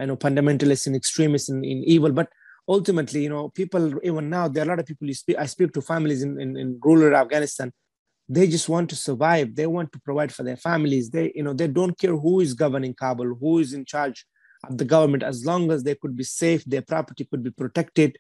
you 0.01 0.07
know, 0.07 0.17
fundamentalists 0.17 0.87
and 0.87 0.97
extremists 0.97 1.51
in, 1.51 1.65
in 1.65 1.85
evil. 1.85 2.13
But 2.13 2.29
ultimately, 2.69 3.23
you 3.23 3.29
know, 3.29 3.49
people, 3.51 4.01
even 4.03 4.31
now, 4.31 4.49
there 4.49 4.63
are 4.63 4.67
a 4.67 4.69
lot 4.71 4.81
of 4.81 4.87
people 4.87 5.07
you 5.07 5.15
speak, 5.15 5.37
I 5.39 5.47
speak 5.47 5.73
to 5.73 5.83
families 5.83 6.23
in, 6.23 6.41
in, 6.41 6.57
in 6.57 6.81
rural 6.83 7.17
Afghanistan. 7.17 7.73
They 8.29 8.47
just 8.47 8.69
want 8.69 8.89
to 8.91 8.97
survive. 8.97 9.55
They 9.55 9.67
want 9.67 9.93
to 9.93 10.01
provide 10.01 10.33
for 10.33 10.45
their 10.45 10.57
families. 10.57 11.11
They, 11.11 11.33
you 11.35 11.43
know, 11.43 11.53
they 11.53 11.69
don't 11.69 11.99
care 11.99 12.17
who 12.17 12.41
is 12.41 12.55
governing 12.55 12.95
Kabul, 12.95 13.35
who 13.39 13.59
is 13.59 13.75
in 13.75 13.85
charge 13.85 14.25
of 14.69 14.79
the 14.79 14.85
government, 14.85 15.23
as 15.23 15.45
long 15.45 15.71
as 15.71 15.83
they 15.83 15.95
could 15.95 16.17
be 16.17 16.25
safe, 16.25 16.65
their 16.65 16.83
property 16.83 17.27
could 17.31 17.43
be 17.43 17.51
protected, 17.51 18.17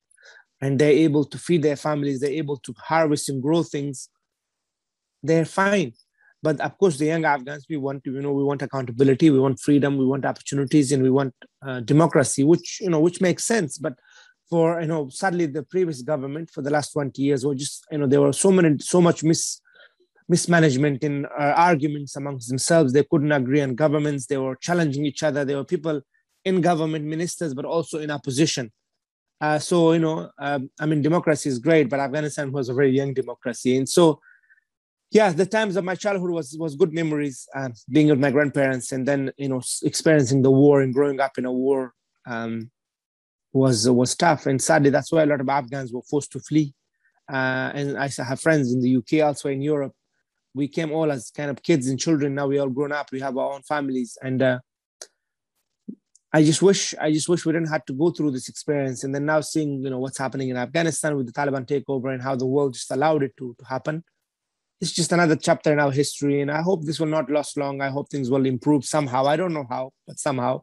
and 0.60 0.78
they're 0.78 0.90
able 0.90 1.24
to 1.24 1.38
feed 1.38 1.62
their 1.62 1.76
families, 1.76 2.20
they're 2.20 2.30
able 2.30 2.58
to 2.58 2.74
harvest 2.78 3.28
and 3.28 3.42
grow 3.42 3.62
things, 3.62 4.08
they're 5.22 5.44
fine. 5.44 5.92
But 6.42 6.60
of 6.60 6.76
course, 6.76 6.98
the 6.98 7.06
young 7.06 7.24
Afghans, 7.24 7.64
we 7.70 7.78
want 7.78 8.02
you 8.04 8.20
know, 8.20 8.32
we 8.32 8.44
want 8.44 8.60
accountability, 8.60 9.30
we 9.30 9.40
want 9.40 9.58
freedom, 9.58 9.96
we 9.96 10.04
want 10.04 10.26
opportunities, 10.26 10.92
and 10.92 11.02
we 11.02 11.10
want 11.10 11.34
uh, 11.66 11.80
democracy, 11.80 12.44
which, 12.44 12.78
you 12.82 12.90
know, 12.90 13.00
which 13.00 13.22
makes 13.22 13.46
sense. 13.46 13.78
But 13.78 13.94
for, 14.48 14.80
you 14.80 14.86
know, 14.86 15.08
sadly, 15.08 15.46
the 15.46 15.62
previous 15.62 16.02
government 16.02 16.50
for 16.50 16.62
the 16.62 16.70
last 16.70 16.92
20 16.92 17.20
years 17.20 17.44
were 17.44 17.54
just, 17.54 17.84
you 17.90 17.98
know, 17.98 18.06
there 18.06 18.20
were 18.20 18.32
so 18.32 18.50
many, 18.50 18.76
so 18.78 19.00
much 19.00 19.24
mis, 19.24 19.60
mismanagement 20.28 21.02
in 21.02 21.26
uh, 21.26 21.54
arguments 21.56 22.16
amongst 22.16 22.48
themselves. 22.48 22.92
They 22.92 23.04
couldn't 23.04 23.32
agree 23.32 23.60
on 23.62 23.74
governments. 23.74 24.26
They 24.26 24.38
were 24.38 24.56
challenging 24.56 25.06
each 25.06 25.22
other. 25.22 25.44
There 25.44 25.56
were 25.56 25.64
people 25.64 26.02
in 26.44 26.60
government, 26.60 27.04
ministers, 27.04 27.54
but 27.54 27.64
also 27.64 27.98
in 27.98 28.10
opposition. 28.10 28.70
Uh, 29.40 29.58
so, 29.58 29.92
you 29.92 29.98
know, 29.98 30.30
um, 30.38 30.70
I 30.78 30.86
mean, 30.86 31.02
democracy 31.02 31.48
is 31.48 31.58
great, 31.58 31.88
but 31.88 32.00
Afghanistan 32.00 32.52
was 32.52 32.68
a 32.68 32.74
very 32.74 32.90
young 32.90 33.14
democracy. 33.14 33.76
And 33.76 33.88
so, 33.88 34.20
yeah, 35.10 35.30
the 35.30 35.46
times 35.46 35.76
of 35.76 35.84
my 35.84 35.94
childhood 35.94 36.30
was, 36.30 36.56
was 36.58 36.76
good 36.76 36.92
memories, 36.92 37.46
uh, 37.54 37.70
being 37.90 38.08
with 38.08 38.18
my 38.18 38.30
grandparents 38.30 38.92
and 38.92 39.06
then, 39.06 39.32
you 39.36 39.48
know, 39.48 39.62
experiencing 39.82 40.42
the 40.42 40.50
war 40.50 40.80
and 40.80 40.94
growing 40.94 41.20
up 41.20 41.38
in 41.38 41.44
a 41.44 41.52
war 41.52 41.92
um, 42.26 42.70
was, 43.54 43.88
was 43.88 44.14
tough. 44.16 44.46
And 44.46 44.60
sadly, 44.60 44.90
that's 44.90 45.12
why 45.12 45.22
a 45.22 45.26
lot 45.26 45.40
of 45.40 45.48
Afghans 45.48 45.92
were 45.92 46.02
forced 46.02 46.32
to 46.32 46.40
flee. 46.40 46.74
Uh, 47.32 47.70
and 47.74 47.96
I 47.96 48.10
have 48.18 48.40
friends 48.40 48.72
in 48.72 48.80
the 48.80 48.96
UK, 48.96 49.24
also 49.24 49.48
in 49.48 49.62
Europe. 49.62 49.92
We 50.54 50.68
came 50.68 50.92
all 50.92 51.10
as 51.10 51.30
kind 51.30 51.50
of 51.50 51.62
kids 51.62 51.88
and 51.88 51.98
children. 51.98 52.34
Now 52.34 52.48
we 52.48 52.58
all 52.58 52.68
grown 52.68 52.92
up. 52.92 53.10
We 53.12 53.20
have 53.20 53.38
our 53.38 53.54
own 53.54 53.62
families. 53.62 54.18
And 54.20 54.42
uh, 54.42 54.58
I 56.32 56.42
just 56.42 56.62
wish 56.62 56.94
I 57.00 57.12
just 57.12 57.28
wish 57.28 57.46
we 57.46 57.52
didn't 57.52 57.70
have 57.70 57.84
to 57.86 57.92
go 57.92 58.10
through 58.10 58.32
this 58.32 58.48
experience. 58.48 59.04
And 59.04 59.14
then 59.14 59.24
now 59.24 59.40
seeing 59.40 59.82
you 59.82 59.90
know 59.90 60.00
what's 60.00 60.18
happening 60.18 60.48
in 60.48 60.56
Afghanistan 60.56 61.16
with 61.16 61.26
the 61.26 61.32
Taliban 61.32 61.66
takeover 61.66 62.12
and 62.12 62.22
how 62.22 62.36
the 62.36 62.46
world 62.46 62.74
just 62.74 62.90
allowed 62.90 63.22
it 63.22 63.36
to, 63.38 63.54
to 63.58 63.64
happen. 63.64 64.04
It's 64.80 64.92
just 64.92 65.12
another 65.12 65.36
chapter 65.36 65.72
in 65.72 65.80
our 65.80 65.92
history. 65.92 66.40
And 66.40 66.50
I 66.50 66.60
hope 66.60 66.84
this 66.84 67.00
will 67.00 67.06
not 67.06 67.30
last 67.30 67.56
long. 67.56 67.80
I 67.80 67.88
hope 67.88 68.10
things 68.10 68.30
will 68.30 68.46
improve 68.46 68.84
somehow. 68.84 69.26
I 69.26 69.36
don't 69.36 69.54
know 69.54 69.66
how, 69.68 69.92
but 70.06 70.18
somehow. 70.18 70.62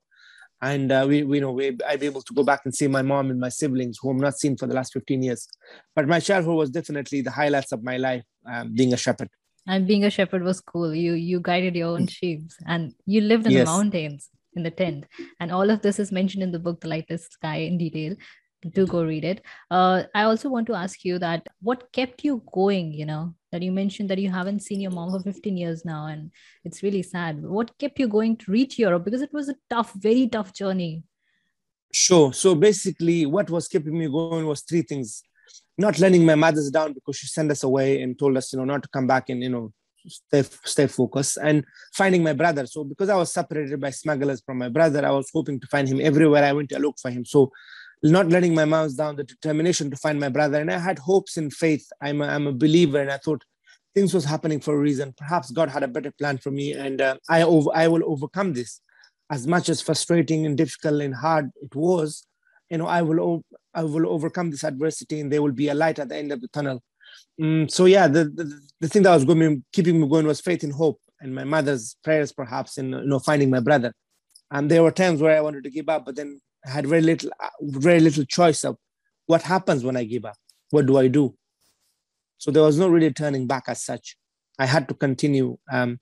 And 0.62 0.92
uh, 0.92 1.06
we, 1.08 1.24
we 1.24 1.38
you 1.38 1.42
know 1.42 1.52
we, 1.52 1.78
I'd 1.88 2.00
be 2.00 2.06
able 2.06 2.22
to 2.22 2.34
go 2.34 2.44
back 2.44 2.62
and 2.66 2.74
see 2.74 2.88
my 2.88 3.02
mom 3.02 3.32
and 3.32 3.40
my 3.40 3.50
siblings 3.50 3.98
who 4.02 4.10
I'm 4.12 4.18
not 4.18 4.38
seen 4.38 4.58
for 4.58 4.68
the 4.68 4.76
last 4.76 4.94
15 4.94 5.24
years. 5.24 5.48
But 5.96 6.08
my 6.08 6.20
childhood 6.20 6.56
was 6.56 6.70
definitely 6.70 7.22
the 7.22 7.32
highlights 7.32 7.72
of 7.72 7.84
my 7.84 7.98
life, 7.98 8.24
um, 8.46 8.74
being 8.74 8.94
a 8.94 8.98
shepherd 8.98 9.30
and 9.68 9.88
being 9.88 10.04
a 10.04 10.10
shepherd 10.10 10.44
was 10.44 10.60
cool 10.60 10.94
you 10.94 11.14
you 11.14 11.40
guided 11.40 11.76
your 11.76 11.90
own 11.90 12.08
sheep 12.08 12.42
and 12.68 12.94
you 13.06 13.22
lived 13.22 13.46
in 13.46 13.52
yes. 13.52 13.68
the 13.68 13.72
mountains 13.72 14.30
in 14.56 14.64
the 14.64 14.72
tent 14.72 15.06
and 15.40 15.52
all 15.52 15.70
of 15.70 15.82
this 15.82 16.00
is 16.00 16.12
mentioned 16.12 16.44
in 16.44 16.52
the 16.52 16.60
book 16.60 16.82
the 16.82 16.88
Lightless 16.88 17.30
sky 17.30 17.58
in 17.58 17.78
detail 17.78 18.16
do 18.70 18.86
go 18.86 19.04
read 19.04 19.24
it. 19.24 19.44
Uh, 19.70 20.04
i 20.14 20.24
also 20.24 20.50
want 20.50 20.68
to 20.68 20.74
ask 20.74 21.04
you 21.04 21.20
that 21.20 21.48
what 21.62 21.92
kept 21.92 22.24
you 22.24 22.42
going 22.54 22.92
you 22.94 23.06
know 23.06 23.34
that 23.52 23.62
you 23.62 23.72
mentioned 23.72 24.10
that 24.10 24.18
you 24.18 24.30
haven't 24.30 24.62
seen 24.62 24.80
your 24.80 24.92
mom 24.92 25.12
for 25.12 25.20
15 25.20 25.58
years 25.58 25.84
now 25.84 26.08
and 26.08 26.32
it's 26.64 26.84
really 26.84 27.04
sad. 27.04 27.44
What 27.44 27.78
kept 27.78 28.00
you 28.00 28.08
going 28.08 28.38
to 28.38 28.52
reach 28.52 28.80
europe? 28.80 29.04
Because 29.04 29.22
it 29.22 29.34
was 29.34 29.50
a 29.50 29.56
tough 29.70 29.94
very 29.94 30.28
tough 30.28 30.54
journey. 30.54 31.04
Sure. 31.92 32.32
So 32.34 32.56
basically 32.56 33.26
what 33.26 33.50
was 33.50 33.68
keeping 33.68 33.98
me 33.98 34.08
going 34.08 34.46
was 34.46 34.62
three 34.62 34.82
things. 34.82 35.24
Not 35.78 36.00
letting 36.00 36.26
my 36.26 36.36
mothers 36.36 36.70
down 36.70 36.94
because 36.94 37.18
she 37.18 37.28
sent 37.28 37.52
us 37.52 37.64
away 37.64 38.02
and 38.02 38.18
told 38.18 38.38
us 38.38 38.54
you 38.54 38.60
know 38.60 38.66
not 38.66 38.84
to 38.84 38.90
come 38.90 39.08
back 39.08 39.30
and 39.30 39.42
you 39.44 39.50
know 39.50 39.74
stay 40.08 40.44
stay 40.64 40.88
focused 40.88 41.38
and 41.42 41.66
finding 41.94 42.24
my 42.24 42.34
brother. 42.34 42.66
So 42.66 42.84
because 42.84 43.10
i 43.10 43.16
was 43.16 43.34
separated 43.34 43.80
by 43.82 43.90
smugglers 43.90 44.42
from 44.46 44.58
my 44.60 44.70
brother 44.70 45.06
i 45.06 45.12
was 45.12 45.30
hoping 45.34 45.60
to 45.60 45.68
find 45.68 45.88
him 45.88 46.00
everywhere. 46.00 46.44
I 46.44 46.54
went 46.54 46.70
to 46.70 46.80
look 46.80 46.98
for 47.02 47.12
him. 47.12 47.26
So 47.26 47.52
not 48.10 48.30
letting 48.30 48.56
my 48.56 48.66
mouse 48.66 48.94
down 48.94 49.16
the 49.16 49.24
determination 49.24 49.92
to 49.92 49.98
find 49.98 50.20
my 50.20 50.30
brother. 50.30 50.60
And 50.60 50.72
i 50.72 50.80
had 50.80 51.00
hopes 51.00 51.38
and 51.38 51.54
faith. 51.54 51.88
I'm 52.02 52.22
a, 52.22 52.28
I'm 52.28 52.48
a 52.48 52.54
believer 52.54 53.00
and 53.00 53.12
i 53.12 53.18
thought 53.18 53.44
things 53.94 54.14
was 54.14 54.26
happening 54.26 54.60
for 54.60 54.74
a 54.74 54.80
reason. 54.80 55.14
Perhaps 55.18 55.52
god 55.52 55.70
had 55.70 55.84
a 55.84 55.88
better 55.88 56.12
plan 56.12 56.38
for 56.38 56.52
me 56.52 56.74
and 56.74 57.02
uh, 57.02 57.18
i 57.30 57.44
over, 57.44 57.70
i 57.76 57.88
will 57.88 58.04
overcome 58.06 58.54
this. 58.54 58.82
As 59.30 59.48
much 59.48 59.70
as 59.70 59.82
frustrating 59.82 60.46
and 60.46 60.58
difficult 60.58 61.02
and 61.02 61.16
hard 61.16 61.52
it 61.62 61.76
was 61.76 62.26
you 62.70 62.78
know 62.78 62.88
i 62.88 63.02
will 63.02 63.44
i 63.74 63.84
will 63.84 64.08
overcome 64.10 64.50
this 64.50 64.64
adversity 64.64 65.20
and 65.20 65.32
there 65.32 65.42
will 65.42 65.52
be 65.52 65.70
a 65.70 65.74
light 65.74 66.00
at 66.00 66.10
the 66.10 66.18
end 66.18 66.32
of 66.32 66.42
the 66.42 66.48
tunnel. 66.48 66.82
Mm, 67.40 67.70
so 67.72 67.86
yeah, 67.86 68.08
the, 68.08 68.26
the, 68.26 68.62
the 68.80 68.90
thing 68.90 69.04
that 69.04 69.14
was 69.14 69.26
going 69.26 69.64
keeping 69.74 70.00
me 70.00 70.08
going 70.08 70.28
was 70.28 70.42
faith 70.42 70.64
and 70.64 70.74
hope, 70.74 71.00
and 71.20 71.34
my 71.34 71.44
mother's 71.44 71.96
prayers, 72.04 72.32
perhaps, 72.32 72.78
in 72.78 72.92
you 72.92 73.06
know 73.06 73.20
finding 73.20 73.50
my 73.50 73.60
brother. 73.60 73.94
And 74.50 74.70
there 74.70 74.84
were 74.84 74.92
times 74.92 75.22
where 75.22 75.36
I 75.36 75.42
wanted 75.42 75.64
to 75.64 75.70
give 75.70 75.88
up, 75.90 76.06
but 76.06 76.16
then 76.16 76.42
had 76.64 76.88
very 76.88 77.02
little, 77.02 77.32
uh, 77.40 77.50
very 77.62 78.00
little 78.00 78.26
choice 78.26 78.64
of 78.64 78.78
what 79.26 79.42
happens 79.44 79.84
when 79.84 79.98
I 79.98 80.04
give 80.04 80.26
up. 80.26 80.38
What 80.70 80.86
do 80.86 80.98
I 80.98 81.08
do? 81.08 81.36
So 82.38 82.52
there 82.52 82.64
was 82.64 82.78
no 82.78 82.88
really 82.90 83.12
turning 83.12 83.48
back 83.48 83.66
as 83.68 83.84
such. 83.84 84.18
I 84.58 84.66
had 84.66 84.88
to 84.90 84.94
continue. 84.94 85.58
Um, 85.72 86.00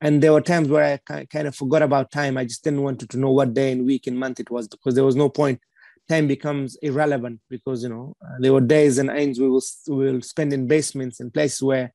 and 0.00 0.22
there 0.22 0.32
were 0.32 0.40
times 0.40 0.68
where 0.68 1.00
I 1.08 1.24
kind 1.24 1.48
of 1.48 1.54
forgot 1.54 1.82
about 1.82 2.10
time. 2.10 2.36
I 2.36 2.44
just 2.44 2.62
didn't 2.64 2.82
want 2.82 3.08
to 3.08 3.18
know 3.18 3.30
what 3.30 3.54
day 3.54 3.72
and 3.72 3.86
week 3.86 4.06
and 4.06 4.18
month 4.18 4.40
it 4.40 4.50
was 4.50 4.68
because 4.68 4.94
there 4.94 5.04
was 5.04 5.16
no 5.16 5.28
point 5.28 5.60
time 6.08 6.26
becomes 6.26 6.76
irrelevant 6.76 7.40
because 7.48 7.82
you 7.82 7.88
know 7.88 8.14
uh, 8.24 8.34
there 8.38 8.52
were 8.52 8.60
days 8.60 8.98
and 8.98 9.10
ends 9.10 9.40
we 9.40 9.48
will 9.48 9.62
we 9.88 10.10
will 10.12 10.22
spend 10.22 10.52
in 10.52 10.66
basements 10.66 11.20
and 11.20 11.32
places 11.32 11.62
where 11.62 11.92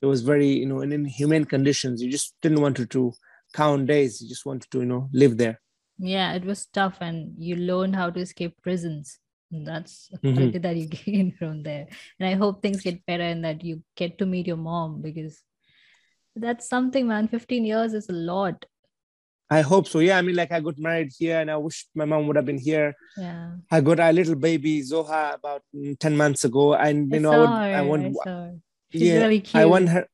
it 0.00 0.06
was 0.06 0.22
very 0.22 0.48
you 0.48 0.66
know 0.66 0.80
in 0.80 0.92
inhumane 0.92 1.44
conditions 1.44 2.02
you 2.02 2.10
just 2.10 2.34
didn't 2.42 2.60
want 2.60 2.76
to, 2.76 2.86
to 2.86 3.12
count 3.54 3.86
days 3.86 4.20
you 4.20 4.28
just 4.28 4.46
wanted 4.46 4.70
to 4.70 4.80
you 4.80 4.86
know 4.86 5.08
live 5.12 5.36
there 5.36 5.60
yeah 5.98 6.32
it 6.34 6.44
was 6.44 6.66
tough 6.66 6.98
and 7.00 7.34
you 7.38 7.56
learn 7.56 7.92
how 7.92 8.10
to 8.10 8.20
escape 8.20 8.56
prisons 8.62 9.18
that's 9.50 10.10
mm-hmm. 10.24 10.58
that 10.60 10.76
you 10.76 10.86
gain 11.04 11.34
from 11.38 11.62
there 11.62 11.86
and 12.18 12.28
i 12.28 12.34
hope 12.34 12.62
things 12.62 12.80
get 12.82 13.04
better 13.06 13.22
and 13.22 13.44
that 13.44 13.62
you 13.62 13.82
get 13.96 14.18
to 14.18 14.26
meet 14.26 14.46
your 14.46 14.56
mom 14.56 15.02
because 15.02 15.42
that's 16.36 16.68
something 16.68 17.06
man 17.06 17.28
15 17.28 17.64
years 17.64 17.92
is 17.92 18.08
a 18.08 18.12
lot 18.12 18.64
I 19.52 19.60
hope 19.60 19.86
so. 19.86 19.98
Yeah, 19.98 20.16
I 20.16 20.22
mean, 20.22 20.34
like 20.34 20.50
I 20.50 20.60
got 20.60 20.78
married 20.78 21.12
here, 21.18 21.38
and 21.38 21.50
I 21.50 21.58
wish 21.58 21.86
my 21.94 22.06
mom 22.06 22.26
would 22.26 22.36
have 22.36 22.46
been 22.46 22.56
here. 22.56 22.94
Yeah. 23.18 23.50
I 23.70 23.82
got 23.82 24.00
a 24.00 24.10
little 24.10 24.34
baby 24.34 24.80
Zoha 24.80 25.34
about 25.34 25.60
mm, 25.76 25.98
ten 25.98 26.16
months 26.16 26.46
ago, 26.46 26.72
and 26.72 27.12
you 27.12 27.16
I 27.16 27.20
know, 27.20 27.44
I, 27.44 27.82
would, 27.82 28.00
I 28.00 28.10
want. 28.10 28.16
I 28.26 28.50
She's 28.90 29.02
yeah, 29.02 29.18
really 29.18 29.40
cute. 29.40 29.60
I 29.60 29.66
want 29.66 29.90
her. 29.90 30.06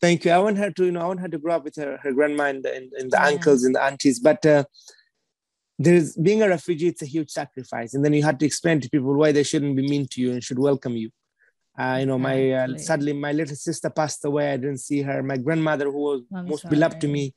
Thank 0.00 0.24
you. 0.24 0.30
I 0.30 0.38
want 0.38 0.58
her 0.58 0.70
to, 0.70 0.84
you 0.84 0.92
know, 0.92 1.00
I 1.00 1.06
want 1.06 1.20
her 1.20 1.28
to 1.28 1.38
grow 1.38 1.56
up 1.56 1.64
with 1.64 1.76
her, 1.76 1.98
her 2.02 2.12
grandma 2.12 2.44
and, 2.44 2.64
and, 2.66 2.92
and 2.92 3.10
the 3.10 3.16
yeah. 3.18 3.28
uncles 3.28 3.64
and 3.64 3.74
the 3.74 3.82
aunties. 3.82 4.20
But 4.20 4.44
uh, 4.44 4.64
there's 5.78 6.16
being 6.16 6.42
a 6.42 6.48
refugee, 6.48 6.88
it's 6.88 7.02
a 7.02 7.06
huge 7.06 7.30
sacrifice, 7.30 7.94
and 7.94 8.04
then 8.04 8.12
you 8.12 8.22
have 8.22 8.38
to 8.38 8.46
explain 8.46 8.80
to 8.80 8.90
people 8.90 9.14
why 9.14 9.32
they 9.32 9.42
shouldn't 9.42 9.76
be 9.76 9.88
mean 9.88 10.06
to 10.12 10.20
you 10.20 10.32
and 10.32 10.44
should 10.44 10.58
welcome 10.58 10.96
you. 10.96 11.10
Uh, 11.78 11.98
you 12.00 12.06
know, 12.06 12.18
my 12.18 12.52
uh, 12.52 12.78
sadly, 12.78 13.12
my 13.12 13.32
little 13.32 13.56
sister 13.56 13.90
passed 13.90 14.24
away. 14.24 14.52
I 14.52 14.56
didn't 14.56 14.78
see 14.78 15.02
her. 15.02 15.22
My 15.22 15.36
grandmother, 15.36 15.86
who 15.90 15.98
was 15.98 16.22
I'm 16.34 16.48
most 16.48 16.62
sorry. 16.62 16.74
beloved 16.74 17.00
to 17.02 17.08
me, 17.08 17.34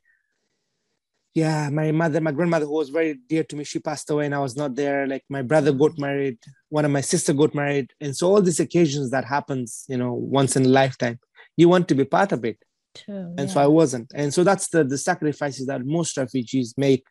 yeah 1.36 1.70
my 1.70 1.91
mother 1.91 2.20
my 2.20 2.32
grandmother 2.32 2.66
who 2.66 2.74
was 2.74 2.89
very 2.89 3.14
dear 3.28 3.43
to 3.43 3.55
me 3.55 3.64
she 3.64 3.80
passed 3.80 4.10
away 4.10 4.26
and 4.26 4.34
i 4.34 4.39
was 4.39 4.55
not 4.55 4.76
there 4.76 5.05
like 5.07 5.24
my 5.30 5.41
brother 5.41 5.72
got 5.72 5.97
married 5.97 6.38
one 6.70 6.86
of 6.86 6.91
my 6.91 7.01
sister 7.01 7.34
got 7.34 7.53
married 7.53 7.91
and 8.01 8.16
so 8.16 8.28
all 8.28 8.41
these 8.41 8.60
occasions 8.60 9.12
that 9.12 9.26
happens 9.26 9.86
you 9.88 9.97
know 9.97 10.14
once 10.14 10.55
in 10.55 10.66
a 10.66 10.70
lifetime 10.70 11.20
you 11.60 11.68
want 11.68 11.89
to 11.89 11.95
be 11.95 12.05
part 12.05 12.32
of 12.32 12.45
it. 12.45 12.57
True, 12.95 13.34
and 13.38 13.47
yeah. 13.47 13.53
so 13.53 13.60
i 13.60 13.68
wasn't. 13.68 14.12
And 14.16 14.34
so 14.34 14.43
that's 14.43 14.70
the 14.70 14.84
the 14.84 14.97
sacrifices 14.97 15.66
that 15.68 15.86
most 15.86 16.18
refugees 16.18 16.74
make. 16.78 17.05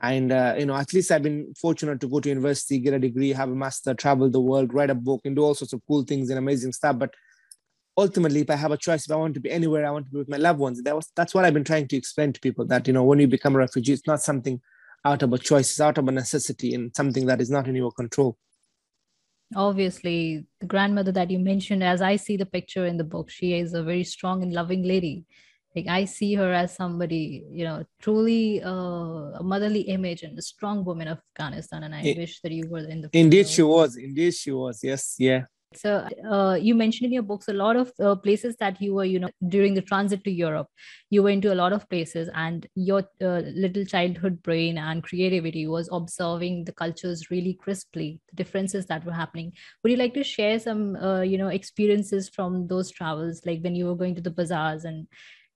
And 0.00 0.32
uh, 0.32 0.54
you 0.58 0.66
know 0.66 0.76
at 0.76 0.92
least 0.94 1.12
i've 1.12 1.22
been 1.22 1.54
fortunate 1.60 2.00
to 2.00 2.08
go 2.12 2.18
to 2.20 2.28
university 2.28 2.78
get 2.78 2.94
a 2.94 2.98
degree 2.98 3.28
have 3.40 3.50
a 3.50 3.54
master 3.64 3.94
travel 3.94 4.28
the 4.28 4.40
world 4.40 4.74
write 4.74 4.90
a 4.90 4.96
book 5.08 5.20
and 5.24 5.36
do 5.36 5.44
all 5.44 5.54
sorts 5.54 5.74
of 5.74 5.82
cool 5.86 6.02
things 6.02 6.30
and 6.30 6.38
amazing 6.38 6.72
stuff. 6.72 6.96
But 7.02 7.14
ultimately 7.96 8.40
if 8.40 8.50
i 8.54 8.56
have 8.64 8.74
a 8.76 8.82
choice 8.86 9.04
if 9.04 9.12
i 9.12 9.16
want 9.22 9.34
to 9.34 9.44
be 9.46 9.50
anywhere 9.58 9.84
i 9.86 9.90
want 9.90 10.06
to 10.06 10.12
be 10.12 10.18
with 10.22 10.34
my 10.34 10.40
loved 10.46 10.60
ones. 10.66 10.82
That 10.82 10.96
was 10.96 11.08
that's 11.18 11.34
what 11.34 11.44
i've 11.44 11.58
been 11.58 11.70
trying 11.72 11.88
to 11.88 11.96
explain 11.96 12.32
to 12.32 12.40
people 12.46 12.66
that 12.72 12.86
you 12.88 12.94
know 12.96 13.04
when 13.04 13.20
you 13.24 13.28
become 13.36 13.54
a 13.54 13.64
refugee 13.66 13.92
it's 13.92 14.10
not 14.12 14.22
something 14.22 14.60
out 15.04 15.22
of 15.22 15.32
a 15.32 15.38
choice 15.38 15.70
it's 15.70 15.86
out 15.88 15.98
of 15.98 16.08
a 16.08 16.12
necessity 16.12 16.74
and 16.74 16.96
something 16.96 17.26
that 17.26 17.40
is 17.40 17.50
not 17.50 17.68
in 17.68 17.76
your 17.82 17.92
control 18.02 18.36
obviously 19.56 20.44
the 20.60 20.66
grandmother 20.66 21.12
that 21.12 21.30
you 21.30 21.38
mentioned 21.38 21.82
as 21.82 22.02
i 22.02 22.16
see 22.16 22.36
the 22.36 22.46
picture 22.46 22.86
in 22.86 22.96
the 22.96 23.04
book 23.04 23.30
she 23.30 23.54
is 23.54 23.74
a 23.74 23.82
very 23.82 24.04
strong 24.04 24.42
and 24.42 24.52
loving 24.52 24.82
lady. 24.82 25.24
Like 25.74 25.86
i 25.88 26.04
see 26.04 26.34
her 26.34 26.52
as 26.52 26.74
somebody 26.74 27.44
you 27.50 27.64
know 27.64 27.84
truly 28.00 28.62
uh, 28.62 29.40
a 29.40 29.42
motherly 29.42 29.82
image 29.82 30.22
and 30.22 30.38
a 30.38 30.42
strong 30.42 30.84
woman 30.84 31.08
of 31.08 31.18
afghanistan 31.30 31.84
and 31.84 31.94
i 31.94 32.02
it, 32.02 32.18
wish 32.18 32.40
that 32.40 32.52
you 32.52 32.68
were 32.68 32.86
in 32.86 33.00
the 33.00 33.08
indeed 33.12 33.48
she 33.48 33.62
was 33.62 33.96
indeed 33.96 34.34
she 34.34 34.52
was. 34.52 34.84
Yes 34.84 35.16
yeah 35.18 35.44
so 35.76 36.08
uh, 36.28 36.54
you 36.54 36.74
mentioned 36.74 37.06
in 37.06 37.12
your 37.12 37.22
books 37.22 37.48
a 37.48 37.52
lot 37.52 37.76
of 37.76 37.92
uh, 38.00 38.14
places 38.14 38.56
that 38.56 38.80
you 38.80 38.94
were, 38.94 39.04
you 39.04 39.18
know, 39.18 39.30
during 39.48 39.74
the 39.74 39.82
transit 39.82 40.24
to 40.24 40.30
Europe, 40.30 40.68
you 41.10 41.22
went 41.22 41.42
to 41.42 41.52
a 41.52 41.56
lot 41.56 41.72
of 41.72 41.88
places, 41.88 42.28
and 42.34 42.66
your 42.74 43.04
uh, 43.20 43.42
little 43.54 43.84
childhood 43.84 44.42
brain 44.42 44.78
and 44.78 45.02
creativity 45.02 45.66
was 45.66 45.88
observing 45.92 46.64
the 46.64 46.72
cultures 46.72 47.30
really 47.30 47.54
crisply, 47.54 48.20
the 48.30 48.36
differences 48.36 48.86
that 48.86 49.04
were 49.04 49.12
happening. 49.12 49.52
Would 49.82 49.92
you 49.92 49.98
like 49.98 50.14
to 50.14 50.24
share 50.24 50.58
some, 50.58 50.96
uh, 50.96 51.20
you 51.22 51.38
know, 51.38 51.48
experiences 51.48 52.28
from 52.28 52.66
those 52.66 52.90
travels, 52.90 53.42
like 53.44 53.60
when 53.62 53.74
you 53.74 53.86
were 53.86 53.96
going 53.96 54.14
to 54.14 54.22
the 54.22 54.30
bazaars 54.30 54.84
and 54.84 55.06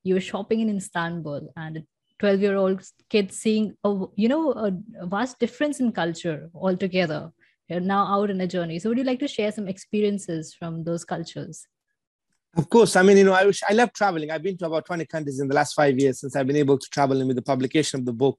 you 0.03 0.14
were 0.14 0.21
shopping 0.21 0.61
in 0.61 0.77
Istanbul 0.77 1.53
and 1.57 1.85
12 2.19 2.41
year 2.41 2.57
old 2.57 2.83
kid 3.11 3.33
seeing 3.33 3.75
a 3.85 4.05
you 4.14 4.29
know 4.29 4.53
a 4.53 4.73
vast 5.07 5.39
difference 5.39 5.81
in 5.81 5.93
culture 5.93 6.49
altogether 6.55 7.31
you're 7.69 7.81
now 7.81 8.07
out 8.07 8.31
on 8.31 8.41
a 8.41 8.47
journey. 8.47 8.79
So 8.79 8.89
would 8.89 8.99
you 8.99 9.05
like 9.05 9.19
to 9.21 9.29
share 9.29 9.53
some 9.53 9.69
experiences 9.69 10.55
from 10.55 10.85
those 10.85 11.05
cultures? 11.05 11.67
Of 12.57 12.71
course. 12.71 12.97
I 12.97 13.03
mean, 13.03 13.19
you 13.19 13.25
know, 13.25 13.35
I 13.35 13.45
wish 13.45 13.61
I 13.69 13.75
love 13.75 13.93
traveling. 13.93 14.31
I've 14.31 14.43
been 14.43 14.57
to 14.59 14.67
about 14.67 14.87
20 14.87 15.05
countries 15.07 15.41
in 15.41 15.49
the 15.49 15.55
last 15.55 15.75
five 15.75 15.99
years 15.99 16.21
since 16.21 16.35
I've 16.35 16.47
been 16.47 16.57
able 16.57 16.79
to 16.79 16.89
travel 16.91 17.19
and 17.19 17.27
with 17.27 17.37
the 17.37 17.43
publication 17.43 18.01
of 18.01 18.07
the 18.07 18.12
book. 18.12 18.39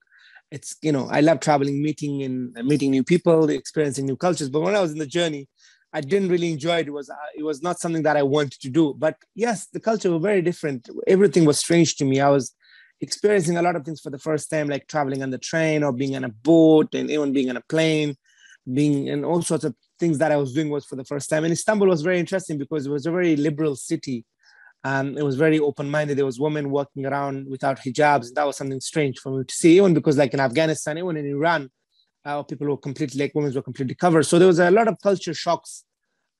It's, 0.49 0.75
you 0.81 0.91
know, 0.91 1.07
I 1.11 1.19
love 1.19 1.39
traveling, 1.39 1.83
meeting 1.83 2.23
and 2.23 2.53
meeting 2.65 2.89
new 2.89 3.03
people, 3.03 3.49
experiencing 3.49 4.05
new 4.05 4.15
cultures. 4.15 4.49
But 4.49 4.61
when 4.61 4.75
I 4.75 4.81
was 4.81 4.91
in 4.91 4.97
the 4.97 5.05
journey, 5.05 5.47
I 5.93 6.01
didn't 6.01 6.29
really 6.29 6.51
enjoy 6.51 6.79
it. 6.79 6.87
It 6.87 6.91
was 6.91 7.09
uh, 7.09 7.15
it 7.35 7.43
was 7.43 7.61
not 7.61 7.79
something 7.79 8.03
that 8.03 8.17
I 8.17 8.23
wanted 8.23 8.59
to 8.61 8.69
do. 8.69 8.95
But 8.97 9.17
yes, 9.35 9.67
the 9.67 9.79
culture 9.79 10.11
was 10.11 10.21
very 10.21 10.41
different. 10.41 10.89
Everything 11.05 11.45
was 11.45 11.59
strange 11.59 11.95
to 11.97 12.05
me. 12.05 12.19
I 12.19 12.29
was 12.29 12.55
experiencing 13.01 13.57
a 13.57 13.61
lot 13.61 13.75
of 13.75 13.85
things 13.85 14.01
for 14.01 14.09
the 14.09 14.19
first 14.19 14.49
time, 14.49 14.67
like 14.67 14.87
traveling 14.87 15.21
on 15.21 15.29
the 15.29 15.37
train 15.37 15.83
or 15.83 15.91
being 15.91 16.15
on 16.15 16.23
a 16.23 16.29
boat 16.29 16.95
and 16.95 17.11
even 17.11 17.33
being 17.33 17.49
on 17.49 17.57
a 17.57 17.63
plane 17.69 18.15
being 18.73 19.09
and 19.09 19.25
all 19.25 19.41
sorts 19.41 19.63
of 19.63 19.75
things 19.99 20.17
that 20.17 20.31
I 20.31 20.37
was 20.37 20.53
doing 20.53 20.69
was 20.69 20.85
for 20.85 20.95
the 20.95 21.05
first 21.05 21.29
time. 21.29 21.43
And 21.43 21.53
Istanbul 21.53 21.87
was 21.87 22.01
very 22.01 22.19
interesting 22.19 22.57
because 22.57 22.85
it 22.85 22.91
was 22.91 23.05
a 23.05 23.11
very 23.11 23.35
liberal 23.35 23.75
city. 23.75 24.25
Um, 24.83 25.17
it 25.17 25.23
was 25.23 25.35
very 25.35 25.59
open-minded. 25.59 26.17
There 26.17 26.25
was 26.25 26.39
women 26.39 26.69
walking 26.69 27.05
around 27.05 27.47
without 27.49 27.79
hijabs. 27.79 28.33
That 28.33 28.45
was 28.45 28.57
something 28.57 28.79
strange 28.79 29.19
for 29.19 29.31
me 29.31 29.43
to 29.43 29.53
see, 29.53 29.77
even 29.77 29.93
because 29.93 30.17
like 30.17 30.33
in 30.33 30.39
Afghanistan, 30.39 30.97
even 30.97 31.17
in 31.17 31.25
Iran, 31.25 31.69
uh, 32.25 32.43
people 32.43 32.67
were 32.67 32.77
completely 32.77 33.23
like 33.23 33.33
women 33.33 33.53
were 33.53 33.61
completely 33.61 33.95
covered. 33.95 34.23
So 34.23 34.37
there 34.37 34.47
was 34.47 34.59
a 34.59 34.71
lot 34.71 34.87
of 34.87 34.97
culture 35.01 35.33
shocks 35.33 35.83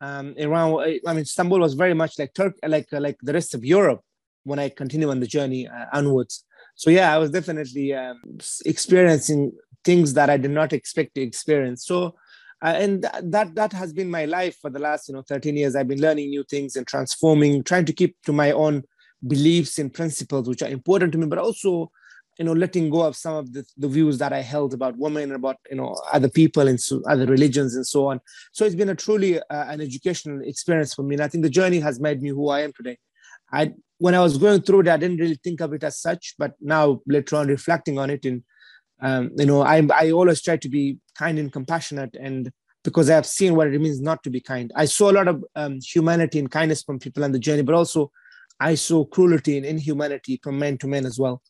um, 0.02 0.36
around. 0.40 0.82
I 1.08 1.14
mean, 1.14 1.22
Istanbul 1.22 1.60
was 1.60 1.74
very 1.74 1.94
much 1.94 2.20
like 2.20 2.34
Turk, 2.34 2.56
like 2.66 2.88
like 2.92 3.18
the 3.22 3.34
rest 3.34 3.54
of 3.56 3.66
Europe 3.66 4.02
when 4.44 4.60
I 4.60 4.70
continue 4.70 5.10
on 5.10 5.20
the 5.20 5.28
journey 5.28 5.68
uh, 5.68 5.86
onwards. 5.92 6.44
So 6.78 6.92
yeah, 6.92 7.14
I 7.14 7.18
was 7.18 7.32
definitely 7.32 7.94
um, 7.94 8.22
experiencing 8.64 9.52
things 9.84 10.14
that 10.14 10.30
I 10.30 10.38
did 10.38 10.52
not 10.52 10.74
expect 10.74 11.16
to 11.16 11.22
experience. 11.22 11.86
So, 11.86 12.16
uh, 12.64 12.76
and 12.78 13.02
th- 13.02 13.24
that 13.24 13.56
that 13.56 13.74
has 13.74 13.94
been 13.94 14.10
my 14.12 14.26
life 14.26 14.58
for 14.62 14.70
the 14.70 14.80
last 14.80 15.10
you 15.10 15.16
know 15.16 15.24
13 15.24 15.58
years. 15.58 15.76
I've 15.76 15.88
been 15.88 16.02
learning 16.02 16.30
new 16.30 16.44
things 16.44 16.76
and 16.76 16.86
transforming, 16.86 17.64
trying 17.64 17.86
to 17.86 17.94
keep 17.94 18.16
to 18.26 18.32
my 18.32 18.52
own 18.52 18.84
beliefs 19.28 19.80
and 19.80 19.92
principles, 19.92 20.48
which 20.48 20.62
are 20.62 20.70
important 20.70 21.12
to 21.14 21.18
me, 21.18 21.26
but 21.26 21.40
also 21.40 21.92
you 22.38 22.46
know 22.46 22.54
letting 22.54 22.92
go 22.92 23.02
of 23.02 23.16
some 23.16 23.34
of 23.34 23.54
the, 23.54 23.66
the 23.76 23.88
views 23.88 24.20
that 24.20 24.32
I 24.32 24.42
held 24.42 24.76
about 24.76 24.98
women, 25.00 25.32
about 25.32 25.58
you 25.72 25.78
know 25.78 25.96
other 26.14 26.30
people 26.30 26.68
and 26.68 26.80
so, 26.80 27.02
other 27.10 27.26
religions 27.26 27.76
and 27.76 27.88
so 27.88 28.08
on. 28.08 28.22
So 28.52 28.66
it's 28.66 28.76
been 28.76 28.90
a 28.90 28.96
truly 28.96 29.40
uh, 29.40 29.44
an 29.50 29.82
educational 29.82 30.42
experience 30.44 30.94
for 30.94 31.02
me, 31.02 31.16
and 31.16 31.24
I 31.24 31.28
think 31.28 31.44
the 31.44 31.50
journey 31.50 31.80
has 31.80 32.00
made 32.00 32.22
me 32.22 32.30
who 32.30 32.50
I 32.50 32.62
am 32.62 32.72
today. 32.74 33.00
I 33.52 33.74
when 34.00 34.14
I 34.14 34.22
was 34.22 34.38
going 34.38 34.62
through 34.62 34.82
it, 34.82 34.88
I 34.88 34.98
didn't 34.98 35.18
really 35.18 35.40
think 35.44 35.60
of 35.60 35.74
it 35.74 35.84
as 35.84 36.00
such, 36.00 36.36
but 36.38 36.54
now 36.62 37.02
later 37.08 37.36
on 37.38 37.48
reflecting 37.48 37.98
on 37.98 38.10
it 38.10 38.26
and 38.26 38.44
um, 39.02 39.32
you 39.38 39.46
know 39.46 39.62
I, 39.62 39.86
I 39.94 40.12
always 40.12 40.42
try 40.42 40.58
to 40.58 40.70
be 40.70 40.98
kind 41.16 41.40
and 41.40 41.52
compassionate 41.52 42.16
and 42.20 42.52
because 42.84 43.10
i've 43.10 43.26
seen 43.26 43.56
what 43.56 43.68
it 43.68 43.80
means 43.80 44.02
not 44.02 44.24
to 44.24 44.30
be 44.30 44.40
kind. 44.40 44.72
I 44.76 44.86
saw 44.86 45.12
a 45.12 45.18
lot 45.20 45.28
of 45.28 45.44
um, 45.56 45.80
humanity 45.84 46.40
and 46.40 46.50
kindness 46.50 46.84
from 46.84 47.00
people 47.00 47.24
on 47.24 47.32
the 47.32 47.40
journey 47.40 47.62
but 47.62 47.76
also 47.76 48.12
i 48.60 48.76
saw 48.76 49.06
cruelty 49.06 49.58
and 49.58 49.66
inhumanity 49.66 50.40
from 50.44 50.58
men 50.60 50.78
to 50.80 50.88
men 50.88 51.06
as 51.06 51.20
well. 51.20 51.42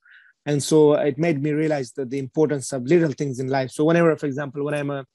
And 0.45 0.63
so 0.63 0.93
it 0.93 1.17
made 1.17 1.43
me 1.43 1.51
realize 1.51 1.91
that 1.93 2.09
the 2.09 2.19
importance 2.19 2.71
of 2.71 2.83
little 2.83 3.11
things 3.11 3.39
in 3.39 3.49
life. 3.49 3.71
So 3.71 3.83
whenever 3.83 4.15
for 4.17 4.25
example 4.25 4.63
when 4.63 4.73
i'm 4.73 4.89
a 4.89 5.05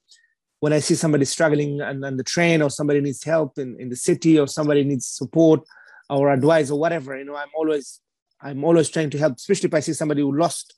when 0.59 0.73
i 0.73 0.79
see 0.79 0.95
somebody 0.95 1.25
struggling 1.25 1.81
on, 1.81 2.03
on 2.03 2.17
the 2.17 2.23
train 2.23 2.61
or 2.61 2.69
somebody 2.69 3.01
needs 3.01 3.23
help 3.23 3.57
in, 3.59 3.75
in 3.79 3.89
the 3.89 3.95
city 3.95 4.39
or 4.39 4.47
somebody 4.47 4.83
needs 4.83 5.05
support 5.05 5.61
or 6.09 6.31
advice 6.31 6.69
or 6.69 6.79
whatever 6.79 7.17
you 7.17 7.25
know 7.25 7.35
i'm 7.35 7.49
always 7.55 8.01
i'm 8.41 8.63
always 8.63 8.89
trying 8.89 9.09
to 9.09 9.17
help 9.17 9.35
especially 9.35 9.67
if 9.67 9.73
i 9.73 9.79
see 9.79 9.93
somebody 9.93 10.21
who 10.21 10.35
lost 10.35 10.75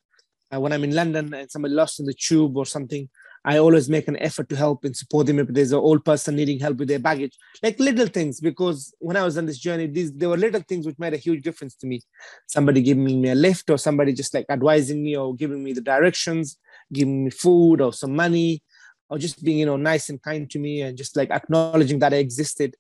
uh, 0.54 0.60
when 0.60 0.72
I'm 0.72 0.84
in 0.84 0.94
London 0.94 1.34
and 1.34 1.50
somebody 1.50 1.74
lost 1.74 2.00
in 2.00 2.06
the 2.06 2.14
tube 2.14 2.56
or 2.58 2.66
something, 2.66 3.10
I 3.44 3.60
always 3.60 3.90
make 3.90 4.08
an 4.08 4.18
effort 4.18 4.50
to 4.50 4.56
help 4.56 4.86
and 4.86 4.98
support 4.98 5.28
them 5.28 5.38
if 5.38 5.48
there's 5.50 5.72
an 5.72 5.78
old 5.78 6.04
person 6.04 6.36
needing 6.36 6.60
help 6.60 6.78
with 6.78 6.88
their 6.88 7.00
baggage, 7.00 7.38
like 7.62 7.80
little 7.80 8.08
things. 8.08 8.40
Because 8.40 8.94
when 9.00 9.16
I 9.16 9.24
was 9.24 9.38
on 9.38 9.46
this 9.46 9.60
journey, 9.60 9.86
these 9.86 10.12
there 10.14 10.30
were 10.30 10.38
little 10.38 10.62
things 10.62 10.86
which 10.86 10.98
made 10.98 11.14
a 11.14 11.18
huge 11.18 11.44
difference 11.44 11.76
to 11.76 11.88
me. 11.88 12.02
Somebody 12.48 12.82
giving 12.82 13.22
me 13.22 13.30
a 13.30 13.36
lift, 13.36 13.70
or 13.70 13.78
somebody 13.78 14.14
just 14.14 14.34
like 14.34 14.48
advising 14.50 15.04
me, 15.04 15.16
or 15.16 15.36
giving 15.36 15.64
me 15.64 15.74
the 15.74 15.82
directions, 15.82 16.58
giving 16.92 17.26
me 17.26 17.30
food 17.30 17.82
or 17.82 17.94
some 17.94 18.16
money, 18.16 18.64
or 19.10 19.20
just 19.20 19.44
being 19.44 19.60
you 19.60 19.68
know 19.68 19.78
nice 19.78 20.10
and 20.10 20.22
kind 20.24 20.50
to 20.50 20.58
me, 20.58 20.82
and 20.82 20.98
just 20.98 21.16
like 21.16 21.30
acknowledging 21.30 22.00
that 22.00 22.14
I 22.14 22.18
existed. 22.18 22.76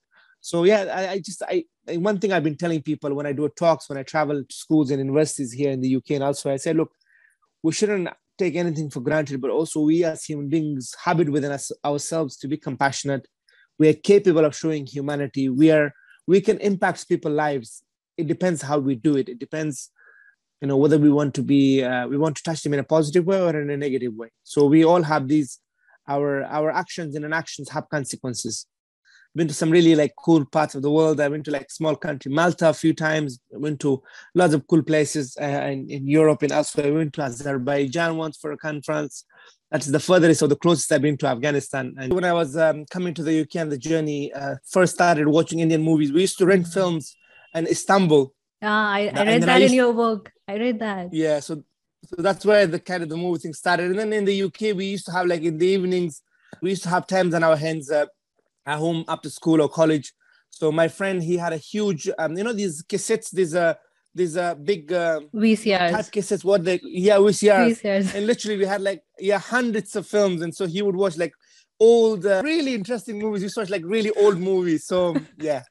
So 0.46 0.64
yeah, 0.64 0.84
I, 0.94 1.08
I 1.14 1.20
just 1.20 1.42
I 1.42 1.66
one 1.88 2.20
thing 2.20 2.32
I've 2.32 2.44
been 2.44 2.56
telling 2.56 2.84
people 2.84 3.12
when 3.16 3.26
I 3.26 3.32
do 3.32 3.50
talks, 3.50 3.90
when 3.90 3.98
I 3.98 4.04
travel 4.04 4.44
to 4.44 4.56
schools 4.56 4.92
and 4.92 5.00
universities 5.00 5.52
here 5.52 5.72
in 5.72 5.82
the 5.82 5.96
UK 5.96 6.12
and 6.12 6.24
elsewhere, 6.24 6.54
I 6.54 6.58
say, 6.58 6.72
look 6.72 6.92
we 7.64 7.72
shouldn't 7.72 8.10
take 8.38 8.56
anything 8.56 8.92
for 8.92 9.00
granted, 9.00 9.42
but 9.42 9.50
also 9.50 9.80
we 9.80 10.04
as 10.04 10.24
human 10.24 10.48
beings 10.48 10.94
have 11.04 11.20
it 11.20 11.32
within 11.32 11.52
us 11.52 11.72
ourselves 11.84 12.38
to 12.38 12.48
be 12.48 12.58
compassionate. 12.58 13.28
We 13.80 13.90
are 13.90 13.94
capable 13.94 14.46
of 14.46 14.56
showing 14.56 14.86
humanity. 14.86 15.50
We 15.50 15.72
are 15.72 15.96
we 16.28 16.42
can 16.42 16.60
impact 16.60 17.10
people's 17.10 17.34
lives. 17.34 17.82
It 18.16 18.28
depends 18.28 18.62
how 18.62 18.78
we 18.78 18.94
do 18.94 19.18
it. 19.18 19.28
It 19.28 19.40
depends, 19.40 19.90
you 20.62 20.68
know, 20.68 20.78
whether 20.78 21.00
we 21.00 21.10
want 21.10 21.34
to 21.34 21.42
be 21.42 21.84
uh, 21.84 22.08
we 22.08 22.20
want 22.20 22.36
to 22.36 22.44
touch 22.44 22.62
them 22.62 22.76
in 22.76 22.80
a 22.80 22.92
positive 22.96 23.26
way 23.26 23.42
or 23.42 23.60
in 23.60 23.72
a 23.72 23.78
negative 23.78 24.14
way. 24.14 24.30
So 24.44 24.66
we 24.66 24.86
all 24.86 25.02
have 25.02 25.28
these 25.28 25.58
our 26.08 26.44
our 26.44 26.70
actions 26.70 27.16
and 27.16 27.26
inactions 27.26 27.70
have 27.70 27.90
consequences. 27.90 28.68
Been 29.36 29.48
to 29.48 29.54
some 29.54 29.70
really 29.70 29.96
like 29.96 30.14
cool 30.18 30.46
parts 30.46 30.76
of 30.76 30.82
the 30.82 30.92
world. 30.92 31.20
I 31.20 31.28
went 31.28 31.46
to 31.46 31.52
like 31.52 31.70
small 31.70 31.96
country 31.96 32.32
Malta 32.32 32.70
a 32.70 32.74
few 32.74 32.94
times. 32.94 33.40
I 33.54 33.58
went 33.58 33.80
to 33.82 34.02
lots 34.34 34.54
of 34.54 34.66
cool 34.68 34.84
places 34.84 35.38
uh, 35.42 35.46
in, 35.46 35.90
in 35.90 36.08
Europe 36.08 36.42
and 36.42 36.52
elsewhere. 36.52 36.88
I 36.88 36.92
went 36.92 37.14
to 37.14 37.24
Azerbaijan 37.24 38.18
once 38.18 38.38
for 38.38 38.52
a 38.52 38.58
conference. 38.58 39.26
That's 39.72 39.88
the 39.88 40.00
furthest 40.00 40.42
or 40.42 40.48
the 40.48 40.56
closest 40.56 40.92
I've 40.92 41.02
been 41.02 41.18
to 41.18 41.28
Afghanistan. 41.28 41.96
And 42.00 42.14
when 42.14 42.24
I 42.24 42.34
was 42.34 42.56
um, 42.56 42.86
coming 42.90 43.14
to 43.16 43.24
the 43.24 43.42
UK 43.42 43.56
and 43.56 43.72
the 43.72 43.78
journey, 43.78 44.32
uh, 44.32 44.56
first 44.70 44.94
started 44.94 45.28
watching 45.28 45.60
Indian 45.60 45.82
movies. 45.82 46.14
We 46.14 46.22
used 46.22 46.38
to 46.38 46.46
rent 46.46 46.68
films 46.68 47.16
in 47.54 47.68
Istanbul. 47.68 48.34
Ah, 48.62 48.94
I, 48.94 49.12
I 49.14 49.26
read 49.26 49.42
that 49.42 49.50
I 49.50 49.58
used, 49.58 49.74
in 49.74 49.78
your 49.78 49.94
book. 49.94 50.32
I 50.48 50.58
read 50.58 50.80
that. 50.80 51.14
Yeah, 51.14 51.40
so 51.40 51.64
so 52.06 52.22
that's 52.22 52.46
where 52.46 52.68
the 52.68 52.80
kind 52.80 53.04
of 53.04 53.10
the 53.10 53.18
movie 53.18 53.40
thing 53.40 53.54
started. 53.54 53.90
And 53.90 54.00
then 54.00 54.14
in 54.14 54.26
the 54.26 54.44
UK, 54.44 54.76
we 54.76 54.86
used 54.86 55.06
to 55.08 55.12
have 55.12 55.26
like 55.26 55.42
in 55.42 55.58
the 55.58 55.68
evenings, 55.68 56.22
we 56.62 56.70
used 56.70 56.84
to 56.84 56.90
have 56.90 57.08
times 57.08 57.34
on 57.34 57.44
our 57.44 57.58
hands 57.58 57.92
uh, 57.92 58.06
at 58.66 58.78
home 58.78 59.06
after 59.08 59.30
school 59.30 59.62
or 59.62 59.70
college. 59.70 60.14
So 60.50 60.72
my 60.72 60.88
friend, 60.88 61.22
he 61.22 61.38
had 61.38 61.54
a 61.54 61.58
huge, 61.58 62.10
um, 62.18 62.38
you 62.38 62.44
know, 62.44 62.54
these 62.54 62.84
cassettes, 62.84 63.32
these 63.32 63.56
uh, 63.56 63.76
these 64.14 64.38
uh, 64.38 64.56
big 64.56 64.94
uh, 64.94 65.20
VCRs 65.34 65.92
type 65.92 66.06
cassettes. 66.06 66.44
What 66.44 66.64
they, 66.64 66.80
yeah, 66.84 67.18
VCRs. 67.18 67.82
VCRs. 67.82 68.16
And 68.16 68.26
literally, 68.26 68.58
we 68.58 68.66
had 68.66 68.82
like 68.82 69.04
yeah, 69.20 69.40
hundreds 69.40 69.96
of 69.96 70.08
films, 70.08 70.42
and 70.42 70.56
so 70.56 70.66
he 70.66 70.82
would 70.82 70.96
watch 70.96 71.18
like 71.18 71.34
old, 71.80 72.26
uh, 72.26 72.42
really 72.44 72.74
interesting 72.74 73.20
movies. 73.20 73.42
He 73.42 73.60
watch 73.60 73.70
like 73.70 73.84
really 73.86 74.12
old 74.12 74.40
movies. 74.40 74.86
So 74.86 75.16
yeah, 75.38 75.64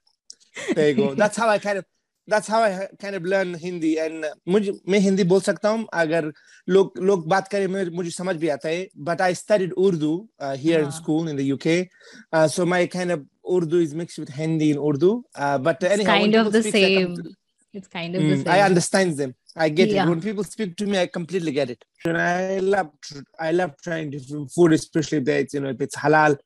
there 0.74 0.90
you 0.90 0.94
go. 0.94 1.14
That's 1.22 1.36
how 1.36 1.48
I 1.48 1.58
kind 1.58 1.78
of 1.78 1.86
that's 2.29 2.47
how 2.47 2.61
I 2.61 2.87
kind 3.01 3.15
of 3.15 3.23
learn 3.23 3.53
Hindi 3.55 3.97
and 3.99 4.25
मुझे 4.47 4.71
मैं 4.89 4.99
हिंदी 4.99 5.23
बोल 5.31 5.41
सकता 5.41 5.69
हूँ 5.69 5.87
अगर 6.01 6.31
लोग 6.69 6.99
लोग 7.09 7.27
बात 7.27 7.47
करें 7.53 7.67
मुझे 7.95 8.09
समझ 8.11 8.35
भी 8.43 8.49
आता 8.55 8.69
है 8.69 8.87
but 9.09 9.21
I 9.21 9.33
studied 9.33 9.73
Urdu 9.85 10.27
uh, 10.39 10.55
here 10.55 10.79
in 10.79 10.91
school 10.91 11.27
in 11.27 11.35
the 11.41 11.47
UK 11.53 11.89
uh, 12.33 12.47
so 12.47 12.65
my 12.65 12.85
kind 12.85 13.11
of 13.11 13.25
Urdu 13.57 13.79
is 13.87 13.95
mixed 14.01 14.19
with 14.19 14.29
Hindi 14.39 14.71
and 14.71 14.79
Urdu 14.79 15.23
uh, 15.35 15.57
but 15.57 15.83
it's 15.83 15.93
anyhow 15.93 16.17
kind 16.17 16.35
of 16.35 16.51
the 16.57 16.63
same 16.63 17.15
it's 17.73 17.87
kind 17.87 18.15
of 18.15 18.21
mm, 18.21 18.29
the 18.29 18.37
same 18.43 18.53
I 18.57 18.61
understand 18.61 19.17
them 19.17 19.33
I 19.55 19.69
get 19.69 19.89
yeah. 19.89 20.03
it 20.03 20.09
when 20.09 20.21
people 20.21 20.43
speak 20.43 20.75
to 20.83 20.85
me 20.91 20.99
I 20.99 21.07
completely 21.07 21.51
get 21.51 21.69
it 21.69 21.83
and 22.05 22.21
I 22.27 22.59
love 22.59 22.91
I 23.39 23.51
love 23.51 23.73
trying 23.87 24.11
different 24.11 24.51
food 24.57 24.73
especially 24.73 25.19
if 25.23 25.33
it's 25.39 25.53
you 25.53 25.61
know 25.65 25.73
if 25.77 25.81
it's 25.87 25.95
halal 25.95 26.37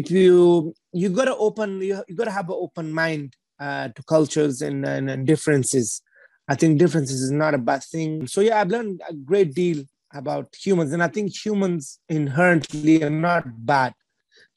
if 0.00 0.10
you 0.10 0.74
you 0.92 1.08
gotta 1.10 1.36
open 1.48 1.80
you, 1.80 2.02
you 2.08 2.16
gotta 2.16 2.36
have 2.38 2.48
an 2.48 2.56
open 2.66 2.92
mind 2.92 3.36
uh, 3.63 3.87
to 3.95 4.03
cultures 4.03 4.61
and, 4.61 4.85
and, 4.85 5.09
and, 5.09 5.25
differences. 5.25 6.01
I 6.49 6.55
think 6.55 6.79
differences 6.79 7.21
is 7.21 7.31
not 7.31 7.53
a 7.53 7.57
bad 7.69 7.81
thing. 7.83 8.27
So 8.27 8.41
yeah, 8.41 8.59
I've 8.59 8.73
learned 8.75 9.01
a 9.09 9.13
great 9.13 9.53
deal 9.53 9.79
about 10.13 10.47
humans, 10.65 10.91
and 10.91 11.01
I 11.01 11.07
think 11.07 11.27
humans 11.45 11.99
inherently 12.09 13.03
are 13.03 13.17
not 13.27 13.43
bad. 13.65 13.93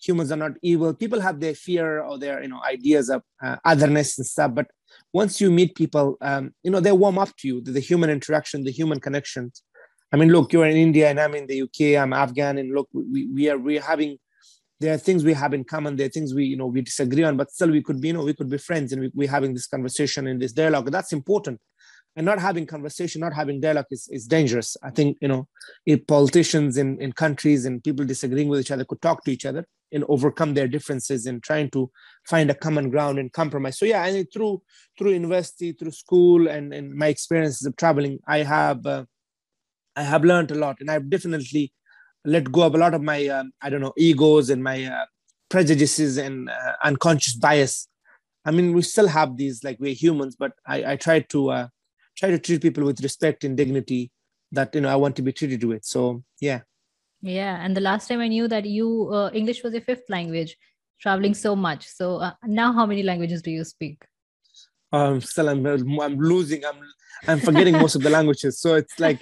Humans 0.06 0.32
are 0.32 0.42
not 0.44 0.52
evil. 0.62 0.92
People 0.92 1.20
have 1.20 1.38
their 1.40 1.54
fear 1.54 2.02
or 2.02 2.18
their 2.18 2.42
you 2.42 2.48
know 2.48 2.60
ideas 2.74 3.08
of 3.08 3.22
uh, 3.44 3.56
otherness 3.64 4.18
and 4.18 4.26
stuff, 4.26 4.52
but 4.54 4.66
once 5.12 5.40
you 5.40 5.50
meet 5.50 5.76
people, 5.82 6.16
um, 6.20 6.44
you 6.64 6.70
know 6.72 6.80
they 6.80 6.92
warm 6.92 7.18
up 7.18 7.32
to 7.38 7.48
you. 7.48 7.60
The, 7.60 7.72
the 7.78 7.86
human 7.90 8.10
interaction, 8.10 8.64
the 8.64 8.72
human 8.80 8.98
connections. 8.98 9.62
I 10.12 10.16
mean, 10.16 10.30
look, 10.30 10.52
you're 10.52 10.66
in 10.66 10.76
India 10.76 11.10
and 11.10 11.18
I'm 11.20 11.34
in 11.34 11.46
the 11.46 11.62
UK. 11.66 11.80
I'm 12.02 12.12
Afghan, 12.12 12.58
and 12.58 12.74
look, 12.74 12.88
we, 12.92 13.26
we 13.26 13.48
are 13.50 13.58
we're 13.58 13.88
having 13.92 14.18
there 14.80 14.94
are 14.94 14.98
things 14.98 15.24
we 15.24 15.32
have 15.32 15.54
in 15.54 15.64
common 15.64 15.96
there 15.96 16.06
are 16.06 16.10
things 16.10 16.34
we 16.34 16.44
you 16.44 16.56
know 16.56 16.66
we 16.66 16.80
disagree 16.80 17.24
on 17.24 17.36
but 17.36 17.50
still 17.50 17.70
we 17.70 17.82
could 17.82 18.00
be 18.00 18.08
you 18.08 18.14
know 18.14 18.24
we 18.24 18.34
could 18.34 18.50
be 18.50 18.58
friends 18.58 18.92
and 18.92 19.02
we, 19.02 19.10
we're 19.14 19.30
having 19.30 19.54
this 19.54 19.66
conversation 19.66 20.26
and 20.26 20.40
this 20.40 20.52
dialogue. 20.52 20.90
That's 20.90 21.12
important. 21.12 21.60
And 22.18 22.24
not 22.24 22.38
having 22.38 22.66
conversation 22.66 23.20
not 23.20 23.34
having 23.34 23.60
dialogue 23.60 23.86
is, 23.90 24.08
is 24.10 24.26
dangerous. 24.26 24.76
I 24.82 24.90
think 24.90 25.18
you 25.20 25.28
know 25.28 25.48
if 25.84 26.06
politicians 26.06 26.76
in, 26.76 27.00
in 27.00 27.12
countries 27.12 27.66
and 27.66 27.82
people 27.82 28.04
disagreeing 28.04 28.48
with 28.48 28.60
each 28.60 28.70
other 28.70 28.84
could 28.84 29.02
talk 29.02 29.24
to 29.24 29.32
each 29.32 29.44
other 29.44 29.66
and 29.92 30.04
overcome 30.08 30.54
their 30.54 30.66
differences 30.66 31.26
and 31.26 31.42
trying 31.42 31.70
to 31.70 31.90
find 32.26 32.50
a 32.50 32.54
common 32.54 32.90
ground 32.90 33.18
and 33.18 33.32
compromise. 33.32 33.78
So 33.78 33.84
yeah 33.86 34.02
I 34.02 34.08
and 34.08 34.26
through 34.32 34.62
through 34.98 35.12
university 35.12 35.72
through 35.72 35.92
school 35.92 36.48
and, 36.48 36.72
and 36.72 36.94
my 36.94 37.08
experiences 37.08 37.66
of 37.66 37.76
traveling 37.76 38.18
i 38.26 38.38
have 38.38 38.84
uh, 38.86 39.04
i 39.94 40.02
have 40.02 40.24
learned 40.24 40.50
a 40.50 40.54
lot 40.54 40.76
and 40.80 40.90
i've 40.90 41.08
definitely 41.10 41.72
let 42.26 42.50
go 42.50 42.62
of 42.62 42.74
a 42.74 42.78
lot 42.78 42.94
of 42.94 43.02
my 43.02 43.26
um, 43.28 43.52
i 43.62 43.70
don't 43.70 43.80
know 43.80 43.94
egos 43.96 44.50
and 44.50 44.62
my 44.62 44.84
uh, 44.84 45.06
prejudices 45.48 46.18
and 46.18 46.50
uh, 46.50 46.72
unconscious 46.82 47.34
bias. 47.34 47.88
I 48.44 48.50
mean 48.50 48.72
we 48.72 48.82
still 48.82 49.08
have 49.08 49.36
these 49.36 49.62
like 49.64 49.78
we're 49.80 49.94
humans 49.94 50.36
but 50.36 50.52
i, 50.66 50.92
I 50.92 50.96
try 50.96 51.20
to 51.20 51.50
uh, 51.50 51.68
try 52.16 52.30
to 52.30 52.38
treat 52.38 52.62
people 52.62 52.84
with 52.84 53.00
respect 53.00 53.44
and 53.44 53.56
dignity 53.56 54.10
that 54.52 54.74
you 54.74 54.80
know 54.80 54.88
i 54.88 54.96
want 54.96 55.16
to 55.16 55.22
be 55.22 55.32
treated 55.32 55.64
with. 55.64 55.84
So 55.84 56.22
yeah. 56.40 56.60
Yeah 57.22 57.56
and 57.64 57.76
the 57.76 57.80
last 57.80 58.08
time 58.08 58.20
i 58.20 58.28
knew 58.28 58.48
that 58.48 58.66
you 58.66 59.10
uh, 59.12 59.30
english 59.32 59.62
was 59.62 59.72
your 59.72 59.82
fifth 59.82 60.08
language 60.08 60.56
traveling 60.98 61.34
so 61.34 61.54
much. 61.54 61.86
So 61.86 62.16
uh, 62.16 62.32
now 62.44 62.72
how 62.72 62.86
many 62.86 63.02
languages 63.02 63.42
do 63.42 63.50
you 63.50 63.64
speak 63.64 64.02
um 64.92 65.20
still 65.20 65.48
i'm, 65.48 65.66
I'm 65.66 66.18
losing 66.18 66.64
i'm 66.64 66.80
I'm 67.26 67.40
forgetting 67.40 67.74
most 67.74 67.94
of 67.94 68.02
the 68.02 68.10
languages. 68.10 68.60
So 68.60 68.74
it's 68.74 68.98
like, 69.06 69.20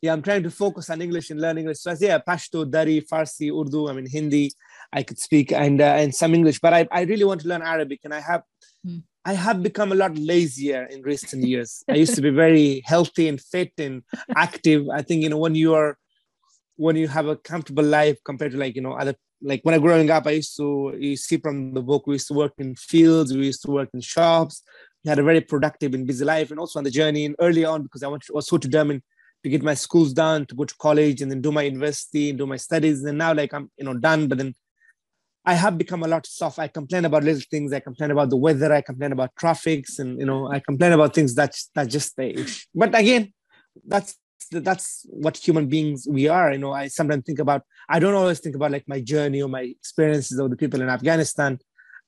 yeah, 0.00 0.12
I'm 0.12 0.22
trying 0.22 0.42
to 0.44 0.50
focus 0.50 0.90
on 0.90 1.00
English 1.02 1.30
and 1.30 1.40
learn 1.40 1.58
English. 1.58 1.80
So 1.80 1.90
I 1.90 1.94
say, 1.94 2.06
yeah, 2.06 2.18
Pashto, 2.18 2.70
Dari, 2.70 3.00
Farsi, 3.02 3.50
Urdu, 3.50 3.88
I 3.88 3.92
mean, 3.92 4.06
Hindi, 4.06 4.50
I 4.92 5.02
could 5.02 5.18
speak 5.18 5.52
and 5.52 5.80
uh, 5.80 5.96
and 5.96 6.14
some 6.14 6.34
English, 6.34 6.60
but 6.60 6.72
I, 6.72 6.86
I 6.90 7.02
really 7.02 7.24
want 7.24 7.40
to 7.42 7.48
learn 7.48 7.62
Arabic. 7.62 8.00
And 8.04 8.14
I 8.14 8.20
have, 8.20 8.42
mm. 8.86 9.02
I 9.24 9.32
have 9.32 9.62
become 9.62 9.92
a 9.92 9.94
lot 9.94 10.16
lazier 10.16 10.84
in 10.84 11.02
recent 11.02 11.44
years. 11.44 11.82
I 11.88 11.94
used 11.94 12.14
to 12.14 12.22
be 12.22 12.30
very 12.30 12.82
healthy 12.84 13.28
and 13.28 13.40
fit 13.40 13.72
and 13.78 14.02
active. 14.36 14.88
I 14.88 15.02
think, 15.02 15.22
you 15.22 15.30
know, 15.30 15.38
when 15.38 15.54
you 15.54 15.74
are, 15.74 15.98
when 16.76 16.96
you 16.96 17.08
have 17.08 17.26
a 17.26 17.36
comfortable 17.36 17.84
life 17.84 18.18
compared 18.24 18.52
to 18.52 18.58
like, 18.58 18.76
you 18.76 18.82
know, 18.82 18.92
other 18.92 19.14
like 19.42 19.60
when 19.62 19.74
I 19.74 19.78
growing 19.78 20.10
up, 20.10 20.26
I 20.26 20.32
used 20.32 20.56
to 20.56 20.94
you 20.98 21.16
see 21.16 21.36
from 21.38 21.74
the 21.74 21.82
book, 21.82 22.06
we 22.06 22.14
used 22.14 22.28
to 22.28 22.34
work 22.34 22.54
in 22.58 22.74
fields, 22.76 23.32
we 23.32 23.46
used 23.46 23.62
to 23.62 23.70
work 23.70 23.90
in 23.92 24.00
shops, 24.00 24.62
had 25.10 25.18
a 25.18 25.22
very 25.22 25.40
productive 25.40 25.94
and 25.94 26.06
busy 26.06 26.24
life 26.24 26.50
and 26.50 26.58
also 26.58 26.78
on 26.78 26.84
the 26.84 26.90
journey 26.90 27.24
and 27.26 27.36
early 27.40 27.64
on 27.64 27.82
because 27.82 28.02
I 28.02 28.08
wanted 28.08 28.32
was 28.32 28.46
so 28.46 28.58
determined 28.58 29.02
to 29.42 29.50
get 29.50 29.62
my 29.62 29.74
schools 29.74 30.12
done, 30.12 30.46
to 30.46 30.54
go 30.54 30.64
to 30.64 30.74
college 30.76 31.20
and 31.20 31.30
then 31.30 31.42
do 31.42 31.52
my 31.52 31.62
university 31.62 32.30
and 32.30 32.38
do 32.38 32.46
my 32.46 32.56
studies. 32.56 33.04
And 33.04 33.18
now 33.18 33.34
like 33.34 33.52
I'm, 33.52 33.70
you 33.76 33.84
know, 33.84 33.94
done, 33.94 34.26
but 34.28 34.38
then 34.38 34.54
I 35.44 35.52
have 35.54 35.76
become 35.76 36.02
a 36.02 36.08
lot 36.08 36.26
soft. 36.26 36.58
I 36.58 36.68
complain 36.68 37.04
about 37.04 37.24
little 37.24 37.42
things. 37.50 37.72
I 37.74 37.80
complain 37.80 38.10
about 38.10 38.30
the 38.30 38.36
weather. 38.36 38.72
I 38.72 38.80
complain 38.80 39.12
about 39.12 39.36
traffics 39.38 39.98
and, 39.98 40.18
you 40.18 40.24
know, 40.24 40.50
I 40.50 40.60
complain 40.60 40.92
about 40.92 41.14
things 41.14 41.34
that, 41.34 41.54
that 41.74 41.88
just 41.88 42.18
age. 42.18 42.66
But 42.74 42.98
again, 42.98 43.34
that's 43.86 44.16
that's 44.50 45.06
what 45.08 45.36
human 45.36 45.66
beings 45.68 46.06
we 46.08 46.28
are 46.28 46.52
you 46.52 46.58
know 46.58 46.72
i 46.72 46.86
sometimes 46.86 47.24
think 47.24 47.38
about 47.38 47.62
i 47.88 47.98
don't 47.98 48.14
always 48.14 48.40
think 48.40 48.54
about 48.54 48.70
like 48.70 48.84
my 48.86 49.00
journey 49.00 49.42
or 49.42 49.48
my 49.48 49.62
experiences 49.62 50.38
of 50.38 50.50
the 50.50 50.56
people 50.56 50.80
in 50.80 50.88
afghanistan 50.88 51.58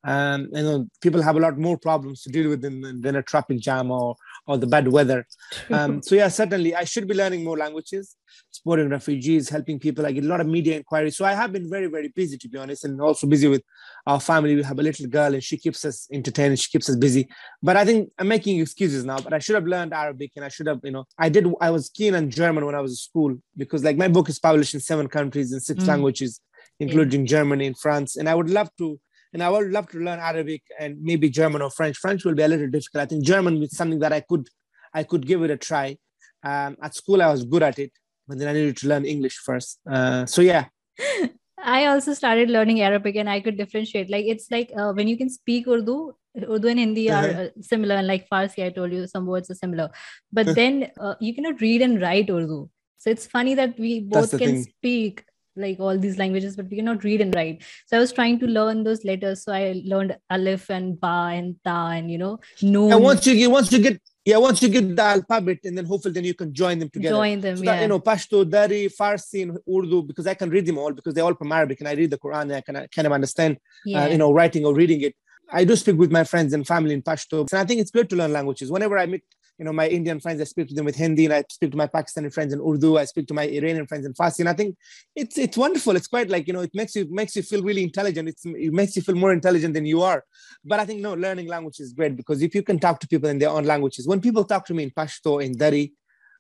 um, 0.07 0.49
you 0.53 0.63
know 0.63 0.87
people 1.01 1.21
have 1.21 1.37
a 1.37 1.41
lot 1.41 1.59
more 1.59 1.77
problems 1.77 2.23
to 2.23 2.31
deal 2.31 2.49
with 2.49 2.63
than, 2.63 3.01
than 3.01 3.17
a 3.17 3.23
traffic 3.23 3.61
jam 3.61 3.91
or 3.91 4.17
or 4.47 4.57
the 4.57 4.67
bad 4.67 4.89
weather. 4.89 5.27
Um, 5.71 6.03
so 6.03 6.15
yeah 6.15 6.29
certainly 6.29 6.75
i 6.75 6.85
should 6.85 7.09
be 7.09 7.15
learning 7.15 7.45
more 7.45 7.57
languages. 7.57 8.17
Supporting 8.51 8.89
refugees 8.89 9.49
helping 9.49 9.79
people. 9.79 10.05
I 10.07 10.13
get 10.13 10.25
a 10.25 10.27
lot 10.27 10.41
of 10.41 10.47
media 10.47 10.77
inquiries. 10.77 11.17
So 11.17 11.25
i 11.25 11.35
have 11.35 11.53
been 11.53 11.69
very 11.69 11.87
very 11.87 12.09
busy 12.09 12.39
to 12.39 12.49
be 12.49 12.59
honest 12.59 12.85
and 12.85 13.01
also 13.01 13.27
busy 13.27 13.49
with 13.49 13.63
our 14.07 14.21
family. 14.21 14.55
We 14.55 14.63
have 14.63 14.79
a 14.79 14.83
little 14.83 15.07
girl 15.07 15.35
and 15.35 15.43
she 15.43 15.57
keeps 15.57 15.85
us 15.85 16.09
entertained. 16.13 16.59
She 16.59 16.71
keeps 16.71 16.89
us 16.89 16.97
busy. 16.97 17.29
But 17.63 17.77
i 17.77 17.85
think 17.85 18.11
i'm 18.19 18.29
making 18.29 18.61
excuses 18.61 19.05
now 19.05 19.19
but 19.19 19.33
i 19.33 19.39
should 19.39 19.55
have 19.55 19.67
learned 19.67 19.93
arabic 19.93 20.33
and 20.37 20.45
i 20.45 20.49
should 20.49 20.67
have 20.67 20.81
you 20.85 20.91
know 20.91 21.05
i 21.19 21.29
did 21.29 21.47
i 21.61 21.71
was 21.71 21.89
keen 21.89 22.15
on 22.15 22.31
german 22.31 22.65
when 22.65 22.75
i 22.75 22.81
was 22.81 22.93
in 22.93 22.97
school 22.97 23.37
because 23.57 23.83
like 23.85 23.97
my 23.97 24.09
book 24.09 24.29
is 24.29 24.39
published 24.39 24.75
in 24.75 24.81
seven 24.81 25.09
countries 25.09 25.53
in 25.53 25.61
six 25.61 25.85
mm. 25.85 25.89
languages 25.89 26.41
including 26.81 27.23
yeah. 27.23 27.27
germany 27.27 27.67
and 27.67 27.79
france. 27.79 28.17
And 28.17 28.29
i 28.29 28.35
would 28.35 28.51
love 28.51 28.71
to 28.79 29.01
and 29.33 29.43
I 29.43 29.49
would 29.51 29.71
love 29.71 29.89
to 29.91 29.99
learn 29.99 30.19
Arabic 30.19 30.63
and 30.79 31.01
maybe 31.03 31.29
German 31.29 31.63
or 31.63 31.71
French. 31.71 31.97
French 31.99 32.25
will 32.25 32.35
be 32.35 32.43
a 32.43 32.49
little 32.49 32.69
difficult. 32.69 33.03
I 33.03 33.07
think 33.07 33.25
German 33.25 33.63
is 33.63 33.77
something 33.77 33.99
that 34.01 34.13
I 34.13 34.21
could 34.21 34.49
I 34.95 35.03
could 35.03 35.27
give 35.27 35.43
it 35.43 35.51
a 35.51 35.57
try. 35.57 35.99
Um, 36.43 36.77
at 36.83 36.95
school, 36.95 37.21
I 37.23 37.31
was 37.31 37.45
good 37.45 37.63
at 37.63 37.79
it, 37.79 37.93
but 38.27 38.39
then 38.39 38.49
I 38.49 38.53
needed 38.53 38.77
to 38.79 38.89
learn 38.89 39.05
English 39.05 39.37
first. 39.39 39.79
Uh, 39.91 40.25
so 40.27 40.43
yeah. 40.43 40.67
I 41.59 41.87
also 41.87 42.15
started 42.15 42.49
learning 42.49 42.81
Arabic, 42.81 43.17
and 43.17 43.29
I 43.29 43.41
could 43.41 43.57
differentiate. 43.57 44.09
Like 44.09 44.27
it's 44.27 44.51
like 44.51 44.71
uh, 44.77 44.93
when 44.93 45.09
you 45.09 45.17
can 45.17 45.29
speak 45.29 45.67
Urdu, 45.67 46.15
Urdu 46.43 46.69
and 46.69 46.79
Hindi 46.79 47.11
uh-huh. 47.11 47.27
are 47.27 47.45
uh, 47.47 47.49
similar, 47.61 47.97
and 47.97 48.07
like 48.07 48.29
Farsi, 48.29 48.65
I 48.65 48.71
told 48.71 48.93
you 48.93 49.07
some 49.07 49.27
words 49.27 49.51
are 49.51 49.55
similar, 49.55 49.91
but 50.33 50.55
then 50.61 50.91
uh, 51.01 51.15
you 51.21 51.35
cannot 51.35 51.61
read 51.61 51.83
and 51.83 52.01
write 52.01 52.31
Urdu. 52.31 52.69
So 52.99 53.11
it's 53.11 53.27
funny 53.27 53.55
that 53.55 53.79
we 53.79 54.01
both 54.01 54.31
can 54.31 54.39
thing. 54.39 54.63
speak 54.63 55.25
like 55.57 55.81
all 55.81 55.99
these 55.99 56.19
languages, 56.19 56.57
but 56.57 56.69
we 56.69 56.77
cannot 56.77 57.05
read 57.05 57.21
and 57.21 57.35
write. 57.35 57.63
So 57.87 57.97
I 57.97 58.01
was 58.01 58.13
trying 58.13 58.39
to 58.41 58.47
learn 58.47 58.85
those 58.85 59.05
letters. 59.05 59.45
So 59.45 59.53
I 59.53 59.83
learned 59.85 60.17
alif 60.31 60.71
and 60.71 61.01
ba 61.01 61.31
and 61.33 61.57
ta 61.65 61.89
and 61.89 62.11
you 62.11 62.19
know 62.19 62.39
no. 62.63 62.91
And 62.91 63.03
once 63.03 63.27
you 63.27 63.37
get 63.37 63.51
once 63.51 63.73
you 63.73 63.81
get 63.81 64.01
yeah, 64.27 64.39
once 64.39 64.61
you 64.61 64.69
get 64.69 64.97
the 64.97 65.03
alphabet, 65.03 65.59
and 65.63 65.79
then 65.79 65.85
hopefully 65.85 66.13
then 66.13 66.25
you 66.25 66.35
can 66.35 66.53
join 66.53 66.81
them 66.81 66.91
together. 66.91 67.15
Join 67.15 67.41
them, 67.41 67.57
so 67.57 67.63
yeah. 67.63 67.81
You 67.81 67.87
know, 67.87 68.01
Pashto, 68.01 68.49
Dari, 68.51 68.89
Farsi, 68.89 69.45
and 69.45 69.57
Urdu, 69.73 70.03
because 70.03 70.27
I 70.27 70.35
can 70.35 70.51
read 70.51 70.67
them 70.67 70.79
all 70.79 70.93
because 70.93 71.15
they're 71.15 71.23
all 71.23 71.37
from 71.37 71.53
Arabic, 71.53 71.79
and 71.79 71.89
I 71.89 71.93
read 71.93 72.11
the 72.11 72.19
Quran, 72.19 72.43
and 72.43 72.57
I 72.57 72.61
can 72.61 72.75
kind 72.93 73.07
of 73.07 73.13
understand, 73.13 73.59
yeah. 73.85 74.03
uh, 74.03 74.09
you 74.09 74.19
know, 74.19 74.33
writing 74.33 74.67
or 74.67 74.75
reading 74.75 75.03
it. 75.03 75.15
I 75.49 75.63
do 75.63 75.77
speak 75.77 75.97
with 75.97 76.11
my 76.11 76.25
friends 76.25 76.53
and 76.53 76.67
family 76.67 76.93
in 76.95 77.03
Pashto, 77.03 77.47
and 77.53 77.61
I 77.61 77.65
think 77.65 77.81
it's 77.81 77.93
good 77.93 78.11
to 78.11 78.17
learn 78.17 78.33
languages. 78.33 78.69
Whenever 78.69 78.99
I 78.99 79.07
meet 79.07 79.23
you 79.59 79.65
know 79.65 79.73
my 79.73 79.89
indian 79.89 80.21
friends 80.21 80.41
i 80.41 80.45
speak 80.45 80.69
to 80.69 80.75
them 80.75 80.85
with 80.85 80.97
hindi 80.97 81.25
and 81.25 81.35
i 81.35 81.43
speak 81.49 81.71
to 81.71 81.77
my 81.77 81.87
pakistani 81.87 82.33
friends 82.33 82.53
in 82.53 82.61
urdu 82.61 82.99
i 82.99 83.05
speak 83.05 83.27
to 83.27 83.35
my 83.35 83.45
iranian 83.45 83.87
friends 83.87 84.07
in 84.07 84.13
farsi. 84.13 84.41
And 84.41 84.49
i 84.49 84.53
think 84.53 84.77
it's 85.15 85.39
it's 85.39 85.57
wonderful. 85.57 85.97
It's 85.97 86.07
quite 86.07 86.29
like 86.29 86.47
you 86.47 86.53
know 86.53 86.61
it 86.61 86.75
makes 86.75 86.95
you 86.95 87.07
makes 87.11 87.37
you 87.37 87.43
feel 87.43 87.63
really 87.63 87.83
intelligent. 87.83 88.29
It's, 88.29 88.45
it 88.45 88.73
makes 88.73 88.97
you 88.97 89.03
feel 89.03 89.15
more 89.15 89.33
intelligent 89.33 89.75
than 89.75 89.87
you 89.87 90.03
are. 90.03 90.25
But 90.65 90.81
i 90.81 90.85
think 90.85 91.01
no 91.01 91.15
learning 91.15 91.49
language 91.49 91.81
is 91.81 91.93
great 91.93 92.17
because 92.17 92.43
if 92.43 92.55
you 92.55 92.63
can 92.63 92.79
talk 92.79 93.01
to 93.01 93.09
people 93.09 93.29
in 93.29 93.39
their 93.39 93.51
own 93.51 93.65
languages 93.65 94.07
when 94.07 94.21
people 94.21 94.45
talk 94.45 94.67
to 94.67 94.75
me 94.75 94.83
in 94.85 94.91
pashto 94.91 95.43
in 95.45 95.57
dari 95.57 95.93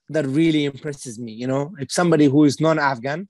that 0.09 0.27
really 0.27 0.64
impresses 0.64 1.19
me 1.19 1.33
you 1.33 1.47
know. 1.47 1.73
If 1.79 1.91
somebody 1.93 2.27
who 2.27 2.45
is 2.45 2.61
non-afghan 2.61 3.29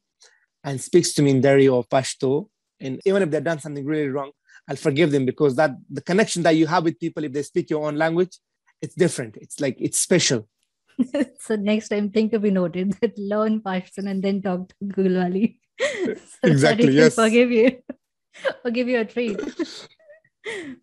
and 0.65 0.81
speaks 0.81 1.13
to 1.15 1.23
me 1.23 1.31
in 1.31 1.41
dari 1.41 1.69
or 1.69 1.85
pashto 1.85 2.49
and 2.81 3.01
even 3.07 3.23
if 3.23 3.31
they've 3.31 3.45
done 3.53 3.61
something 3.61 3.87
really 3.87 4.09
wrong 4.09 4.33
I'll 4.69 4.77
forgive 4.77 5.13
them 5.13 5.25
because 5.25 5.55
that 5.57 5.73
the 5.89 6.01
connection 6.01 6.43
that 6.43 6.57
you 6.57 6.67
have 6.67 6.85
with 6.85 6.99
people 6.99 7.25
if 7.25 7.33
they 7.33 7.43
speak 7.43 7.71
your 7.71 7.87
own 7.87 7.97
language, 7.97 8.39
it's 8.83 8.95
different. 8.95 9.37
It's 9.37 9.61
like 9.61 9.77
it's 9.81 9.99
special. 9.99 10.49
so 11.41 11.57
next 11.57 11.89
time, 11.89 12.11
think 12.11 12.33
to 12.33 12.39
be 12.39 12.51
noted 12.51 12.93
that 13.01 13.19
learn 13.19 13.61
Pashtun 13.61 14.09
and 14.09 14.23
then 14.23 14.43
talk 14.43 14.69
to 14.69 14.75
Gulwali. 14.85 15.59
so 15.81 16.17
exactly. 16.43 16.93
Yes. 16.93 17.15
Forgive 17.15 17.51
you. 17.51 17.83
or 18.65 18.71
give 18.71 18.89
you 18.89 19.01
a 19.01 19.05
treat. 19.05 19.41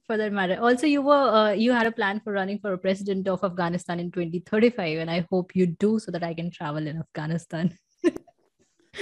for 0.05 0.17
that 0.17 0.33
matter. 0.33 0.59
Also, 0.59 0.85
you 0.87 1.01
were 1.01 1.13
uh, 1.13 1.51
you 1.51 1.71
had 1.71 1.87
a 1.87 1.91
plan 1.91 2.19
for 2.23 2.33
running 2.33 2.59
for 2.59 2.73
a 2.73 2.77
president 2.77 3.27
of 3.27 3.43
Afghanistan 3.43 3.99
in 3.99 4.11
2035, 4.11 4.99
and 4.99 5.09
I 5.09 5.25
hope 5.31 5.55
you 5.55 5.67
do 5.67 5.99
so 5.99 6.11
that 6.11 6.23
I 6.23 6.33
can 6.33 6.51
travel 6.51 6.85
in 6.87 6.97
Afghanistan. 6.97 7.77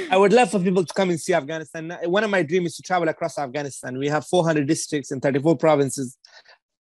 I 0.10 0.18
would 0.18 0.32
love 0.32 0.52
for 0.52 0.60
people 0.60 0.86
to 0.86 0.94
come 0.94 1.10
and 1.10 1.20
see 1.20 1.34
Afghanistan. 1.34 1.92
One 2.06 2.24
of 2.24 2.30
my 2.30 2.44
dreams 2.44 2.72
is 2.72 2.76
to 2.78 2.82
travel 2.82 3.10
across 3.10 3.38
Afghanistan. 3.38 3.98
We 3.98 4.08
have 4.08 4.26
400 4.26 4.66
districts 4.66 5.12
and 5.12 5.22
34 5.22 5.58
provinces. 5.58 6.18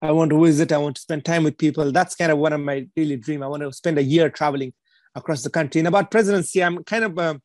I 0.02 0.12
want 0.12 0.32
to 0.32 0.43
visit. 0.43 0.72
I 0.72 0.78
want 0.78 0.95
to 0.95 1.02
spend 1.02 1.26
time 1.26 1.43
with 1.43 1.58
people. 1.58 1.91
That's 1.91 2.16
kind 2.16 2.32
of 2.32 2.39
one 2.39 2.54
of 2.54 2.62
my 2.62 2.88
daily 2.95 3.18
dream. 3.18 3.43
I 3.43 3.47
want 3.47 3.64
to 3.64 3.72
spend 3.72 3.97
a 3.97 4.04
year 4.04 4.30
traveling 4.30 4.74
across 5.16 5.43
the 5.43 5.49
country. 5.49 5.80
And 5.80 5.88
about 5.88 6.10
presidency, 6.10 6.64
I'm 6.64 6.84
kind 6.84 7.04
of 7.04 7.20
uh, 7.20 7.36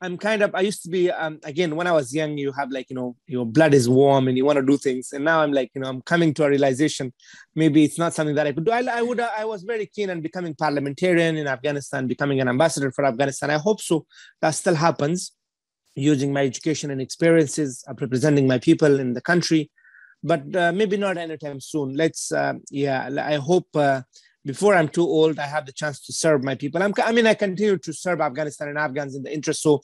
I'm 0.00 0.16
kind 0.16 0.42
of 0.42 0.54
I 0.54 0.60
used 0.60 0.82
to 0.84 0.90
be 0.90 1.10
um, 1.10 1.40
again 1.44 1.74
when 1.74 1.86
I 1.86 1.92
was 1.92 2.14
young 2.14 2.38
you 2.38 2.52
have 2.52 2.70
like 2.70 2.88
you 2.88 2.94
know 2.94 3.16
your 3.26 3.44
blood 3.44 3.74
is 3.74 3.88
warm 3.88 4.28
and 4.28 4.36
you 4.36 4.44
want 4.44 4.58
to 4.58 4.64
do 4.64 4.76
things 4.76 5.12
and 5.12 5.24
now 5.24 5.40
I'm 5.40 5.52
like 5.52 5.70
you 5.74 5.80
know 5.80 5.88
I'm 5.88 6.02
coming 6.02 6.32
to 6.34 6.44
a 6.44 6.48
realization 6.48 7.12
maybe 7.56 7.82
it's 7.82 7.98
not 7.98 8.14
something 8.14 8.36
that 8.36 8.46
I 8.46 8.52
could 8.52 8.64
do 8.64 8.70
I, 8.70 8.84
I 8.84 9.02
would 9.02 9.18
I 9.18 9.44
was 9.44 9.64
very 9.64 9.86
keen 9.86 10.10
on 10.10 10.20
becoming 10.20 10.54
parliamentarian 10.54 11.36
in 11.36 11.48
Afghanistan 11.48 12.06
becoming 12.06 12.40
an 12.40 12.48
ambassador 12.48 12.92
for 12.92 13.04
Afghanistan 13.04 13.50
I 13.50 13.58
hope 13.58 13.80
so 13.80 14.06
that 14.40 14.52
still 14.52 14.76
happens 14.76 15.32
using 15.96 16.32
my 16.32 16.44
education 16.44 16.92
and 16.92 17.00
experiences 17.00 17.82
representing 18.00 18.46
my 18.46 18.58
people 18.58 19.00
in 19.00 19.14
the 19.14 19.20
country 19.20 19.68
but 20.22 20.42
uh, 20.56 20.72
maybe 20.72 20.96
not 20.96 21.16
anytime 21.16 21.60
soon 21.60 21.94
let's 21.94 22.32
uh, 22.32 22.54
yeah 22.70 23.08
I 23.22 23.36
hope 23.36 23.68
uh, 23.74 24.02
before 24.48 24.74
I'm 24.74 24.88
too 24.88 25.06
old, 25.06 25.38
I 25.38 25.46
have 25.46 25.66
the 25.66 25.72
chance 25.72 26.00
to 26.06 26.12
serve 26.12 26.42
my 26.42 26.54
people. 26.54 26.82
I'm, 26.82 26.94
i 27.04 27.12
mean, 27.12 27.26
I 27.26 27.34
continue 27.34 27.76
to 27.76 27.92
serve 27.92 28.20
Afghanistan 28.20 28.68
and 28.68 28.78
Afghans 28.78 29.14
in 29.14 29.22
the 29.22 29.32
interest. 29.32 29.60
So, 29.62 29.82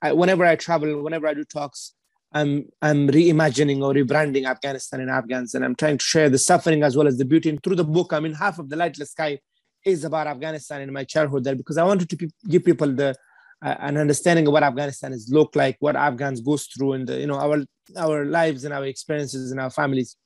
I, 0.00 0.12
whenever 0.12 0.44
I 0.44 0.56
travel, 0.56 1.02
whenever 1.02 1.26
I 1.26 1.34
do 1.34 1.44
talks, 1.44 1.92
I'm 2.32 2.66
I'm 2.82 3.08
reimagining 3.08 3.82
or 3.82 3.92
rebranding 3.94 4.46
Afghanistan 4.46 5.00
and 5.00 5.10
Afghans, 5.10 5.54
and 5.54 5.64
I'm 5.64 5.74
trying 5.74 5.98
to 5.98 6.04
share 6.04 6.28
the 6.30 6.38
suffering 6.38 6.82
as 6.82 6.96
well 6.96 7.06
as 7.06 7.18
the 7.18 7.24
beauty. 7.24 7.50
And 7.50 7.62
through 7.62 7.76
the 7.76 7.84
book, 7.84 8.12
I 8.12 8.20
mean, 8.20 8.34
half 8.34 8.58
of 8.58 8.68
the 8.68 8.76
lightless 8.76 9.10
sky 9.10 9.38
is 9.84 10.04
about 10.04 10.26
Afghanistan 10.26 10.80
and 10.80 10.92
my 10.92 11.04
childhood 11.04 11.44
there 11.44 11.54
because 11.54 11.78
I 11.78 11.84
wanted 11.84 12.08
to 12.10 12.28
give 12.48 12.64
people 12.64 12.92
the 12.92 13.14
an 13.62 13.96
understanding 13.96 14.46
of 14.46 14.52
what 14.52 14.62
Afghanistan 14.62 15.12
is 15.12 15.30
look 15.30 15.56
like, 15.56 15.76
what 15.80 15.96
Afghans 15.96 16.40
goes 16.40 16.66
through, 16.66 16.92
and 16.94 17.06
the, 17.06 17.20
you 17.20 17.26
know 17.26 17.38
our 17.38 17.64
our 17.96 18.24
lives 18.24 18.64
and 18.64 18.74
our 18.74 18.84
experiences 18.84 19.50
and 19.50 19.60
our 19.60 19.70
families. 19.70 20.16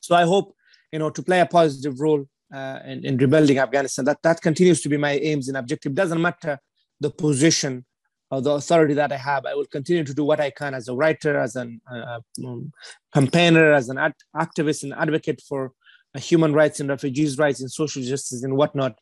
So 0.00 0.14
I 0.14 0.24
hope 0.24 0.54
you 0.92 0.98
know 0.98 1.10
to 1.10 1.22
play 1.22 1.40
a 1.40 1.46
positive 1.46 2.00
role 2.00 2.26
uh, 2.54 2.80
in, 2.84 3.04
in 3.04 3.16
rebuilding 3.16 3.58
Afghanistan. 3.58 4.04
That 4.04 4.22
that 4.22 4.40
continues 4.40 4.80
to 4.82 4.88
be 4.88 4.96
my 4.96 5.12
aims 5.12 5.48
and 5.48 5.56
objective. 5.56 5.94
Doesn't 5.94 6.20
matter 6.20 6.58
the 7.00 7.10
position 7.10 7.84
or 8.30 8.42
the 8.42 8.50
authority 8.50 8.94
that 8.94 9.12
I 9.12 9.16
have. 9.16 9.46
I 9.46 9.54
will 9.54 9.66
continue 9.66 10.04
to 10.04 10.14
do 10.14 10.24
what 10.24 10.40
I 10.40 10.50
can 10.50 10.74
as 10.74 10.88
a 10.88 10.94
writer, 10.94 11.38
as 11.38 11.56
an 11.56 11.80
uh, 11.90 12.20
um, 12.44 12.72
campaigner, 13.14 13.72
as 13.72 13.88
an 13.88 13.98
act- 13.98 14.24
activist 14.36 14.82
and 14.82 14.92
advocate 14.92 15.40
for 15.48 15.72
uh, 16.14 16.18
human 16.18 16.52
rights 16.52 16.80
and 16.80 16.88
refugees' 16.88 17.38
rights 17.38 17.60
and 17.60 17.70
social 17.70 18.02
justice 18.02 18.42
and 18.42 18.56
whatnot. 18.56 18.98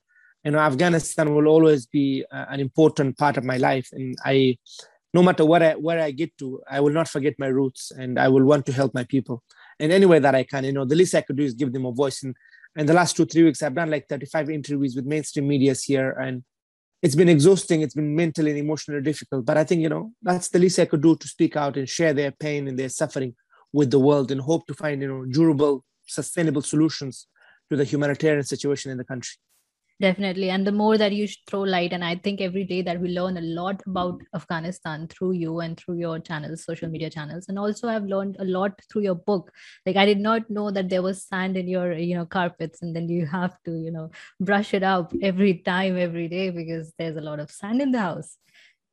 You 0.46 0.52
know, 0.52 0.60
Afghanistan 0.60 1.34
will 1.34 1.48
always 1.48 1.86
be 1.86 2.24
uh, 2.30 2.46
an 2.48 2.60
important 2.60 3.18
part 3.18 3.36
of 3.36 3.44
my 3.44 3.56
life, 3.56 3.88
and 3.92 4.16
I, 4.24 4.56
no 5.12 5.22
matter 5.22 5.44
where 5.44 5.62
I 5.70 5.72
where 5.74 6.00
I 6.00 6.12
get 6.12 6.38
to, 6.38 6.60
I 6.70 6.80
will 6.80 6.92
not 6.92 7.08
forget 7.08 7.34
my 7.38 7.48
roots, 7.48 7.90
and 7.90 8.18
I 8.18 8.28
will 8.28 8.44
want 8.44 8.64
to 8.66 8.72
help 8.72 8.94
my 8.94 9.04
people 9.04 9.42
in 9.80 9.90
any 9.90 10.06
way 10.06 10.20
that 10.20 10.36
I 10.36 10.44
can. 10.44 10.62
You 10.64 10.72
know, 10.72 10.84
the 10.84 10.94
least 10.94 11.14
I 11.16 11.22
could 11.22 11.36
do 11.36 11.42
is 11.42 11.54
give 11.54 11.72
them 11.72 11.84
a 11.84 11.92
voice, 11.92 12.22
and 12.22 12.36
in 12.76 12.86
the 12.86 12.92
last 12.92 13.16
two 13.16 13.24
three 13.24 13.42
weeks 13.42 13.62
i've 13.62 13.74
done 13.74 13.90
like 13.90 14.06
35 14.06 14.50
interviews 14.50 14.94
with 14.94 15.06
mainstream 15.06 15.48
medias 15.48 15.82
here 15.82 16.10
and 16.10 16.44
it's 17.02 17.14
been 17.14 17.28
exhausting. 17.28 17.82
It's 17.82 17.94
been 17.94 18.16
mentally 18.16 18.50
and 18.50 18.58
emotionally 18.58 19.02
difficult 19.02 19.44
but 19.46 19.56
i 19.56 19.64
think 19.64 19.82
you 19.82 19.88
know 19.88 20.12
that's 20.22 20.48
the 20.48 20.58
least 20.58 20.78
i 20.78 20.84
could 20.84 21.02
do 21.02 21.16
to 21.16 21.28
speak 21.28 21.56
out 21.56 21.76
and 21.76 21.88
share 21.88 22.12
their 22.12 22.30
pain 22.30 22.68
and 22.68 22.78
their 22.78 22.88
suffering 22.88 23.34
with 23.72 23.90
the 23.90 23.98
world 23.98 24.30
and 24.30 24.40
hope 24.40 24.66
to 24.66 24.74
find 24.74 25.02
you 25.02 25.08
know 25.08 25.24
durable 25.24 25.84
sustainable 26.06 26.62
solutions 26.62 27.26
to 27.70 27.76
the 27.76 27.84
humanitarian 27.84 28.44
situation 28.44 28.90
in 28.90 28.98
the 28.98 29.04
country 29.04 29.36
definitely. 30.00 30.50
And 30.50 30.66
the 30.66 30.72
more 30.72 30.98
that 30.98 31.12
you 31.12 31.26
throw 31.48 31.60
light 31.60 31.92
and 31.92 32.04
i 32.04 32.14
think 32.16 32.40
every 32.40 32.64
day 32.64 32.82
that 32.82 33.00
we 33.00 33.08
learn 33.08 33.36
a 33.36 33.40
lot 33.40 33.82
about 33.86 34.20
afghanistan 34.34 35.06
through 35.08 35.32
you 35.32 35.60
and 35.60 35.78
through 35.78 35.96
your 35.98 36.18
channels 36.18 36.64
social 36.64 36.88
media 36.88 37.10
channels. 37.10 37.46
And 37.48 37.58
also 37.58 37.88
i've 37.88 38.04
learned 38.04 38.36
a 38.38 38.44
lot 38.44 38.80
through 38.90 39.02
your 39.02 39.14
book. 39.14 39.52
Like 39.86 39.96
i 39.96 40.06
did 40.06 40.18
not 40.18 40.48
know 40.50 40.70
that 40.70 40.88
there 40.88 41.02
was 41.02 41.26
sand 41.26 41.56
in 41.56 41.68
your 41.68 41.92
you 41.92 42.14
know 42.14 42.26
carpets 42.26 42.82
and 42.82 42.94
then 42.94 43.08
you 43.08 43.26
have 43.26 43.56
to 43.64 43.72
you 43.72 43.90
know 43.90 44.10
brush 44.40 44.74
it 44.74 44.82
up 44.82 45.12
every 45.22 45.54
time 45.58 45.96
every 45.98 46.28
day 46.28 46.50
because 46.50 46.92
there's 46.98 47.16
a 47.16 47.20
lot 47.30 47.40
of 47.40 47.50
sand 47.50 47.80
in 47.82 47.92
the 47.92 48.00
house 48.00 48.36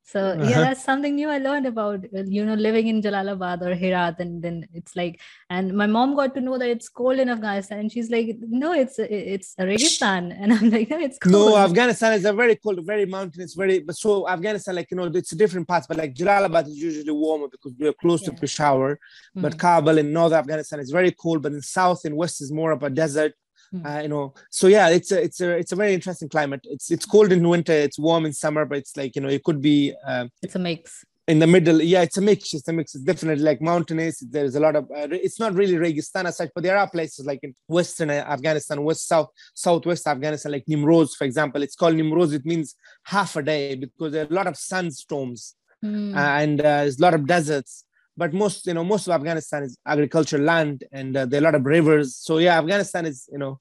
so 0.04 0.20
uh-huh. 0.30 0.49
yeah 0.49 0.60
that's 0.60 0.84
something 0.84 1.16
new 1.16 1.30
i 1.30 1.38
learned 1.38 1.66
about 1.66 2.06
you 2.28 2.45
know 2.45 2.54
living 2.54 2.88
in 2.88 3.01
jalalabad 3.01 3.62
or 3.62 3.74
herat 3.74 4.20
and 4.20 4.41
then 4.41 4.68
it's 4.74 4.95
like 4.95 5.20
and 5.49 5.74
my 5.74 5.88
mom 5.88 6.16
got 6.16 6.34
to 6.36 6.41
know 6.41 6.58
that 6.58 6.70
it's 6.70 6.89
cold 6.89 7.20
in 7.20 7.30
afghanistan 7.30 7.80
and 7.80 7.91
she's 7.91 8.10
like 8.10 8.36
no 8.41 8.74
it's 8.74 8.99
it's 8.99 9.56
a 9.60 9.64
registan 9.64 10.36
and 10.39 10.54
i'm 10.54 10.70
like 10.70 10.89
no 10.89 10.99
it's 10.99 11.18
cold 11.18 11.34
no 11.34 11.58
afghanistan 11.58 12.14
is 12.14 12.26
a 12.26 12.34
very 12.34 12.56
cold 12.56 12.86
very 12.86 13.06
mountainous 13.06 13.54
very 13.54 13.80
but 13.80 13.95
so 13.95 14.28
afghanistan 14.28 14.76
like 14.76 14.89
you 14.91 14.97
know 14.97 15.06
it's 15.06 15.32
a 15.32 15.36
different 15.36 15.68
parts 15.68 15.88
but 15.88 15.97
like 15.97 16.14
jalalabad 16.14 16.68
is 16.68 16.78
usually 16.78 17.12
warmer 17.12 17.47
because 17.47 17.74
we're 17.80 17.93
close 17.93 18.22
yeah. 18.22 18.30
to 18.30 18.39
peshawar 18.41 18.93
mm-hmm. 18.95 19.41
but 19.41 19.58
kabul 19.58 19.97
in 19.97 20.12
north 20.12 20.34
afghanistan 20.34 20.80
is 20.80 20.91
very 20.91 21.12
cold 21.12 21.41
but 21.41 21.54
in 21.54 21.62
south 21.62 22.04
and 22.06 22.16
west 22.16 22.41
is 22.41 22.51
more 22.51 22.72
of 22.72 22.84
a 22.84 22.89
desert 22.89 23.34
Hmm. 23.74 23.86
Uh, 23.86 24.02
you 24.02 24.08
know, 24.08 24.34
so 24.52 24.68
yeah, 24.68 24.90
it's 24.90 25.12
a 25.12 25.24
it's 25.24 25.42
a 25.42 25.50
it's 25.58 25.72
a 25.72 25.76
very 25.76 25.96
interesting 25.96 26.30
climate. 26.30 26.62
It's 26.66 26.92
it's 26.92 27.06
cold 27.06 27.32
in 27.32 27.48
winter, 27.48 27.74
it's 27.74 27.98
warm 27.98 28.28
in 28.28 28.34
summer, 28.34 28.66
but 28.66 28.78
it's 28.78 28.96
like 28.96 29.16
you 29.16 29.22
know, 29.22 29.30
it 29.30 29.44
could 29.44 29.62
be. 29.62 29.96
Uh, 30.08 30.28
it's 30.44 30.56
a 30.56 30.60
mix. 30.60 31.04
In 31.28 31.40
the 31.40 31.48
middle, 31.48 31.82
yeah, 31.82 32.02
it's 32.02 32.18
a 32.18 32.22
mix. 32.22 32.54
It's 32.54 32.68
a 32.68 32.74
mix. 32.74 32.94
It's 32.94 33.04
definitely 33.04 33.44
like 33.44 33.62
mountainous. 33.62 34.20
There's 34.20 34.56
a 34.56 34.60
lot 34.60 34.76
of. 34.76 34.84
Uh, 34.92 35.08
it's 35.10 35.40
not 35.40 35.56
really 35.56 35.74
Registan 35.74 36.26
as 36.26 36.38
such, 36.38 36.52
but 36.54 36.64
there 36.64 36.78
are 36.78 36.88
places 36.88 37.26
like 37.26 37.40
in 37.42 37.56
western 37.68 38.12
Afghanistan, 38.12 38.84
west 38.84 39.08
south 39.08 39.30
southwest 39.56 40.06
Afghanistan, 40.06 40.52
like 40.52 40.66
Nimroz, 40.70 41.16
for 41.16 41.24
example. 41.24 41.64
It's 41.64 41.76
called 41.76 41.96
Nimroz. 41.96 42.34
It 42.34 42.46
means 42.46 42.76
half 43.06 43.36
a 43.38 43.42
day 43.42 43.74
because 43.74 44.12
there 44.12 44.26
are 44.26 44.30
a 44.30 44.34
lot 44.34 44.48
of 44.48 44.54
sunstorms 44.54 45.54
mm. 45.84 46.16
and 46.16 46.60
uh, 46.60 46.64
there's 46.64 47.00
a 47.00 47.02
lot 47.02 47.16
of 47.16 47.26
deserts 47.26 47.86
but 48.18 48.34
most 48.34 48.68
you 48.68 48.74
know 48.74 48.84
most 48.84 49.07
of 49.07 49.14
afghanistan 49.14 49.64
is 49.64 49.78
agricultural 49.86 50.43
land 50.43 50.84
and 50.91 51.16
uh, 51.18 51.26
there 51.26 51.39
are 51.39 51.43
a 51.43 51.45
lot 51.45 51.55
of 51.55 51.66
rivers. 51.66 52.16
So 52.16 52.38
yeah 52.38 52.59
afghanistan 52.59 53.05
is 53.05 53.28
you 53.32 53.38
know 53.38 53.59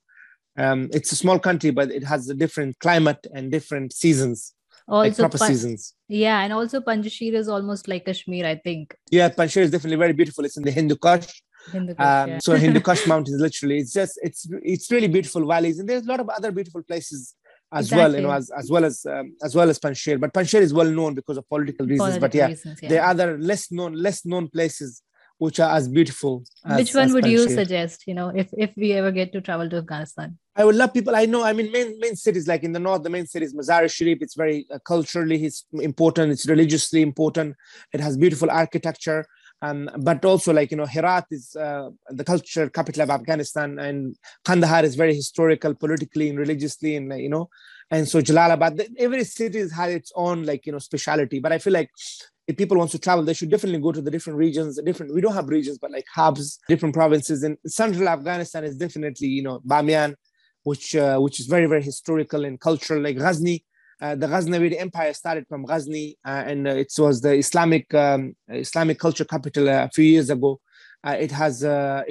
um, 0.59 0.91
it's 0.93 1.13
a 1.13 1.17
small 1.17 1.39
country 1.39 1.71
but 1.71 1.91
it 1.91 2.05
has 2.05 2.29
a 2.29 2.35
different 2.35 2.79
climate 2.79 3.27
and 3.35 3.51
different 3.51 3.93
seasons 3.93 4.55
also 4.89 5.09
like 5.09 5.17
proper 5.17 5.39
seasons. 5.39 5.95
yeah 6.09 6.41
and 6.43 6.53
also 6.53 6.81
panjshir 6.81 7.33
is 7.35 7.49
almost 7.49 7.89
like 7.89 8.05
kashmir 8.05 8.47
i 8.47 8.57
think. 8.57 8.95
Yeah 9.11 9.29
panjshir 9.29 9.63
is 9.63 9.71
definitely 9.71 9.97
very 9.97 10.13
beautiful. 10.13 10.45
It's 10.45 10.57
in 10.57 10.65
the 10.65 10.71
hindu 10.71 10.97
kush. 10.97 11.29
Hindu 11.71 11.95
Kush, 11.95 12.05
um, 12.05 12.29
yeah. 12.29 12.39
so 12.39 12.57
Hindu 12.57 12.81
Kush 12.89 13.07
mountains 13.07 13.41
literally 13.41 13.79
it's 13.79 13.93
just 13.93 14.19
it's 14.21 14.49
it's 14.65 14.91
really 14.91 15.07
beautiful 15.07 15.47
valleys 15.47 15.79
and 15.79 15.89
there's 15.89 16.03
a 16.03 16.09
lot 16.09 16.19
of 16.19 16.29
other 16.29 16.51
beautiful 16.51 16.83
places 16.83 17.37
as 17.73 17.87
exactly. 17.87 18.03
well, 18.03 18.15
you 18.15 18.23
know, 18.23 18.33
as, 18.33 18.51
as 18.51 18.71
well 18.71 18.85
as 18.85 19.07
um, 19.07 19.35
as 19.43 19.55
well 19.55 19.69
as 19.71 19.79
Panjshir. 19.79 20.21
But 20.21 20.33
Panjshir 20.33 20.61
is 20.61 20.75
well 20.75 20.91
known 20.91 21.15
because 21.15 21.37
of 21.37 21.49
political 21.49 21.87
reasons. 21.87 22.19
Political 22.19 22.29
but 22.29 22.35
yeah, 22.35 22.47
reasons, 22.49 22.79
yeah, 22.83 22.89
there 22.89 23.03
are 23.03 23.11
other 23.11 23.39
less 23.39 23.71
known 23.71 23.95
less 23.95 24.25
known 24.27 24.49
places 24.49 25.03
which 25.39 25.59
are 25.59 25.75
as 25.75 25.89
beautiful. 25.89 26.45
As, 26.65 26.79
Which 26.79 26.95
one 26.95 27.13
would 27.15 27.25
Panjshir. 27.25 27.31
you 27.31 27.49
suggest? 27.49 28.05
You 28.07 28.15
know, 28.15 28.29
if 28.29 28.49
if 28.53 28.71
we 28.77 28.93
ever 28.93 29.11
get 29.11 29.33
to 29.33 29.41
travel 29.41 29.69
to 29.71 29.79
Afghanistan, 29.79 30.39
I 30.55 30.65
would 30.65 30.77
love 30.77 30.95
people. 30.95 31.17
I 31.17 31.25
know. 31.27 31.43
I 31.43 31.53
mean, 31.53 31.73
main 31.73 31.99
main 31.99 32.15
cities 32.15 32.47
like 32.47 32.63
in 32.63 32.73
the 32.73 32.79
north, 32.79 33.03
the 33.03 33.11
main 33.11 33.27
city 33.27 33.47
is 33.47 33.55
Mazar 33.55 33.91
Sharif. 33.91 34.19
It's 34.21 34.37
very 34.37 34.67
uh, 34.71 34.79
culturally 34.85 35.45
it's 35.45 35.65
important. 35.73 36.31
It's 36.33 36.47
religiously 36.47 37.03
important. 37.03 37.57
It 37.93 38.01
has 38.01 38.17
beautiful 38.17 38.51
architecture. 38.51 39.27
Um, 39.65 39.89
but 39.99 40.25
also 40.25 40.53
like 40.53 40.73
you 40.73 40.77
know 40.77 40.87
Herat 40.87 41.27
is 41.31 41.55
uh, 41.55 41.91
the 42.09 42.25
culture 42.25 42.69
capital 42.69 43.03
of 43.03 43.11
Afghanistan 43.11 43.79
and 43.79 44.17
Kandahar 44.45 44.85
is 44.85 44.97
very 44.97 45.15
historical 45.15 45.73
politically 45.75 46.29
and 46.31 46.39
religiously 46.39 46.97
and 46.97 47.13
you 47.21 47.29
know 47.29 47.49
and 47.91 48.09
so 48.09 48.21
Jalalabad 48.21 48.85
every 48.99 49.23
city 49.23 49.61
has 49.61 49.71
had 49.71 49.91
its 49.91 50.11
own 50.17 50.43
like 50.43 50.67
you 50.67 50.73
know 50.73 50.81
speciality 50.81 51.39
but 51.39 51.53
I 51.53 51.59
feel 51.59 51.73
like 51.73 51.91
if 52.49 52.57
people 52.57 52.77
want 52.77 52.91
to 52.91 52.99
travel 52.99 53.25
they 53.25 53.35
should 53.35 53.53
definitely 53.53 53.81
go 53.81 53.93
to 53.93 54.03
the 54.03 54.11
different 54.11 54.37
regions 54.37 54.75
the 54.75 54.83
different 54.83 55.15
we 55.15 55.21
don't 55.21 55.39
have 55.41 55.49
regions 55.49 55.79
but 55.79 55.93
like 55.93 56.07
hubs 56.13 56.59
different 56.67 56.93
provinces 56.93 57.45
and 57.45 57.57
central 57.65 58.09
Afghanistan 58.09 58.65
is 58.65 58.77
definitely 58.77 59.29
you 59.29 59.45
know 59.45 59.61
Bamiyan 59.61 60.17
which 60.65 60.95
uh, 60.95 61.19
which 61.19 61.41
is 61.41 61.47
very 61.47 61.67
very 61.67 61.83
historical 61.83 62.45
and 62.45 62.61
cultural. 62.61 63.03
Like 63.03 63.19
Ghazni, 63.19 63.65
uh, 64.03 64.17
the 64.17 64.27
Ghaznavid 64.27 64.79
Empire 64.81 65.13
started 65.13 65.47
from 65.49 65.65
Ghazni, 65.65 66.19
uh, 66.25 66.43
and 66.45 66.67
uh, 66.67 66.73
it 66.73 66.93
was 66.99 67.21
the 67.21 67.35
Islamic 67.35 67.95
um, 67.95 68.35
Islamic 68.51 68.99
culture 68.99 69.25
capital 69.25 69.69
a 69.69 69.89
few 69.95 70.05
years 70.05 70.29
ago. 70.29 70.61
it 71.27 71.31
has 71.31 71.63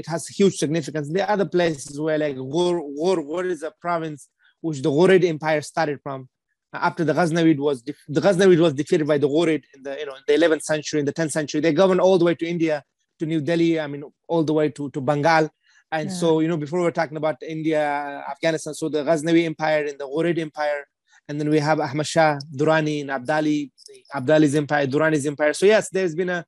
it 0.02 0.08
has 0.08 0.22
huge 0.40 0.56
significance. 0.64 1.08
The 1.18 1.30
other 1.34 1.48
places 1.58 2.00
where 2.00 2.18
like 2.18 2.38
Ghor, 2.38 2.76
Ghor, 3.00 3.18
Ghor 3.30 3.46
is 3.46 3.62
a 3.64 3.74
province 3.86 4.30
which 4.62 4.82
the 4.82 4.90
Ghurid 4.90 5.26
Empire 5.26 5.62
started 5.62 6.00
from. 6.02 6.30
After 6.74 7.04
the 7.04 7.14
Ghaznavid 7.20 7.58
was 7.68 7.84
the 7.84 8.22
Ghaznavid 8.28 8.60
was 8.66 8.74
defeated 8.74 9.06
by 9.06 9.18
the 9.18 9.28
Ghurid 9.28 9.64
in 9.76 9.84
the 9.84 9.94
you 10.00 10.06
know 10.06 10.16
in 10.22 10.24
the 10.30 10.36
11th 10.42 10.62
century, 10.62 11.02
in 11.02 11.06
the 11.06 11.18
10th 11.20 11.34
century, 11.40 11.60
they 11.60 11.74
governed 11.74 12.00
all 12.00 12.18
the 12.18 12.28
way 12.30 12.36
to 12.36 12.46
India, 12.56 12.84
to 13.20 13.26
New 13.26 13.42
Delhi. 13.42 13.74
I 13.82 13.88
mean, 13.88 14.04
all 14.30 14.44
the 14.46 14.54
way 14.54 14.70
to 14.70 14.90
to 14.92 15.02
Bengal. 15.02 15.50
And 15.92 16.10
yeah. 16.10 16.16
so, 16.22 16.40
you 16.40 16.48
know, 16.48 16.56
before 16.56 16.80
we 16.80 16.88
are 16.88 16.98
talking 17.00 17.18
about 17.18 17.44
India, 17.56 17.84
Afghanistan, 18.34 18.74
so 18.74 18.88
the 18.88 19.04
Ghaznavi 19.04 19.44
Empire 19.46 19.84
and 19.90 20.00
the 20.00 20.08
Ghurid 20.08 20.40
Empire, 20.40 20.86
and 21.32 21.40
then 21.40 21.50
we 21.50 21.60
have 21.60 21.80
Ahmad 21.80 22.06
Shah, 22.06 22.38
Durrani, 22.54 23.00
and 23.00 23.10
Abdali, 23.10 23.72
Abdali's 24.14 24.54
empire, 24.54 24.86
Durrani's 24.86 25.26
empire. 25.26 25.54
So 25.54 25.66
yes, 25.66 25.88
there's 25.90 26.14
been 26.14 26.28
a 26.28 26.46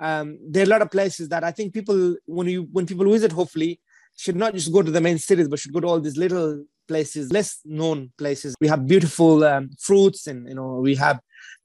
um, 0.00 0.38
there 0.50 0.64
are 0.64 0.66
a 0.66 0.74
lot 0.74 0.82
of 0.82 0.90
places 0.90 1.28
that 1.28 1.44
I 1.44 1.52
think 1.52 1.72
people 1.72 2.16
when 2.26 2.48
you 2.48 2.68
when 2.72 2.84
people 2.84 3.08
visit, 3.12 3.30
hopefully, 3.30 3.80
should 4.16 4.34
not 4.34 4.52
just 4.52 4.72
go 4.72 4.82
to 4.82 4.90
the 4.90 5.00
main 5.00 5.18
cities, 5.18 5.46
but 5.46 5.60
should 5.60 5.72
go 5.72 5.78
to 5.78 5.86
all 5.86 6.00
these 6.00 6.16
little 6.16 6.64
places, 6.88 7.32
less 7.32 7.60
known 7.64 8.10
places. 8.18 8.56
We 8.60 8.66
have 8.66 8.88
beautiful 8.88 9.44
um, 9.44 9.70
fruits, 9.78 10.26
and 10.26 10.48
you 10.48 10.56
know 10.56 10.80
we 10.88 10.96
have 10.96 11.20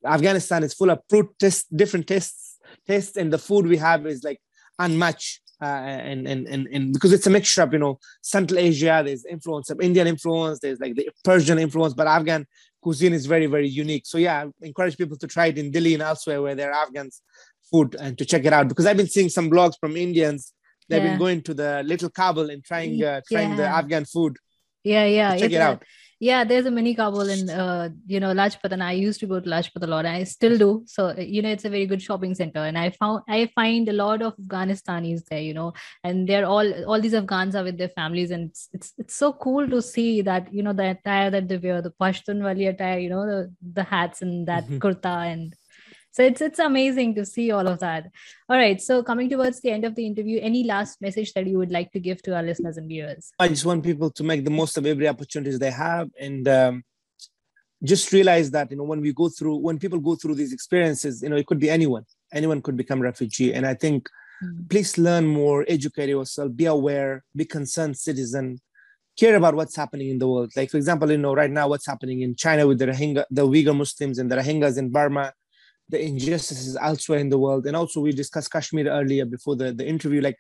Afghanistan 0.05 0.63
is 0.63 0.75
full 0.75 0.91
of 0.91 0.99
fruit 1.09 1.27
tastes, 1.39 1.65
different 1.75 2.05
tastes, 2.05 2.59
tastes, 2.87 3.17
and 3.17 3.33
the 3.33 3.39
food 3.39 3.65
we 3.65 3.77
have 3.77 4.05
is 4.05 4.23
like 4.23 4.39
unmatched. 4.77 5.41
Uh, 5.61 5.65
and, 5.65 6.25
and 6.25 6.47
and 6.47 6.67
and 6.71 6.93
because 6.93 7.11
it's 7.11 7.27
a 7.27 7.29
mixture 7.29 7.61
of 7.63 7.73
you 7.73 7.79
know 7.79 7.99
Central 8.21 8.59
Asia, 8.59 9.01
there's 9.03 9.25
influence 9.25 9.69
of 9.69 9.81
Indian 9.81 10.07
influence, 10.07 10.59
there's 10.59 10.79
like 10.79 10.95
the 10.95 11.09
Persian 11.23 11.59
influence, 11.59 11.93
but 11.93 12.07
Afghan 12.07 12.45
cuisine 12.81 13.13
is 13.13 13.25
very 13.25 13.45
very 13.45 13.67
unique. 13.67 14.03
So 14.05 14.17
yeah, 14.17 14.45
I 14.45 14.65
encourage 14.65 14.97
people 14.97 15.17
to 15.17 15.27
try 15.27 15.47
it 15.47 15.57
in 15.57 15.71
Delhi 15.71 15.93
and 15.95 16.03
elsewhere 16.03 16.41
where 16.41 16.55
there 16.55 16.71
are 16.71 16.85
Afghans 16.85 17.21
food 17.69 17.95
and 17.99 18.17
to 18.17 18.25
check 18.25 18.45
it 18.45 18.53
out 18.53 18.69
because 18.69 18.85
I've 18.85 18.97
been 18.97 19.09
seeing 19.09 19.29
some 19.29 19.51
blogs 19.51 19.73
from 19.79 19.97
Indians. 19.97 20.53
They've 20.87 21.03
yeah. 21.03 21.09
been 21.11 21.19
going 21.19 21.41
to 21.43 21.53
the 21.53 21.83
little 21.83 22.09
Kabul 22.09 22.49
and 22.49 22.63
trying 22.63 23.03
uh, 23.03 23.21
trying 23.29 23.51
yeah. 23.51 23.55
the 23.57 23.67
Afghan 23.67 24.05
food 24.05 24.37
yeah 24.83 25.05
yeah 25.05 25.37
check 25.37 25.51
it 25.51 25.61
out 25.61 25.83
yeah 26.19 26.43
there's 26.43 26.65
a 26.65 26.71
mini 26.71 26.93
kabul 26.93 27.29
in 27.29 27.49
uh, 27.49 27.89
you 28.05 28.19
know 28.19 28.33
lajpat 28.39 28.73
and 28.75 28.83
i 28.83 28.91
used 28.91 29.19
to 29.19 29.27
go 29.27 29.39
to 29.39 29.49
lajpat 29.49 29.83
a 29.83 29.87
lot 29.87 30.05
and 30.05 30.15
i 30.15 30.23
still 30.23 30.57
do. 30.57 30.83
So 30.85 31.15
you 31.17 31.41
know 31.41 31.49
it's 31.49 31.65
a 31.65 31.69
very 31.69 31.85
good 31.85 32.01
shopping 32.01 32.35
center 32.35 32.59
and 32.59 32.77
i 32.77 32.89
found 32.89 33.23
i 33.27 33.49
find 33.55 33.87
a 33.89 33.93
lot 33.93 34.21
of 34.21 34.35
afghanistanis 34.37 35.23
there 35.29 35.41
you 35.41 35.53
know 35.53 35.73
and 36.03 36.27
they're 36.27 36.45
all 36.45 36.73
all 36.85 36.99
these 36.99 37.13
afghans 37.13 37.55
are 37.55 37.63
with 37.63 37.77
their 37.77 37.89
families 37.89 38.31
and 38.31 38.49
it's 38.49 38.69
it's, 38.73 38.93
it's 38.97 39.15
so 39.15 39.31
cool 39.33 39.69
to 39.69 39.81
see 39.81 40.21
that 40.21 40.53
you 40.53 40.63
know 40.63 40.73
the 40.73 40.89
attire 40.91 41.29
that 41.29 41.47
they 41.47 41.57
wear 41.57 41.81
the 41.81 41.93
pashtun 42.01 42.43
wali 42.43 42.67
attire 42.67 42.99
you 42.99 43.09
know 43.09 43.25
the, 43.25 43.53
the 43.73 43.83
hats 43.83 44.21
and 44.21 44.47
that 44.47 44.65
kurta 44.85 45.15
and 45.33 45.55
so 46.11 46.23
it's 46.23 46.41
it's 46.41 46.59
amazing 46.59 47.15
to 47.15 47.25
see 47.25 47.51
all 47.51 47.67
of 47.67 47.79
that. 47.79 48.09
All 48.49 48.57
right 48.57 48.81
so 48.81 49.03
coming 49.03 49.29
towards 49.29 49.61
the 49.61 49.71
end 49.71 49.85
of 49.85 49.95
the 49.95 50.05
interview 50.05 50.39
any 50.41 50.63
last 50.63 51.01
message 51.01 51.33
that 51.33 51.45
you 51.47 51.57
would 51.57 51.71
like 51.71 51.91
to 51.91 51.99
give 51.99 52.21
to 52.23 52.35
our 52.35 52.43
listeners 52.43 52.77
and 52.77 52.87
viewers? 52.87 53.31
I 53.39 53.47
just 53.47 53.65
want 53.65 53.83
people 53.83 54.09
to 54.11 54.23
make 54.23 54.43
the 54.43 54.51
most 54.51 54.77
of 54.77 54.85
every 54.85 55.07
opportunities 55.07 55.59
they 55.59 55.71
have 55.71 56.09
and 56.19 56.47
um, 56.47 56.83
just 57.83 58.11
realize 58.11 58.51
that 58.51 58.71
you 58.71 58.77
know 58.77 58.83
when 58.83 59.01
we 59.01 59.13
go 59.13 59.29
through 59.29 59.57
when 59.57 59.77
people 59.77 59.99
go 59.99 60.15
through 60.15 60.35
these 60.35 60.51
experiences 60.51 61.21
you 61.21 61.29
know 61.29 61.35
it 61.35 61.45
could 61.45 61.59
be 61.59 61.69
anyone. 61.69 62.05
Anyone 62.33 62.61
could 62.61 62.77
become 62.77 62.99
refugee. 63.01 63.53
And 63.53 63.65
i 63.65 63.73
think 63.73 64.09
mm-hmm. 64.43 64.67
please 64.67 64.97
learn 64.97 65.27
more 65.27 65.63
educate 65.67 66.09
yourself 66.09 66.55
be 66.55 66.65
aware 66.65 67.23
be 67.35 67.45
concerned 67.45 67.97
citizen 67.97 68.59
care 69.19 69.35
about 69.35 69.53
what's 69.53 69.75
happening 69.75 70.09
in 70.09 70.17
the 70.17 70.27
world. 70.27 70.51
Like 70.55 70.71
for 70.71 70.77
example 70.77 71.11
you 71.11 71.17
know 71.17 71.35
right 71.35 71.51
now 71.51 71.67
what's 71.67 71.85
happening 71.85 72.21
in 72.21 72.35
china 72.35 72.65
with 72.65 72.79
the 72.79 72.87
rohingya 72.87 73.25
the 73.29 73.47
uyghur 73.47 73.75
muslims 73.75 74.17
and 74.17 74.31
the 74.31 74.37
rohingyas 74.37 74.77
in 74.77 74.89
burma 74.89 75.33
the 75.89 76.03
injustices 76.03 76.77
elsewhere 76.79 77.19
in 77.19 77.29
the 77.29 77.37
world. 77.37 77.65
And 77.65 77.75
also, 77.75 77.99
we 77.99 78.11
discussed 78.11 78.51
Kashmir 78.51 78.87
earlier 78.87 79.25
before 79.25 79.55
the, 79.55 79.73
the 79.73 79.87
interview. 79.87 80.21
Like, 80.21 80.37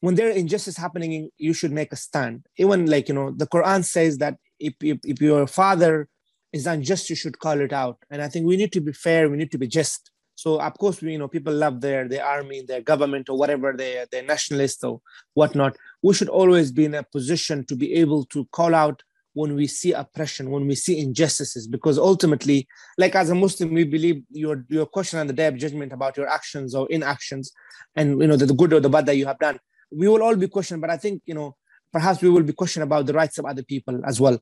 when 0.00 0.14
there 0.14 0.28
are 0.28 0.32
injustice 0.32 0.76
happening, 0.76 1.30
you 1.38 1.52
should 1.52 1.72
make 1.72 1.92
a 1.92 1.96
stand. 1.96 2.46
Even 2.56 2.86
like, 2.86 3.08
you 3.08 3.14
know, 3.14 3.32
the 3.36 3.46
Quran 3.46 3.84
says 3.84 4.18
that 4.18 4.36
if, 4.58 4.74
if, 4.80 4.98
if 5.04 5.20
your 5.20 5.46
father 5.46 6.08
is 6.52 6.66
unjust, 6.66 7.10
you 7.10 7.16
should 7.16 7.38
call 7.38 7.60
it 7.60 7.72
out. 7.72 7.98
And 8.10 8.22
I 8.22 8.28
think 8.28 8.46
we 8.46 8.56
need 8.56 8.72
to 8.72 8.80
be 8.80 8.92
fair, 8.92 9.28
we 9.28 9.36
need 9.36 9.52
to 9.52 9.58
be 9.58 9.66
just. 9.66 10.10
So 10.34 10.60
of 10.60 10.74
course, 10.78 11.00
we, 11.00 11.12
you 11.12 11.18
know, 11.18 11.28
people 11.28 11.54
love 11.54 11.80
their 11.80 12.06
their 12.06 12.24
army, 12.24 12.62
their 12.62 12.82
government, 12.82 13.28
or 13.30 13.38
whatever 13.38 13.72
they 13.72 14.04
they're 14.10 14.22
nationalist 14.22 14.84
or 14.84 15.00
whatnot. 15.32 15.76
We 16.02 16.12
should 16.14 16.28
always 16.28 16.70
be 16.72 16.84
in 16.84 16.94
a 16.94 17.02
position 17.02 17.64
to 17.66 17.74
be 17.74 17.94
able 17.94 18.26
to 18.26 18.44
call 18.52 18.74
out 18.74 19.02
when 19.36 19.54
we 19.54 19.66
see 19.66 19.92
oppression, 19.92 20.50
when 20.50 20.66
we 20.66 20.74
see 20.74 20.98
injustices, 20.98 21.66
because 21.66 21.98
ultimately, 21.98 22.66
like 22.96 23.14
as 23.14 23.28
a 23.28 23.34
Muslim, 23.34 23.74
we 23.74 23.84
believe 23.84 24.22
your 24.30 24.64
your 24.70 24.86
question 24.86 25.18
on 25.18 25.26
the 25.26 25.34
day 25.40 25.46
of 25.46 25.58
judgment 25.58 25.92
about 25.92 26.16
your 26.16 26.26
actions 26.26 26.74
or 26.74 26.88
inactions, 26.90 27.52
and 27.94 28.18
you 28.22 28.28
know 28.28 28.36
the, 28.36 28.46
the 28.46 28.54
good 28.54 28.72
or 28.72 28.80
the 28.80 28.88
bad 28.88 29.04
that 29.04 29.18
you 29.18 29.26
have 29.26 29.38
done. 29.38 29.58
We 29.90 30.08
will 30.08 30.22
all 30.22 30.36
be 30.36 30.48
questioned, 30.48 30.80
but 30.80 30.88
I 30.88 30.96
think 30.96 31.20
you 31.26 31.34
know 31.34 31.54
perhaps 31.92 32.22
we 32.22 32.30
will 32.30 32.48
be 32.50 32.54
questioned 32.54 32.84
about 32.84 33.04
the 33.04 33.12
rights 33.12 33.36
of 33.36 33.44
other 33.44 33.62
people 33.62 34.00
as 34.06 34.18
well. 34.18 34.40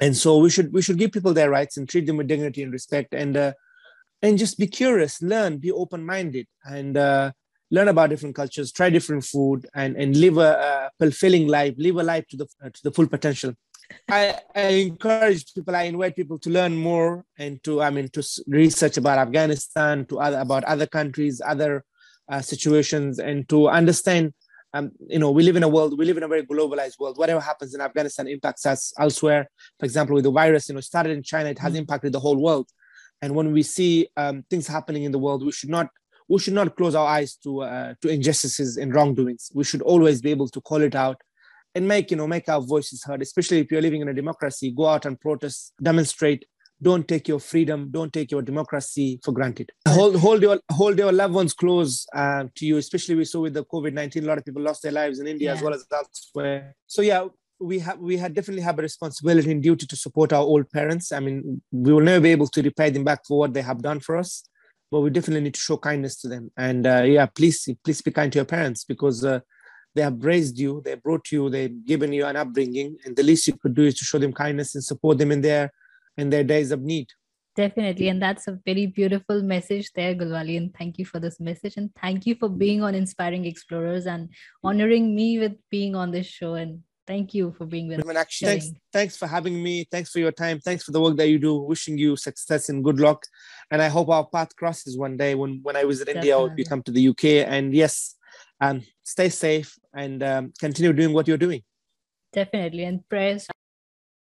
And 0.00 0.16
so 0.16 0.38
we 0.38 0.50
should 0.50 0.72
we 0.72 0.82
should 0.82 0.98
give 0.98 1.10
people 1.10 1.34
their 1.34 1.50
rights 1.50 1.76
and 1.76 1.88
treat 1.88 2.06
them 2.06 2.18
with 2.18 2.28
dignity 2.28 2.62
and 2.62 2.72
respect, 2.72 3.12
and 3.14 3.36
uh, 3.36 3.52
and 4.22 4.38
just 4.38 4.56
be 4.56 4.68
curious, 4.68 5.20
learn, 5.20 5.58
be 5.58 5.72
open 5.72 6.06
minded, 6.06 6.46
and. 6.64 6.96
Uh, 6.96 7.32
learn 7.74 7.88
about 7.88 8.10
different 8.10 8.36
cultures, 8.36 8.70
try 8.70 8.90
different 8.90 9.24
food, 9.24 9.66
and, 9.74 9.96
and 9.96 10.14
live 10.14 10.36
a, 10.36 10.50
a 10.68 10.90
fulfilling 10.98 11.48
life, 11.48 11.74
live 11.78 11.96
a 11.96 12.02
life 12.02 12.26
to 12.28 12.36
the, 12.36 12.46
uh, 12.62 12.68
to 12.68 12.80
the 12.84 12.92
full 12.92 13.06
potential. 13.06 13.54
I, 14.08 14.38
I, 14.54 14.60
encourage 14.60 15.54
people, 15.54 15.74
I 15.76 15.84
invite 15.84 16.16
people 16.16 16.38
to 16.40 16.50
learn 16.50 16.76
more 16.76 17.24
and 17.38 17.62
to, 17.64 17.82
I 17.82 17.90
mean, 17.90 18.08
to 18.10 18.22
research 18.46 18.96
about 18.96 19.18
Afghanistan, 19.18 20.06
to 20.06 20.20
other, 20.20 20.38
about 20.38 20.64
other 20.64 20.86
countries, 20.86 21.40
other 21.44 21.84
uh, 22.28 22.40
situations, 22.40 23.18
and 23.18 23.48
to 23.48 23.68
understand. 23.68 24.34
Um, 24.74 24.92
you 25.06 25.18
know, 25.18 25.30
we 25.30 25.42
live 25.42 25.56
in 25.56 25.62
a 25.62 25.68
world, 25.68 25.98
we 25.98 26.06
live 26.06 26.16
in 26.16 26.22
a 26.22 26.28
very 26.28 26.44
globalized 26.44 26.98
world. 26.98 27.18
Whatever 27.18 27.40
happens 27.40 27.74
in 27.74 27.82
Afghanistan 27.82 28.26
impacts 28.26 28.64
us 28.64 28.92
elsewhere. 28.98 29.46
For 29.78 29.84
example, 29.84 30.14
with 30.14 30.24
the 30.24 30.30
virus, 30.30 30.68
you 30.68 30.74
know, 30.74 30.80
started 30.80 31.12
in 31.12 31.22
China, 31.22 31.50
it 31.50 31.58
has 31.58 31.74
mm. 31.74 31.78
impacted 31.78 32.12
the 32.12 32.20
whole 32.20 32.38
world. 32.38 32.70
And 33.20 33.34
when 33.34 33.52
we 33.52 33.62
see 33.62 34.08
um, 34.16 34.44
things 34.48 34.66
happening 34.66 35.04
in 35.04 35.12
the 35.12 35.18
world, 35.18 35.44
we 35.44 35.52
should 35.52 35.68
not 35.68 35.88
we 36.28 36.38
should 36.38 36.54
not 36.54 36.76
close 36.76 36.94
our 36.94 37.06
eyes 37.06 37.36
to 37.44 37.62
uh, 37.62 37.94
to 38.00 38.08
injustices 38.08 38.78
and 38.78 38.94
wrongdoings. 38.94 39.50
We 39.54 39.64
should 39.64 39.82
always 39.82 40.22
be 40.22 40.30
able 40.30 40.48
to 40.48 40.60
call 40.62 40.80
it 40.80 40.94
out 40.94 41.20
and 41.74 41.86
make 41.88 42.10
you 42.10 42.16
know 42.16 42.26
make 42.26 42.48
our 42.48 42.60
voices 42.60 43.02
heard 43.04 43.22
especially 43.22 43.58
if 43.58 43.70
you're 43.70 43.82
living 43.82 44.00
in 44.00 44.08
a 44.08 44.14
democracy 44.14 44.72
go 44.76 44.86
out 44.86 45.06
and 45.06 45.20
protest 45.20 45.72
demonstrate. 45.82 46.44
Don't 46.80 47.06
take 47.06 47.28
your 47.28 47.38
freedom 47.38 47.90
don't 47.92 48.12
take 48.12 48.32
your 48.32 48.42
democracy 48.42 49.20
for 49.22 49.30
granted. 49.30 49.70
Hold 49.86 50.16
hold 50.16 50.42
your 50.42 50.58
hold 50.72 50.98
your 50.98 51.12
loved 51.12 51.34
ones 51.34 51.54
close 51.54 52.06
uh, 52.12 52.44
to 52.56 52.66
you 52.66 52.76
especially 52.76 53.14
we 53.14 53.24
saw 53.24 53.40
with 53.40 53.54
the 53.54 53.64
covid-19 53.64 54.24
a 54.24 54.26
lot 54.26 54.38
of 54.38 54.44
people 54.44 54.62
lost 54.62 54.82
their 54.82 54.90
lives 54.90 55.20
in 55.20 55.28
india 55.28 55.50
yeah. 55.50 55.54
as 55.54 55.62
well 55.62 55.74
as 55.74 55.86
elsewhere. 55.92 56.74
So 56.88 57.02
yeah 57.02 57.26
we 57.60 57.78
have 57.78 57.98
we 57.98 58.16
had 58.16 58.34
definitely 58.34 58.62
have 58.62 58.80
a 58.80 58.82
responsibility 58.82 59.52
and 59.52 59.62
duty 59.62 59.86
to 59.86 59.94
support 59.94 60.32
our 60.32 60.42
old 60.42 60.68
parents. 60.70 61.12
I 61.12 61.20
mean 61.20 61.62
we 61.70 61.92
will 61.92 62.00
never 62.00 62.20
be 62.20 62.32
able 62.32 62.48
to 62.48 62.62
repay 62.62 62.90
them 62.90 63.04
back 63.04 63.20
for 63.28 63.38
what 63.38 63.54
they 63.54 63.62
have 63.62 63.80
done 63.80 64.00
for 64.00 64.16
us 64.16 64.42
but 64.90 65.00
we 65.00 65.10
definitely 65.10 65.40
need 65.40 65.54
to 65.54 65.60
show 65.60 65.78
kindness 65.78 66.20
to 66.20 66.28
them. 66.28 66.50
And 66.56 66.84
uh, 66.86 67.04
yeah 67.06 67.26
please 67.26 67.68
please 67.84 68.02
be 68.02 68.10
kind 68.10 68.32
to 68.32 68.38
your 68.40 68.44
parents 68.44 68.84
because 68.84 69.24
uh, 69.24 69.38
they 69.94 70.02
have 70.02 70.24
raised 70.24 70.58
you, 70.58 70.80
they 70.84 70.94
brought 70.94 71.30
you, 71.30 71.50
they've 71.50 71.84
given 71.84 72.12
you 72.12 72.24
an 72.26 72.36
upbringing, 72.36 72.96
and 73.04 73.16
the 73.16 73.22
least 73.22 73.46
you 73.46 73.54
could 73.54 73.74
do 73.74 73.84
is 73.84 73.94
to 73.96 74.04
show 74.04 74.18
them 74.18 74.32
kindness 74.32 74.74
and 74.74 74.84
support 74.84 75.18
them 75.18 75.32
in 75.32 75.40
their 75.40 75.72
in 76.16 76.30
their 76.30 76.44
days 76.44 76.70
of 76.70 76.82
need. 76.82 77.08
Definitely, 77.54 78.08
and 78.08 78.20
that's 78.20 78.48
a 78.48 78.58
very 78.64 78.86
beautiful 78.86 79.42
message 79.42 79.90
there, 79.94 80.14
Gulwali. 80.14 80.56
And 80.56 80.74
thank 80.74 80.98
you 80.98 81.04
for 81.04 81.20
this 81.20 81.38
message, 81.38 81.76
and 81.76 81.90
thank 82.00 82.24
you 82.24 82.34
for 82.34 82.48
being 82.48 82.82
on 82.82 82.94
Inspiring 82.94 83.44
Explorers 83.44 84.06
and 84.06 84.30
honoring 84.64 85.14
me 85.14 85.38
with 85.38 85.52
being 85.70 85.94
on 85.94 86.10
this 86.10 86.26
show. 86.26 86.54
And 86.54 86.80
thank 87.06 87.34
you 87.34 87.54
for 87.58 87.66
being 87.66 87.88
with 87.88 88.00
us. 88.00 88.38
Thanks, 88.40 88.70
thanks 88.90 89.16
for 89.18 89.26
having 89.26 89.62
me. 89.62 89.86
Thanks 89.90 90.10
for 90.10 90.18
your 90.18 90.32
time. 90.32 90.60
Thanks 90.60 90.84
for 90.84 90.92
the 90.92 91.00
work 91.00 91.18
that 91.18 91.28
you 91.28 91.38
do. 91.38 91.56
Wishing 91.56 91.98
you 91.98 92.16
success 92.16 92.70
and 92.70 92.82
good 92.82 92.98
luck. 92.98 93.22
And 93.70 93.82
I 93.82 93.88
hope 93.88 94.08
our 94.08 94.26
path 94.26 94.56
crosses 94.56 94.96
one 94.96 95.18
day 95.18 95.34
when 95.34 95.60
when 95.62 95.76
I 95.76 95.84
visit. 95.84 96.08
India 96.08 96.38
or 96.38 96.54
you 96.56 96.64
come 96.64 96.82
to 96.84 96.92
the 96.92 97.08
UK. 97.08 97.24
And 97.46 97.74
yes, 97.74 98.14
and 98.62 98.86
stay 99.02 99.28
safe 99.28 99.76
and 99.92 100.22
um, 100.22 100.52
continue 100.58 100.92
doing 100.92 101.12
what 101.12 101.26
you're 101.28 101.44
doing. 101.48 101.62
Definitely. 102.32 102.84
And 102.84 103.06
prayers 103.08 103.46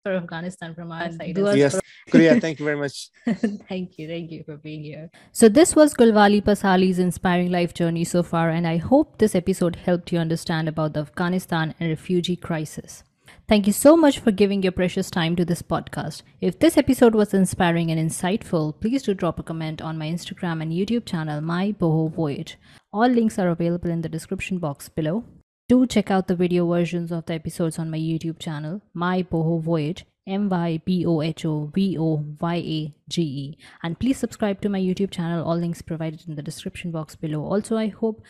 for 0.03 0.15
Afghanistan 0.15 0.73
from 0.75 0.91
our 0.91 1.11
side. 1.11 1.37
Yes, 1.37 1.79
Korea, 2.09 2.41
thank 2.45 2.59
you 2.59 2.65
very 2.65 2.77
much. 2.77 3.09
thank 3.69 3.97
you. 3.97 4.07
Thank 4.07 4.31
you 4.31 4.43
for 4.43 4.57
being 4.57 4.83
here. 4.83 5.09
So, 5.31 5.47
this 5.47 5.75
was 5.75 5.93
Gulwali 5.93 6.43
Passarlay's 6.43 6.99
inspiring 6.99 7.51
life 7.51 7.73
journey 7.73 8.03
so 8.03 8.23
far, 8.23 8.49
and 8.49 8.67
I 8.67 8.77
hope 8.77 9.19
this 9.19 9.35
episode 9.35 9.77
helped 9.77 10.11
you 10.11 10.19
understand 10.19 10.67
about 10.67 10.93
the 10.93 11.01
Afghanistan 11.01 11.73
and 11.79 11.89
refugee 11.89 12.35
crisis. 12.35 13.03
Thank 13.45 13.67
you 13.67 13.73
so 13.73 13.97
much 13.97 14.19
for 14.19 14.31
giving 14.31 14.63
your 14.63 14.71
precious 14.71 15.11
time 15.11 15.35
to 15.35 15.43
this 15.43 15.61
podcast. 15.61 16.21
If 16.39 16.59
this 16.59 16.77
episode 16.77 17.13
was 17.13 17.33
inspiring 17.33 17.91
and 17.91 17.99
insightful, 17.99 18.79
please 18.79 19.03
do 19.03 19.13
drop 19.13 19.37
a 19.37 19.43
comment 19.43 19.81
on 19.81 19.97
my 19.97 20.07
Instagram 20.07 20.61
and 20.61 20.71
YouTube 20.71 21.05
channel, 21.05 21.41
My 21.41 21.73
Boho 21.73 22.09
Voyage. 22.09 22.57
All 22.93 23.09
links 23.09 23.37
are 23.37 23.49
available 23.49 23.89
in 23.89 24.01
the 24.01 24.07
description 24.07 24.59
box 24.59 24.87
below. 24.87 25.25
Do 25.67 25.85
check 25.85 26.09
out 26.09 26.29
the 26.29 26.37
video 26.37 26.65
versions 26.69 27.11
of 27.11 27.25
the 27.25 27.33
episodes 27.33 27.77
on 27.77 27.91
my 27.91 27.97
YouTube 27.97 28.39
channel, 28.39 28.81
My 28.93 29.23
Boho 29.23 29.61
Voyage, 29.61 30.05
M 30.25 30.47
Y 30.47 30.81
B 30.85 31.05
O 31.05 31.21
H 31.21 31.45
O 31.45 31.69
V 31.75 31.97
O 31.99 32.23
Y 32.39 32.55
A 32.55 32.95
G 33.09 33.21
E. 33.21 33.57
And 33.83 33.99
please 33.99 34.17
subscribe 34.17 34.61
to 34.61 34.69
my 34.69 34.79
YouTube 34.79 35.11
channel. 35.11 35.45
All 35.45 35.57
links 35.57 35.81
provided 35.81 36.23
in 36.29 36.35
the 36.35 36.41
description 36.41 36.91
box 36.91 37.17
below. 37.17 37.43
Also, 37.43 37.75
I 37.75 37.87
hope 37.87 38.21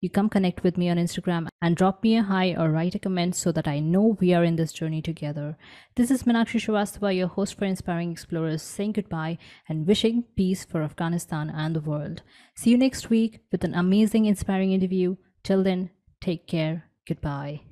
you 0.00 0.08
come 0.08 0.28
connect 0.28 0.62
with 0.62 0.76
me 0.76 0.88
on 0.88 0.96
Instagram 0.96 1.48
and 1.60 1.76
drop 1.76 2.02
me 2.02 2.16
a 2.16 2.22
hi 2.22 2.54
or 2.56 2.70
write 2.70 2.94
a 2.94 2.98
comment 2.98 3.34
so 3.34 3.50
that 3.52 3.66
I 3.66 3.80
know 3.80 4.16
we 4.20 4.32
are 4.32 4.44
in 4.44 4.56
this 4.56 4.72
journey 4.72 5.02
together. 5.02 5.56
This 5.96 6.10
is 6.10 6.22
Minakshi 6.22 6.60
Shrivastava, 6.60 7.16
your 7.16 7.28
host 7.28 7.58
for 7.58 7.64
Inspiring 7.64 8.12
Explorers, 8.12 8.62
saying 8.62 8.92
goodbye 8.92 9.38
and 9.68 9.86
wishing 9.86 10.24
peace 10.36 10.64
for 10.64 10.82
Afghanistan 10.82 11.50
and 11.50 11.74
the 11.74 11.80
world. 11.80 12.22
See 12.54 12.70
you 12.70 12.78
next 12.78 13.10
week 13.10 13.40
with 13.50 13.64
an 13.64 13.74
amazing, 13.74 14.26
inspiring 14.26 14.72
interview. 14.72 15.16
Till 15.42 15.62
then, 15.62 15.90
take 16.20 16.46
care. 16.46 16.84
Goodbye. 17.06 17.62